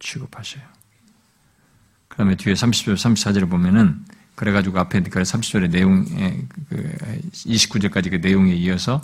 [0.00, 0.64] 취급하셔요.
[2.08, 6.96] 그 다음에 뒤에 30절, 34절을 보면은, 그래가지고 앞에 그 30절의 내용에, 그
[7.30, 9.00] 29절까지 그 내용에 이어서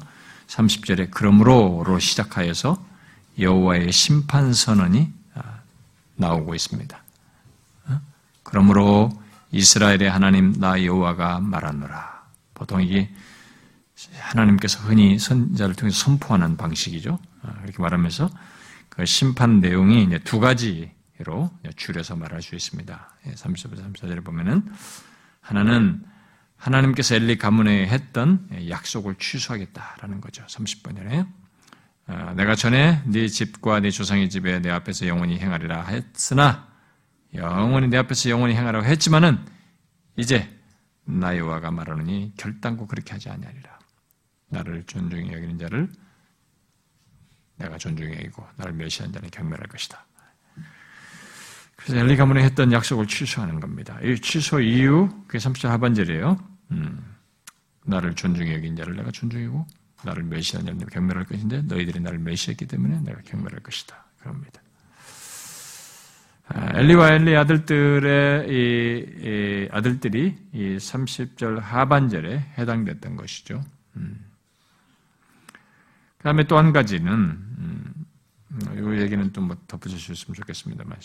[0.49, 2.85] 30절에 그러므로로 시작하여서
[3.39, 5.61] 여호와의 심판 선언이 아,
[6.17, 7.03] 나오고 있습니다.
[7.87, 8.01] 어?
[8.43, 9.11] 그러므로
[9.53, 12.10] 이스라엘의 하나님 나 여호와가 말하노라.
[12.61, 13.09] 보통 이게
[14.19, 17.19] 하나님께서 흔히 선자를 통해서 선포하는 방식이죠.
[17.43, 18.29] 아, 이렇게 말하면서
[18.91, 20.93] 그 심판 내용이 이제 두 가지
[21.77, 23.17] 줄여서 말할 수 있습니다.
[23.35, 24.71] 30절부터 34절에 보면은
[25.41, 26.05] 하나는
[26.57, 30.45] 하나님께서 엘리 가문에 했던 약속을 취소하겠다라는 거죠.
[30.45, 31.27] 30번에
[32.09, 36.69] 어, 내가 전에 네 집과 네 조상의 집에 내 앞에서 영원히 행하리라 했으나
[37.35, 39.39] 영원히 내 앞에서 영원히 행하라고 했지만은
[40.17, 40.60] 이제
[41.11, 43.79] 나 여호와가 말하느니 결단코 그렇게 하지 아니하리라.
[44.49, 45.89] 나를 존중히 여기는 자를
[47.57, 50.07] 내가 존중히 여기고 나를 멸시하는 자는 경멸할 것이다.
[51.77, 53.99] 그래서 엘리 가문에 했던 약속을 취소하는 겁니다.
[54.03, 56.39] 이 취소 이유 그게 30절 하반절이에요.
[56.73, 57.17] 음,
[57.85, 59.67] 나를 존중히 여긴 자를 내가 존중이고
[60.05, 64.05] 나를 자를 내가 경멸할 것인데 너희들이 나를 멸시했기 때문에 내가 경멸할 것이다.
[64.19, 64.60] 그럽니다.
[66.53, 73.63] 아, 엘리와 엘리 아들들의 이, 이 아들들이 이 30절 하반절에 해당됐던 것이죠.
[73.97, 74.25] 음.
[76.19, 77.95] 그 다음에 또 한 가지는, 음,
[78.75, 80.99] 이 얘기는 좀 뭐 덧붙여주셨으면 좋겠습니다만,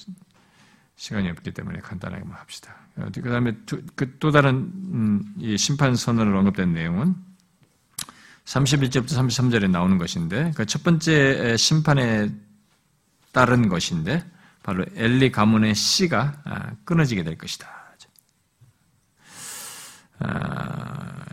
[0.96, 2.76] 시간이 없기 때문에 간단하게만 합시다.
[3.14, 3.54] 그 다음에
[3.96, 7.16] 그 또 다른 음, 이 심판 선언을 언급된 내용은
[8.46, 12.30] 31절부터 33절에 나오는 것인데 그 첫 번째 심판에
[13.34, 14.24] 따른 것인데
[14.66, 17.70] 바로 엘리 가문의 씨가 아, 끊어지게 될 것이다.
[20.18, 21.24] 아,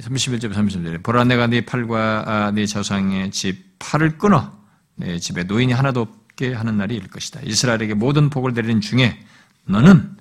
[0.00, 4.52] 31절 33절에 보라 내가 네 팔과 아, 네 조상의 집 팔을 끊어
[4.96, 7.40] 내 집에 노인이 하나도 없게 하는 날이 일 것이다.
[7.44, 9.24] 이스라엘에게 모든 복을 내리는 중에
[9.66, 10.16] 너는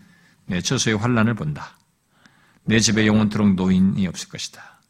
[0.46, 1.80] 내 처소의 환란을 본다.
[2.64, 4.82] 내 집에 영원토록 노인이 없을 것이다.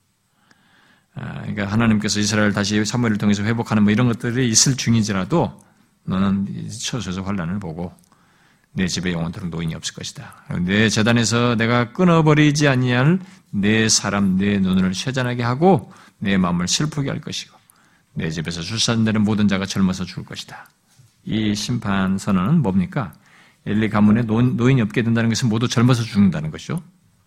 [1.16, 5.68] 아, 그러니까 하나님께서 이스라엘 다시 사무엘을 통해서 회복하는 뭐 이런 것들이 있을 중이지라도
[6.10, 7.93] 너는 처소에서 환란을 보고
[8.74, 10.43] 내 집에 영원토록 노인이 없을 것이다.
[10.62, 13.20] 내 재단에서 내가 끊어버리지 아니할
[13.51, 17.57] 내 사람 내 눈을 쇠잔하게 하고 내 마음을 슬프게 할 것이고
[18.14, 20.70] 내 집에서 출산되는 모든 자가 젊어서 죽을 것이다.
[21.26, 23.14] 이 심판 선언은 뭡니까?
[23.66, 26.82] 엘리 가문에 노인 이 없게 된다는 것은 모두 젊어서 죽는다는 것이죠.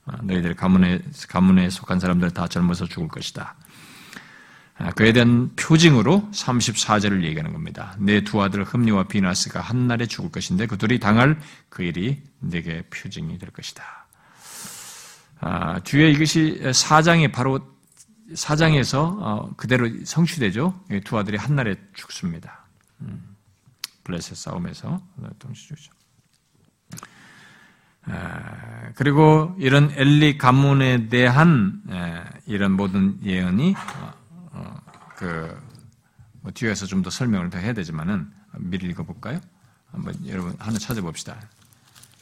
[0.06, 3.54] 아, 너희들 가문에 가문에 속한 사람들 다 젊어서 죽을 것이다.
[4.78, 7.94] 아, 그에 대한 표징으로 34절을 얘기하는 겁니다.
[7.98, 13.50] 내 두 아들 흠리와 비나스가 한날에 죽을 것인데 그들이 당할 그 일이 내게 표징이 될
[13.50, 13.84] 것이다.
[15.40, 17.60] 아, 뒤에 이것이 사장이 바로
[18.34, 20.80] 사장에서 어, 그대로 성취되죠.
[21.04, 22.64] 두 아들이 한날에 죽습니다.
[23.02, 23.36] 음,
[24.04, 25.02] 블레셋 싸움에서
[25.38, 25.92] 동시 죽죠.
[28.04, 31.82] 아, 그리고 이런 엘리 가문에 대한
[32.46, 34.21] 이런 모든 예언이 어, 어,
[35.16, 39.40] 그뭐 뒤에서 좀 더 설명을 더 해야 되지만은 미리 읽어볼까요?
[39.90, 41.36] 한번 여러분 하나 찾아봅시다.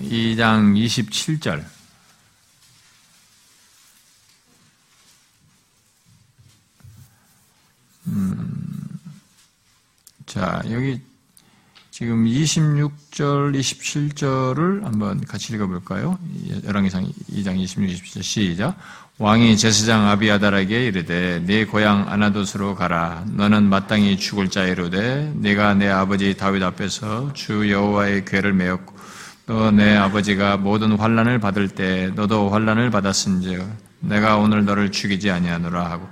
[0.03, 1.78] 2장 27절.
[8.09, 8.65] 음,
[10.27, 11.01] 자, 여기
[11.91, 16.19] 지금 26절, 27절을 한번 같이 읽어볼까요?
[16.65, 18.77] 열왕기상 2장 26, 27절 시작.
[19.19, 23.25] 왕이 제사장 아비아달에게 이르되 네 고향 아나도스로 가라.
[23.33, 28.97] 너는 마땅히 죽을 자이로되 네가 내 아버지 다윗 앞에서 주 여호와의 괴를 메었고
[29.47, 33.67] 또 내 아버지가 모든 환란을 받을 때 너도 환란을 받았은즉
[34.01, 36.09] 내가 오늘 너를 죽이지 아니하노라 하고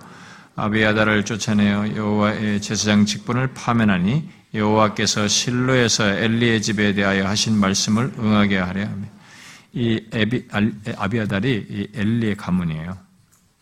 [0.57, 8.87] 아비아달을 쫓아내어 여호와의 제사장 직분을 파면하니 여호와께서 실로에서 엘리의 집에 대하여 하신 말씀을 응하게 하려
[8.87, 9.07] 하며
[9.75, 10.49] 이 에비,
[10.97, 12.97] 아비아달이 이 엘리의 가문이에요.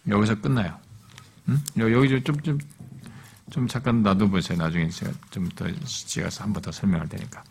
[0.09, 0.79] 여기서 끝나요.
[1.49, 1.61] 응?
[1.79, 2.59] 여기 좀, 좀,
[3.51, 4.57] 좀 잠깐 놔둬보세요.
[4.57, 7.43] 나중에 제가 좀더 지가서 한 번 더 설명할 테니까.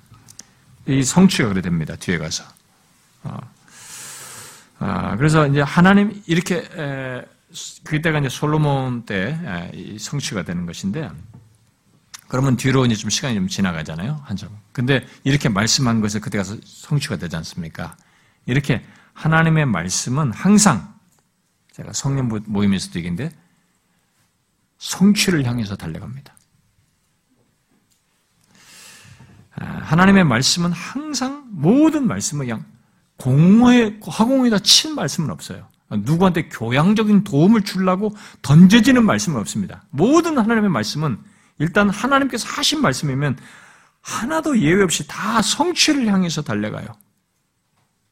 [0.87, 1.95] 이 성취가 그래 됩니다.
[1.97, 2.45] 뒤에 가서.
[3.23, 3.37] 어.
[4.79, 7.21] 아, 그래서 이제 하나님 이렇게 에,
[7.83, 11.09] 그때가 이제 솔로몬 때 에, 성취가 되는 것인데
[12.27, 14.21] 그러면 뒤로 이제 좀 시간이 좀 지나가잖아요.
[14.23, 14.49] 한점.
[14.71, 17.95] 근데 이렇게 말씀한 것에 그때 가서 성취가 되지 않습니까?
[18.45, 20.93] 이렇게 하나님의 말씀은 항상
[21.73, 23.31] 제가 성령 모임에서도 얘기인데
[24.79, 26.35] 성취를 향해서 달려갑니다.
[29.55, 32.65] 아, 하나님의 말씀은 항상 모든 말씀을 그냥
[33.17, 35.67] 공허에 화공에다 친 말씀은 없어요.
[35.97, 39.83] 누구한테 교양적인 도움을 주려고 던져지는 말씀은 없습니다.
[39.89, 41.17] 모든 하나님의 말씀은
[41.59, 43.37] 일단 하나님께서 하신 말씀이면
[44.01, 46.87] 하나도 예외 없이 다 성취를 향해서 달려가요.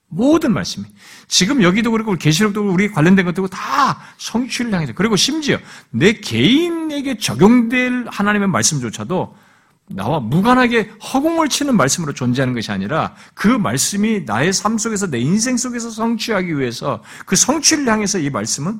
[0.08, 0.86] 모든 말씀이.
[1.28, 5.58] 지금 여기도 그렇고 계시록도 우리 관련된 것도 다 성취를 향해서 그리고 심지어
[5.90, 9.36] 내 개인에게 적용될 하나님의 말씀조차도
[9.96, 15.58] 나와 무관하게 허공을 치는 말씀으로 존재하는 것이 아니라 그 말씀이 나의 삶 속에서 내 인생
[15.58, 18.80] 속에서 성취하기 위해서 그 성취를 향해서 이 말씀은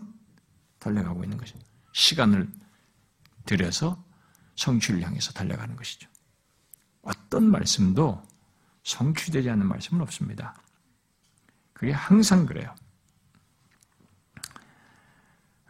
[0.80, 1.70] 달려가고 있는 것입니다.
[1.94, 2.48] 시간을
[3.46, 4.04] 들여서
[4.56, 6.10] 성취를 향해서 달려가는 것이죠.
[7.02, 8.22] 어떤 말씀도
[8.84, 10.56] 성취되지 않는 말씀은 없습니다.
[11.74, 12.74] 그게 항상 그래요.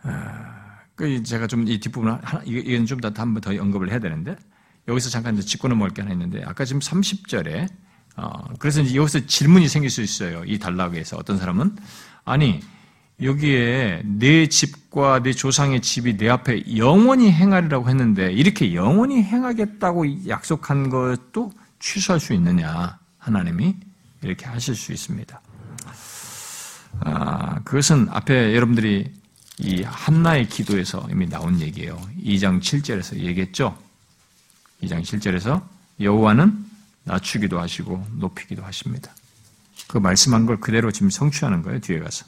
[0.03, 4.35] 아, 그 제가 좀 이 뒷부분 이건 좀 더 한 번 더 언급을 해야 되는데
[4.87, 7.67] 여기서 잠깐 짚고 넘어갈 게 하나 있는데 아까 지금 30절에
[8.17, 10.43] 어, 그래서 이제 여기서 질문이 생길 수 있어요.
[10.45, 11.75] 이 단락에서 어떤 사람은
[12.25, 12.59] 아니
[13.21, 20.89] 여기에 내 집과 내 조상의 집이 내 앞에 영원히 행하리라고 했는데 이렇게 영원히 행하겠다고 약속한
[20.89, 23.75] 것도 취소할 수 있느냐 하나님이
[24.23, 25.39] 이렇게 하실 수 있습니다.
[27.01, 29.11] 아, 그것은 앞에 여러분들이
[29.59, 32.01] 이 한나의 기도에서 이미 나온 얘기예요.
[32.23, 33.77] 2장 7절에서 얘기했죠.
[34.83, 35.63] 2장 7절에서
[35.99, 36.65] 여호와는
[37.03, 39.11] 낮추기도 하시고 높이기도 하십니다.
[39.87, 41.79] 그 말씀한 걸 그대로 지금 성취하는 거예요.
[41.79, 42.25] 뒤에 가서.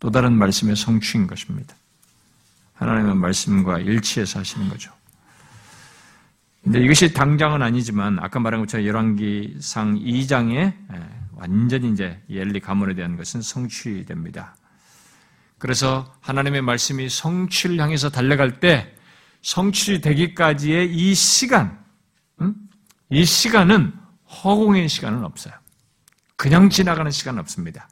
[0.00, 1.74] 또 다른 말씀의 성취인 것입니다.
[2.74, 4.90] 하나님의 말씀과 일치해서 하시는 거죠.
[6.64, 10.74] 근데 이것이 당장은 아니지만 아까 말한 것처럼 열왕기상 2장에 예,
[11.34, 14.56] 완전히 이제 엘리 가문에 대한 것은 성취됩니다.
[15.58, 18.94] 그래서 하나님의 말씀이 성취를 향해서 달려갈 때
[19.42, 21.82] 성취되기까지의 이 시간,
[23.10, 23.92] 이 시간은
[24.28, 25.54] 허공의 시간은 없어요.
[26.36, 27.88] 그냥 지나가는 시간은 없습니다.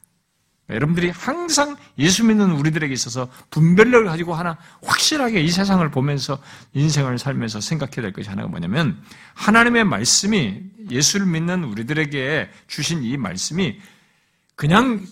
[0.71, 6.39] 여러분들이 항상 예수 믿는 우리들에게 있어서 분별력을 가지고 하나 확실하게 이 세상을 보면서
[6.75, 9.03] 인생을 살면서 생각해야 될 것이 하나가 뭐냐면
[9.35, 10.61] 하나님의 말씀이
[10.91, 13.81] 예수를 믿는 우리들에게 주신 이 말씀이
[14.57, 15.07] 그냥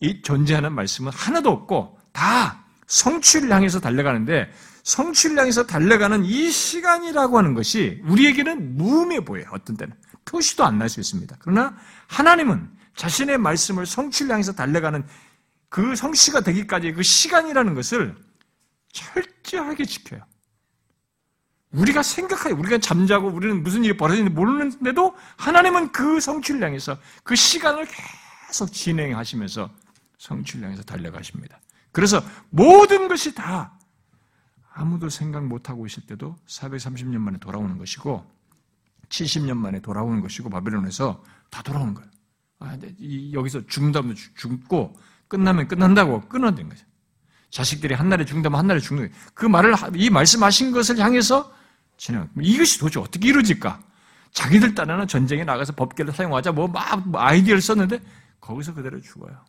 [0.00, 4.50] 이 존재하는 말씀은 하나도 없고 다 성취를 향해서 달려가는데
[4.84, 9.46] 성취를 향해서 달려가는 이 시간이라고 하는 것이 우리에게는 무음해 보여요.
[9.52, 9.94] 어떤 때는.
[10.24, 11.36] 표시도 안 날 수 있습니다.
[11.40, 11.76] 그러나
[12.08, 15.06] 하나님은 자신의 말씀을 성취를 향해서 달려가는
[15.68, 18.16] 그 성취가 되기까지 그 시간이라는 것을
[18.92, 20.20] 철저하게 지켜요.
[21.70, 27.86] 우리가 생각하여 우리가 잠자고 우리는 무슨 일이 벌어지는지 모르는데도 하나님은 그 성취를 향해서 그 시간을
[28.48, 29.70] 계속 진행하시면서
[30.18, 31.60] 성취를 향해서 달려가십니다.
[31.92, 33.77] 그래서 모든 것이 다
[34.78, 38.24] 아무도 생각 못하고 있을 때도 430년 만에 돌아오는 것이고
[39.08, 42.08] 70년 만에 돌아오는 것이고 바벨론에서 다 돌아오는 거예요.
[42.60, 42.78] 아,
[43.32, 44.96] 여기서 죽는다면 죽고
[45.26, 46.84] 끝나면 끝난다고 끊어낸 거죠.
[47.50, 49.22] 자식들이 한 날에 죽는다면 한 날에 죽는 거예요.
[49.34, 51.52] 그 말을 이 말씀하신 것을 향해서
[51.96, 52.28] 진행.
[52.40, 53.80] 이것이 도대체 어떻게 이루어질까?
[54.30, 58.00] 자기들 딴에는 전쟁에 나가서 법계를 사용하자 뭐막 뭐 아이디어를 썼는데
[58.40, 59.44] 거기서 그대로 죽어요.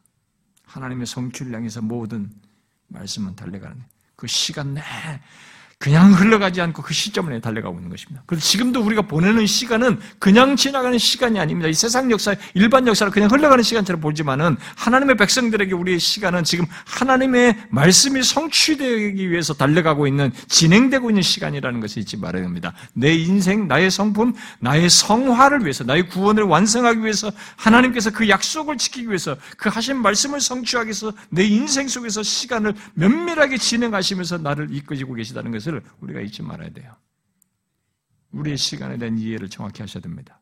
[0.65, 2.31] 하나님의 성취를 향해서 모든
[2.87, 3.98] 말씀은 달려가는 거예요.
[4.19, 4.81] 그 시간 내
[5.79, 8.21] 그냥 흘러가지 않고 그 시점을 내 달려가고 있는 것입니다.
[8.25, 11.69] 그래서 지금도 우리가 보내는 시간은 그냥 지나가는 시간이 아닙니다.
[11.69, 17.67] 이 세상 역사, 일반 역사를 그냥 흘러가는 시간처럼 보지만은 하나님의 백성들에게 우리의 시간은 지금 하나님의
[17.69, 22.73] 말씀이 성취되기 위해서 달려가고 있는, 진행되고 있는 시간이라는 것을 잊지 말아야 됩니다.
[22.91, 29.07] 내 인생, 나의 성품, 나의 성화를 위해서, 나의 구원을 완성하기 위해서 하나님께서 그 약속을 지키기
[29.07, 35.53] 위해서 그 하신 말씀을 성취하기 위해서 내 인생 속에서 시간을 면밀하게 진행하시면서 나를 이끄시고 계시다는
[35.53, 36.95] 것을 것을 우리가 잊지 말아야 돼요.
[38.31, 40.39] 우리의 시간에 대한 이해를 정확히 하셔야 됩니다.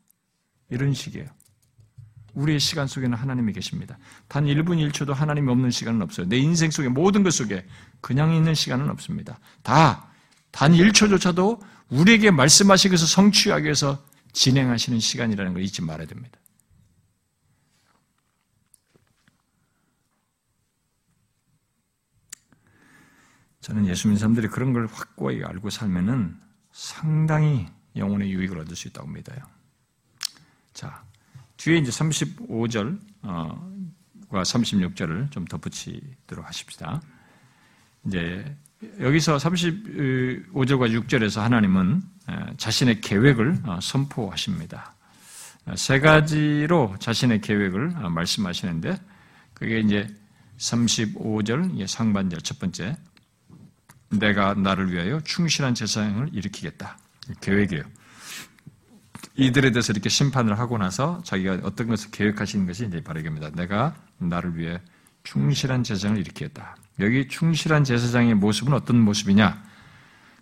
[0.70, 1.26] 이런 식이에요.
[2.34, 3.98] 우리의 시간 속에는 하나님이 계십니다.
[4.28, 6.28] 단 1분 1초도 하나님이 없는 시간은 없어요.
[6.28, 7.66] 내 인생 속에 모든 것 속에
[8.00, 9.38] 그냥 있는 시간은 없습니다.
[9.62, 10.08] 다
[10.50, 11.60] 단 1초조차도
[11.90, 16.38] 우리에게 말씀하시기 위해서 성취하기 위해서 진행하시는 시간이라는 걸 잊지 말아야 됩니다.
[23.68, 26.34] 저는 예수 믿는 사람들이 그런 걸 확고하게 알고 살면은
[26.72, 27.66] 상당히
[27.96, 29.38] 영혼의 유익을 얻을 수 있다고 믿어요.
[30.72, 31.02] 자,
[31.58, 32.98] 뒤에 이제 35절과
[34.30, 37.02] 36절을 좀 덧붙이도록 하십시다.
[38.06, 38.56] 이제
[39.00, 42.02] 여기서 35절과 6절에서 하나님은
[42.56, 44.94] 자신의 계획을 어, 선포하십니다.
[45.76, 48.98] 세 가지로 자신의 계획을 어, 말씀하시는데
[49.52, 50.08] 그게 이제
[50.58, 52.96] 35절 상반절 첫 번째
[54.10, 56.98] 내가 나를 위하여 충실한 제사장을 일으키겠다.
[57.40, 57.84] 계획이에요.
[59.36, 63.50] 이들에 대해서 이렇게 심판을 하고 나서 자기가 어떤 것을 계획하시는 것이 이제 바로 이겁니다.
[63.50, 64.80] 내가 나를 위해
[65.22, 66.76] 충실한 제사장을 일으키겠다.
[67.00, 69.62] 여기 충실한 제사장의 모습은 어떤 모습이냐?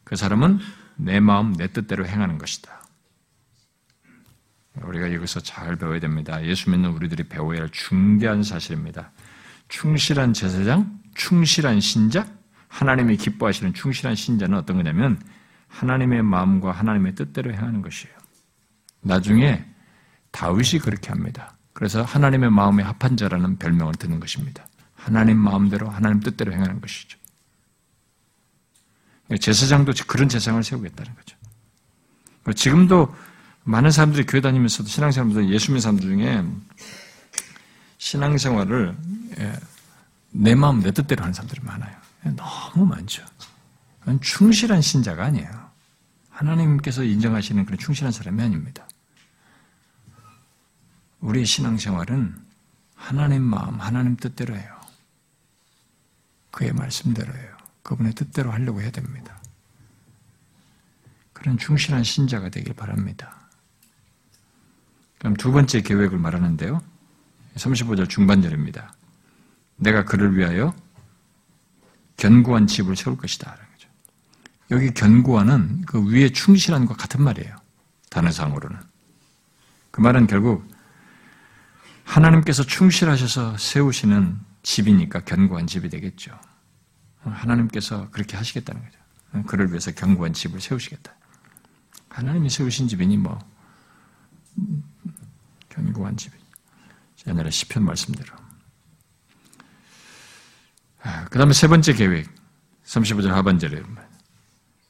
[0.04, 0.60] 그 사람은
[0.96, 2.86] 내 마음, 내 뜻대로 행하는 것이다.
[4.82, 6.42] 우리가 여기서 잘 배워야 됩니다.
[6.44, 9.10] 예수 믿는 우리들이 배워야 할 중대한 사실입니다.
[9.68, 12.26] 충실한 제사장, 충실한 신자,
[12.76, 15.18] 하나님이 기뻐하시는 충실한 신자는 어떤 거냐면
[15.68, 18.14] 하나님의 마음과 하나님의 뜻대로 행하는 것이에요.
[19.00, 19.64] 나중에
[20.30, 21.56] 다윗이 그렇게 합니다.
[21.72, 24.68] 그래서 하나님의 마음에 합한 자라는 별명을 듣는 것입니다.
[24.94, 27.18] 하나님 마음대로 하나님 뜻대로 행하는 것이죠.
[29.40, 31.36] 제사장도 그런 제사장을 세우겠다는 거죠.
[32.54, 33.14] 지금도
[33.64, 36.44] 많은 사람들이 교회 다니면서도 신앙생활도 예수 믿는 사람들 중에
[37.96, 38.94] 신앙생활을
[39.38, 39.52] 예,
[40.30, 42.05] 내 마음 내 뜻대로 하는 사람들이 많아요.
[42.34, 43.24] 너무 많죠.
[44.20, 45.70] 충실한 신자가 아니에요.
[46.30, 48.86] 하나님께서 인정하시는 그런 충실한 사람이 아닙니다.
[51.20, 52.36] 우리의 신앙생활은
[52.94, 54.80] 하나님 마음, 하나님 뜻대로 해요.
[56.50, 57.56] 그의 말씀대로 해요.
[57.82, 59.40] 그분의 뜻대로 하려고 해야 됩니다.
[61.32, 63.48] 그런 충실한 신자가 되길 바랍니다.
[65.18, 66.82] 그럼 두 번째 계획을 말하는데요.
[67.56, 68.94] 35절 중반절입니다.
[69.76, 70.74] 내가 그를 위하여
[72.16, 73.56] 견고한 집을 세울 것이다.
[74.70, 77.54] 여기 견고한은 그 위에 충실한과 같은 말이에요.
[78.10, 78.78] 단어상으로는.
[79.90, 80.68] 그 말은 결국
[82.04, 86.38] 하나님께서 충실하셔서 세우시는 집이니까 견고한 집이 되겠죠.
[87.22, 89.46] 하나님께서 그렇게 하시겠다는 거죠.
[89.46, 91.14] 그를 위해서 견고한 집을 세우시겠다.
[92.08, 93.38] 하나님이 세우신 집이니 뭐
[95.68, 96.36] 견고한 집이.
[97.26, 98.45] 옛날에 시편 말씀대로.
[101.06, 102.28] 아, 그 다음에 세 번째 계획.
[102.84, 103.80] 35절 하반절에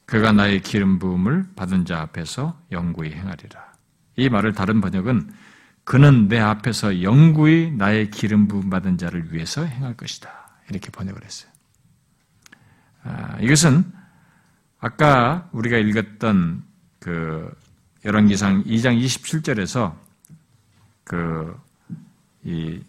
[0.07, 3.73] 그가 나의 기름 부음을 받은 자 앞에서 영구히 행하리라.
[4.17, 5.31] 이 말을 다른 번역은
[5.85, 10.31] 그는 내 앞에서 영구히 나의 기름 부음 받은 자를 위해서 행할 것이다.
[10.71, 11.51] 이렇게 번역을 했어요.
[13.03, 13.85] 아, 이것은
[14.79, 16.65] 아까 우리가 읽었던
[16.99, 17.53] 그
[18.05, 19.95] 열왕기상 2장 27절에서
[21.05, 21.57] 그,
[22.43, 22.81] 이,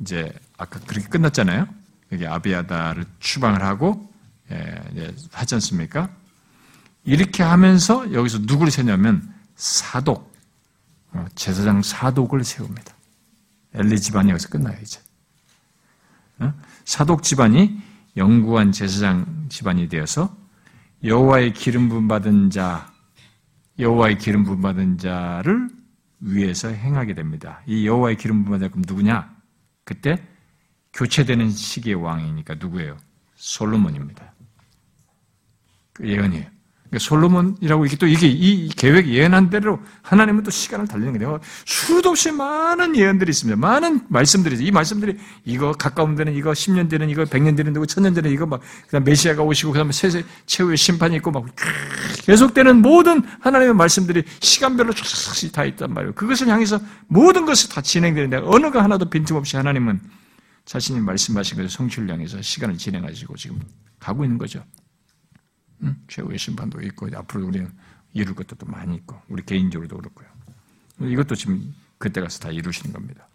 [0.00, 1.81] 이제, 아까 그렇게 끝났잖아요?
[2.12, 4.12] 여기 아비아다를 추방을 하고,
[4.50, 6.10] 예, 하지 않습니까?
[7.04, 10.32] 이렇게 하면서 여기서 누구를 세냐면 사독,
[11.12, 12.94] 어, 제사장 사독을 세웁니다.
[13.74, 15.00] 엘리 집안이 여기서 끝나요, 이제.
[16.38, 16.52] 어?
[16.84, 17.80] 사독 집안이
[18.16, 20.36] 영구한 제사장 집안이 되어서
[21.04, 22.92] 여호와의 기름 부음 받은 자,
[23.78, 25.68] 여호와의 기름 부음 받은 자를
[26.20, 27.60] 위해서 행하게 됩니다.
[27.66, 29.34] 이 여호와의 기름 부음 받은 자 누구냐?
[29.84, 30.22] 그때
[30.92, 32.96] 교체되는 시기의 왕이니까 누구예요?
[33.36, 34.32] 솔로몬입니다.
[35.94, 36.46] 그 예언이에요.
[36.92, 41.40] 그러니까 솔로몬이라고 이게 또 이게 이 계획 예언한 대로 하나님은 또 시간을 달리는 거예요.
[41.64, 43.58] 수도 없이 많은 예언들이 있습니다.
[43.58, 44.62] 많은 말씀들이.
[44.62, 45.16] 이 말씀들이
[45.46, 49.04] 이거 가까운 데는 이거 10년 되는 이거 100년 되는 이거 1000년 되는 이거 막 그다음
[49.04, 51.46] 메시아가 오시고 그다음에 세세 최후의 심판이 있고 막
[52.26, 56.12] 계속되는 모든 하나님의 말씀들이 시간별로 쫙다 있단 말이에요.
[56.12, 59.98] 그것을 향해서 모든 것이 다 진행되는데 어느 가 하나도 빈틈없이 하나님은
[60.64, 61.68] 자신이 말씀하신 것을
[62.10, 63.60] 향해서 시간을 진행하시고 지금
[63.98, 64.64] 가고 있는 거죠.
[65.82, 65.96] 응?
[66.08, 67.70] 최후의 심판도 있고 앞으로 우리는
[68.12, 70.28] 이룰 것도 또 많이 있고 우리 개인적으로도 그렇고요.
[71.00, 73.26] 이것도 지금 그때 가서 다 이루시는 겁니다.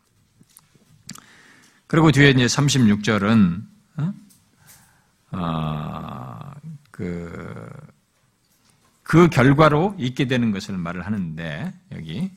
[1.87, 3.63] 그리고 뒤에 이제 36절은
[3.97, 4.13] 어?
[5.31, 6.53] 아,
[6.91, 7.69] 그,
[9.03, 12.31] 그 결과로 있게 되는 것을 말을 하는데 여기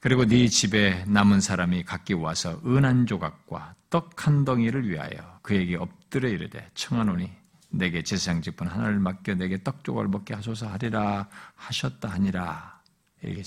[0.00, 5.76] 그리고 네 집에 남은 사람이 각기 와서 은 한 조각과 떡 한 덩이를 위하여 그에게
[5.76, 7.30] 엎드려 이르되 청하노니
[7.70, 12.80] 내게 제사장 직분 하나를 맡겨 내게 떡 조각을 먹게 하소서 하리라 하셨다 하니라.
[13.22, 13.42] 이게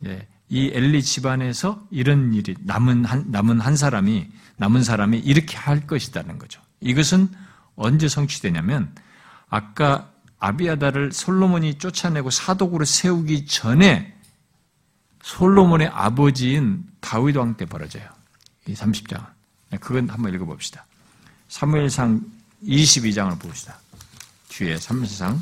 [0.00, 0.28] 네.
[0.48, 6.38] 이 엘리 집안에서 이런 일이 남은 한, 남은 한 사람이 남은 사람이 이렇게 할 것이라는
[6.38, 6.60] 거죠.
[6.80, 7.28] 이것은
[7.76, 8.94] 언제 성취되냐면
[9.48, 14.13] 아까 아비아다를 솔로몬이 쫓아내고 사독으로 세우기 전에
[15.24, 18.06] 솔로몬의 아버지인 다윗 왕 때 벌어져요.
[18.66, 19.26] 이 30장.
[19.80, 20.84] 그건 한번 읽어봅시다.
[21.48, 22.20] 사무엘상
[22.62, 23.78] 22장을 봅시다.
[24.48, 25.40] 뒤에 3상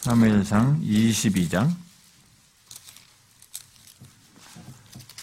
[0.00, 1.74] 사무엘상 22장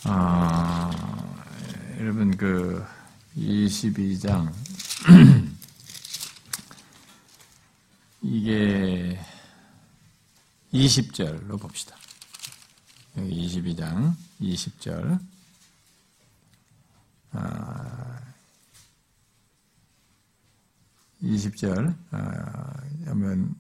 [0.03, 0.91] 아,
[1.99, 2.85] 여러분 그
[3.38, 4.51] 22장
[8.22, 9.19] 이게
[10.72, 11.95] 20절로 봅시다.
[13.18, 15.19] 여기 22장 20절.
[17.34, 18.19] 아,
[21.23, 22.73] 20절, 아,
[23.06, 23.56] 한번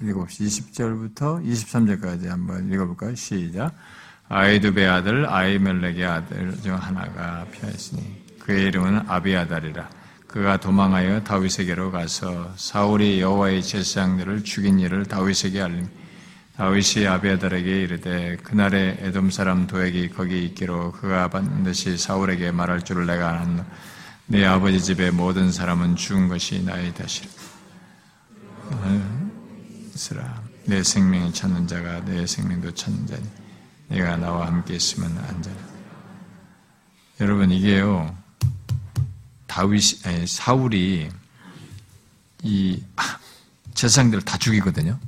[0.00, 0.44] 읽어봅시다.
[0.44, 3.14] 20절부터 23절까지 한번 읽어볼까요?
[3.14, 3.74] 시작.
[4.28, 10.03] 아이두베 아들 아이멜렉의 아들 중 하나가 피하였으니 그의 이름은 아비아달이라.
[10.34, 15.88] 그가 도망하여 다윗에게로 가서 사울이 여호와의 제사장들을 죽인 일을 다윗에게 알림.
[16.56, 23.42] 다윗이 아비아달에게 이르되 그날에 에돔 사람 도액이 거기 있기로 그가 반드시 사울에게 말할 줄을 내가
[23.42, 23.64] 아는
[24.26, 27.30] 네 아버지 집의 모든 사람은 죽은 것이 나이다시라.
[30.64, 33.22] 내 생명을 찾는 자가 내 생명도 찾는 자니
[33.86, 35.58] 내가 나와 함께 있으면 안전하.
[37.20, 38.23] 여러분 이게요
[39.54, 39.80] 다윗
[40.26, 41.08] 사울이
[42.42, 42.82] 이
[43.74, 44.98] 제사장들 다 죽이거든요.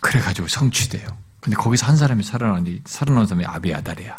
[0.00, 1.08] 그래가지고 성취돼요.
[1.40, 4.18] 근데 거기서 한 사람이 살아나는데 살아난 사람이 아비아달이야.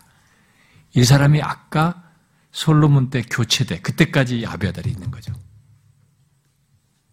[0.95, 2.01] 이 사람이 아까
[2.51, 3.81] 솔로몬 때 교체돼.
[3.81, 5.31] 그때까지 아비아달이 있는 거죠.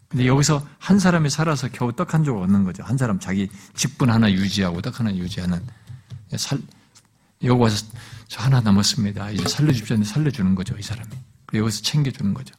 [0.07, 2.81] 근데 여기서 한 사람이 살아서 겨우 떡 한 조각 얻는 거죠.
[2.81, 5.63] 한 사람 자기 직분 하나 유지하고 떡 하나 유지하는
[6.35, 6.57] 살
[7.43, 7.85] 여기 와서
[8.27, 9.29] 저 하나 남았습니다.
[9.29, 10.03] 이제 살려주십시오.
[10.03, 10.75] 살려주는 거죠.
[10.79, 11.26] 이 사람이.
[11.53, 12.55] 여기서 챙겨주는 거죠.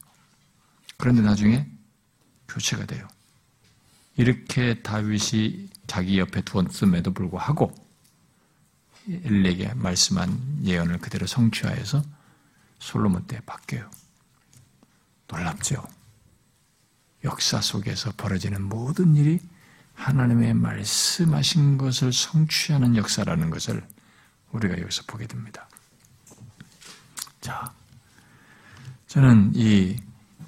[0.97, 1.67] 그런데 나중에
[2.47, 3.07] 교체가 돼요.
[4.17, 7.73] 이렇게 다윗이 자기 옆에 두었음에도 불구하고
[9.07, 12.03] 엘리에게 말씀한 예언을 그대로 성취하여서
[12.79, 13.89] 솔로몬 때 바뀌어요.
[15.27, 15.87] 놀랍죠?
[17.23, 19.39] 역사 속에서 벌어지는 모든 일이
[19.93, 23.85] 하나님의 말씀하신 것을 성취하는 역사라는 것을
[24.51, 25.67] 우리가 여기서 보게 됩니다.
[27.41, 27.73] 자,
[29.09, 29.95] 저는 이,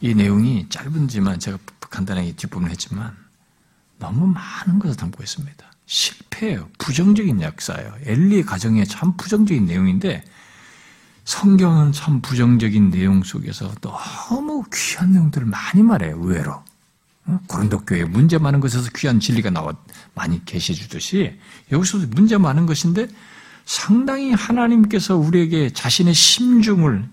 [0.01, 3.11] 이 내용이 짧은지만 제가 간단하게 뒷부분 했지만
[3.97, 5.65] 너무 많은 것을 담고 있습니다.
[5.87, 6.69] 실패예요.
[6.77, 7.95] 부정적인 역사예요.
[8.03, 10.23] 엘리의 가정에 참 부정적인 내용인데
[11.25, 16.17] 성경은 참 부정적인 내용 속에서 너무 귀한 내용들을 많이 말해요.
[16.17, 16.63] 의외로.
[17.25, 17.39] 어?
[17.47, 19.73] 고린도 교회 문제 많은 것에서 귀한 진리가 나와
[20.13, 21.35] 많이 계시 주듯이
[21.71, 23.07] 여기서도 문제 많은 것인데
[23.65, 27.09] 상당히 하나님께서 우리에게 자신의 심중을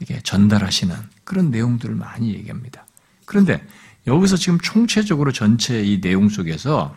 [0.00, 2.86] 이렇게 전달하시는 그런 내용들을 많이 얘기합니다.
[3.26, 3.64] 그런데
[4.06, 6.96] 여기서 지금 총체적으로 전체 이 내용 속에서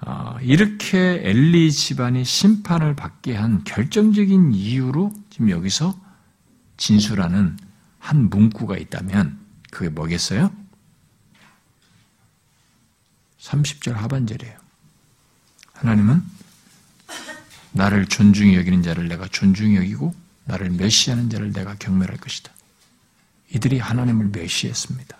[0.00, 5.98] 어, 이렇게 엘리 집안이 심판을 받게 한 결정적인 이유로 지금 여기서
[6.76, 7.58] 진술하는
[7.98, 9.38] 한 문구가 있다면
[9.70, 10.52] 그게 뭐겠어요?
[13.40, 14.56] 30절 하반절이에요.
[15.74, 16.22] 하나님은
[17.72, 20.14] 나를 존중히 여기는 자를 내가 존중히 여기고
[20.48, 22.50] 나를 멸시하는 자를 내가 경멸할 것이다.
[23.50, 25.16] 이들이 하나님을 멸시했습니다.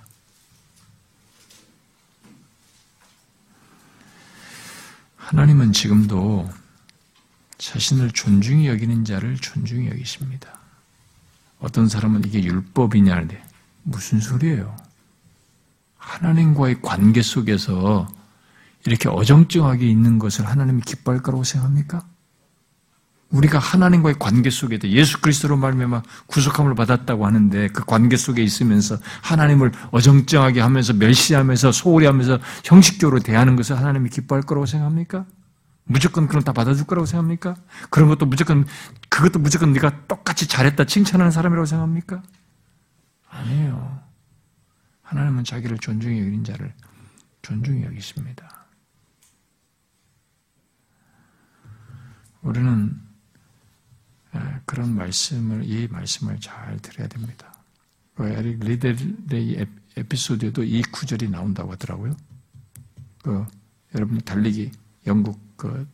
[5.16, 6.50] 하나님은 지금도
[7.58, 10.58] 자신을 존중히 여기는 자를 존중히 여기십니다.
[11.60, 13.42] 어떤 사람은 이게 율법이냐는데
[13.82, 14.74] 무슨 소리예요?
[15.98, 18.10] 하나님과의 관계 속에서
[18.86, 22.06] 이렇게 어정쩡하게 있는 것을 하나님이 기뻐할 거라고 생각합니까?
[23.30, 29.72] 우리가 하나님과의 관계 속에도 예수 그리스도로 말미암아 구속함을 받았다고 하는데 그 관계 속에 있으면서 하나님을
[29.90, 35.26] 어정쩡하게 하면서 멸시하면서 소홀히 하면서 형식적으로 대하는 것을 하나님이 기뻐할 거라고 생각합니까?
[35.84, 37.54] 무조건 그럼 다 받아줄 거라고 생각합니까?
[37.90, 38.66] 그런 것도 무조건
[39.10, 42.22] 그것도 무조건 네가 똑같이 잘했다 칭찬하는 사람이라고 생각합니까?
[43.28, 44.00] 아니에요.
[45.02, 46.74] 하나님은 자기를 존중히 여기는 자를
[47.42, 48.66] 존중히 여기십니다.
[52.42, 53.07] 우리는
[54.68, 57.54] 그런 말씀을, 이 말씀을 잘 들어야 됩니다.
[58.14, 59.66] 그 에릭 리델의
[59.96, 62.14] 에피소드에도 이 구절이 나온다고 하더라고요.
[63.22, 63.46] 그,
[63.94, 64.70] 여러분 달리기,
[65.06, 65.88] 영국 그,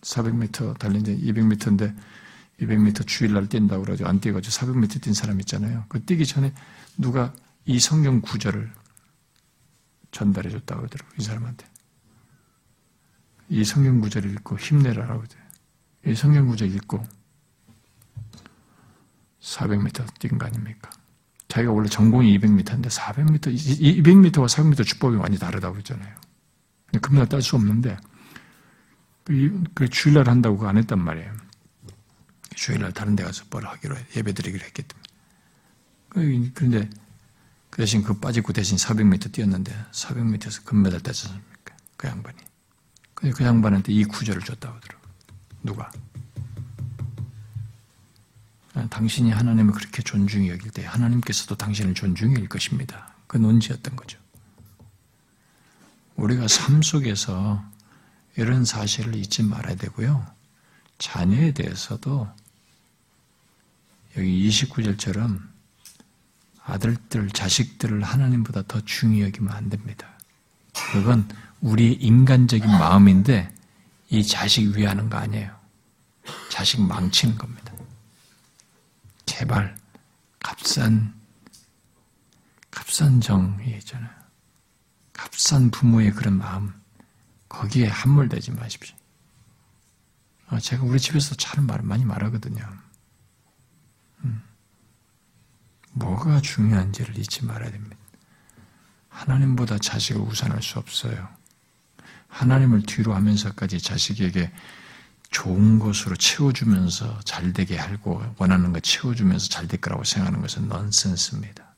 [0.00, 1.94] 400m 달린 지 200m인데
[2.58, 4.06] 200m 주일날 뛴다고 그러죠.
[4.06, 5.84] 안 뛰어가지고 400m 뛴 사람 있잖아요.
[5.90, 6.54] 그 뛰기 전에
[6.96, 7.34] 누가
[7.66, 8.72] 이 성경 구절을
[10.10, 11.14] 전달해 줬다고 하더라고요.
[11.18, 11.66] 이 사람한테.
[13.50, 15.42] 이 성경 구절을 읽고 힘내라라고 돼요.
[16.06, 17.04] 이 성경 구절 읽고
[19.42, 20.90] 400m 뛴 거 아닙니까?
[21.48, 23.54] 자기가 원래 전공이 200m인데 400m,
[24.02, 26.14] 200m와 400m 주법이 많이 다르다고 했잖아요.
[27.02, 27.96] 금날 딸수 없는데
[29.24, 31.32] 그, 그 주일날 한다고 안 했단 말이에요.
[32.54, 36.50] 주일날 다른 데 가서 뭘 하기로 예배 드리기로 했기 때문에.
[36.54, 36.88] 그런데
[37.70, 41.76] 그 대신 그 빠지고 대신 400m 뛰었는데 400m에서 금메달 땄지 않습니까?
[41.96, 42.36] 그 양반이.
[43.14, 45.02] 그 양반한테 이 구절을 줬다고 하더라고.
[45.62, 45.90] 누가?
[48.90, 53.14] 당신이 하나님을 그렇게 존중히 여길 때 하나님께서도 당신을 존중히 여길 것입니다.
[53.26, 54.18] 그 논지였던 거죠.
[56.16, 57.62] 우리가 삶 속에서
[58.36, 60.26] 이런 사실을 잊지 말아야 되고요.
[60.98, 62.28] 자녀에 대해서도
[64.16, 65.40] 여기 29절처럼
[66.64, 70.06] 아들들, 자식들을 하나님보다 더 중히 여기면 안 됩니다.
[70.92, 71.28] 그건
[71.60, 73.52] 우리 인간적인 마음인데
[74.10, 75.50] 이 자식 위하는 거 아니에요.
[76.50, 77.71] 자식 망치는 겁니다.
[79.26, 79.76] 제발
[80.40, 81.14] 값싼
[82.70, 84.10] 값싼 정이 있잖아요.
[85.12, 86.72] 값싼 부모의 그런 마음
[87.48, 88.96] 거기에 함몰되지 마십시오.
[90.48, 92.62] 아, 제가 우리 집에서 잘 말, 많이 말하거든요.
[94.24, 94.42] 음.
[95.92, 97.96] 뭐가 중요한지를 잊지 말아야 됩니다.
[99.08, 101.28] 하나님보다 자식을 우선할 수 없어요.
[102.28, 104.50] 하나님을 뒤로 하면서까지 자식에게
[105.32, 111.74] 좋은 것으로 채워주면서 잘 되게 하고 원하는 것 채워주면서 잘 될 거라고 생각하는 것은 넌센스입니다.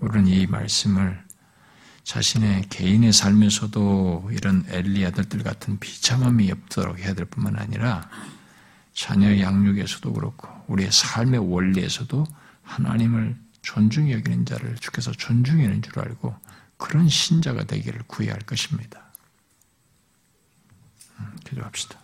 [0.00, 1.24] 우리는 이 말씀을
[2.04, 8.08] 자신의 개인의 삶에서도 이런 엘리 아들들 같은 비참함이 없도록 해야 될 뿐만 아니라
[8.94, 12.24] 자녀 양육에서도 그렇고 우리의 삶의 원리에서도
[12.62, 16.34] 하나님을 존중히 여기는 자를 주께서 존중하는 줄 알고
[16.76, 19.05] 그런 신자가 되기를 구해야 할 것입니다.
[21.20, 21.98] 음, 기도합시다.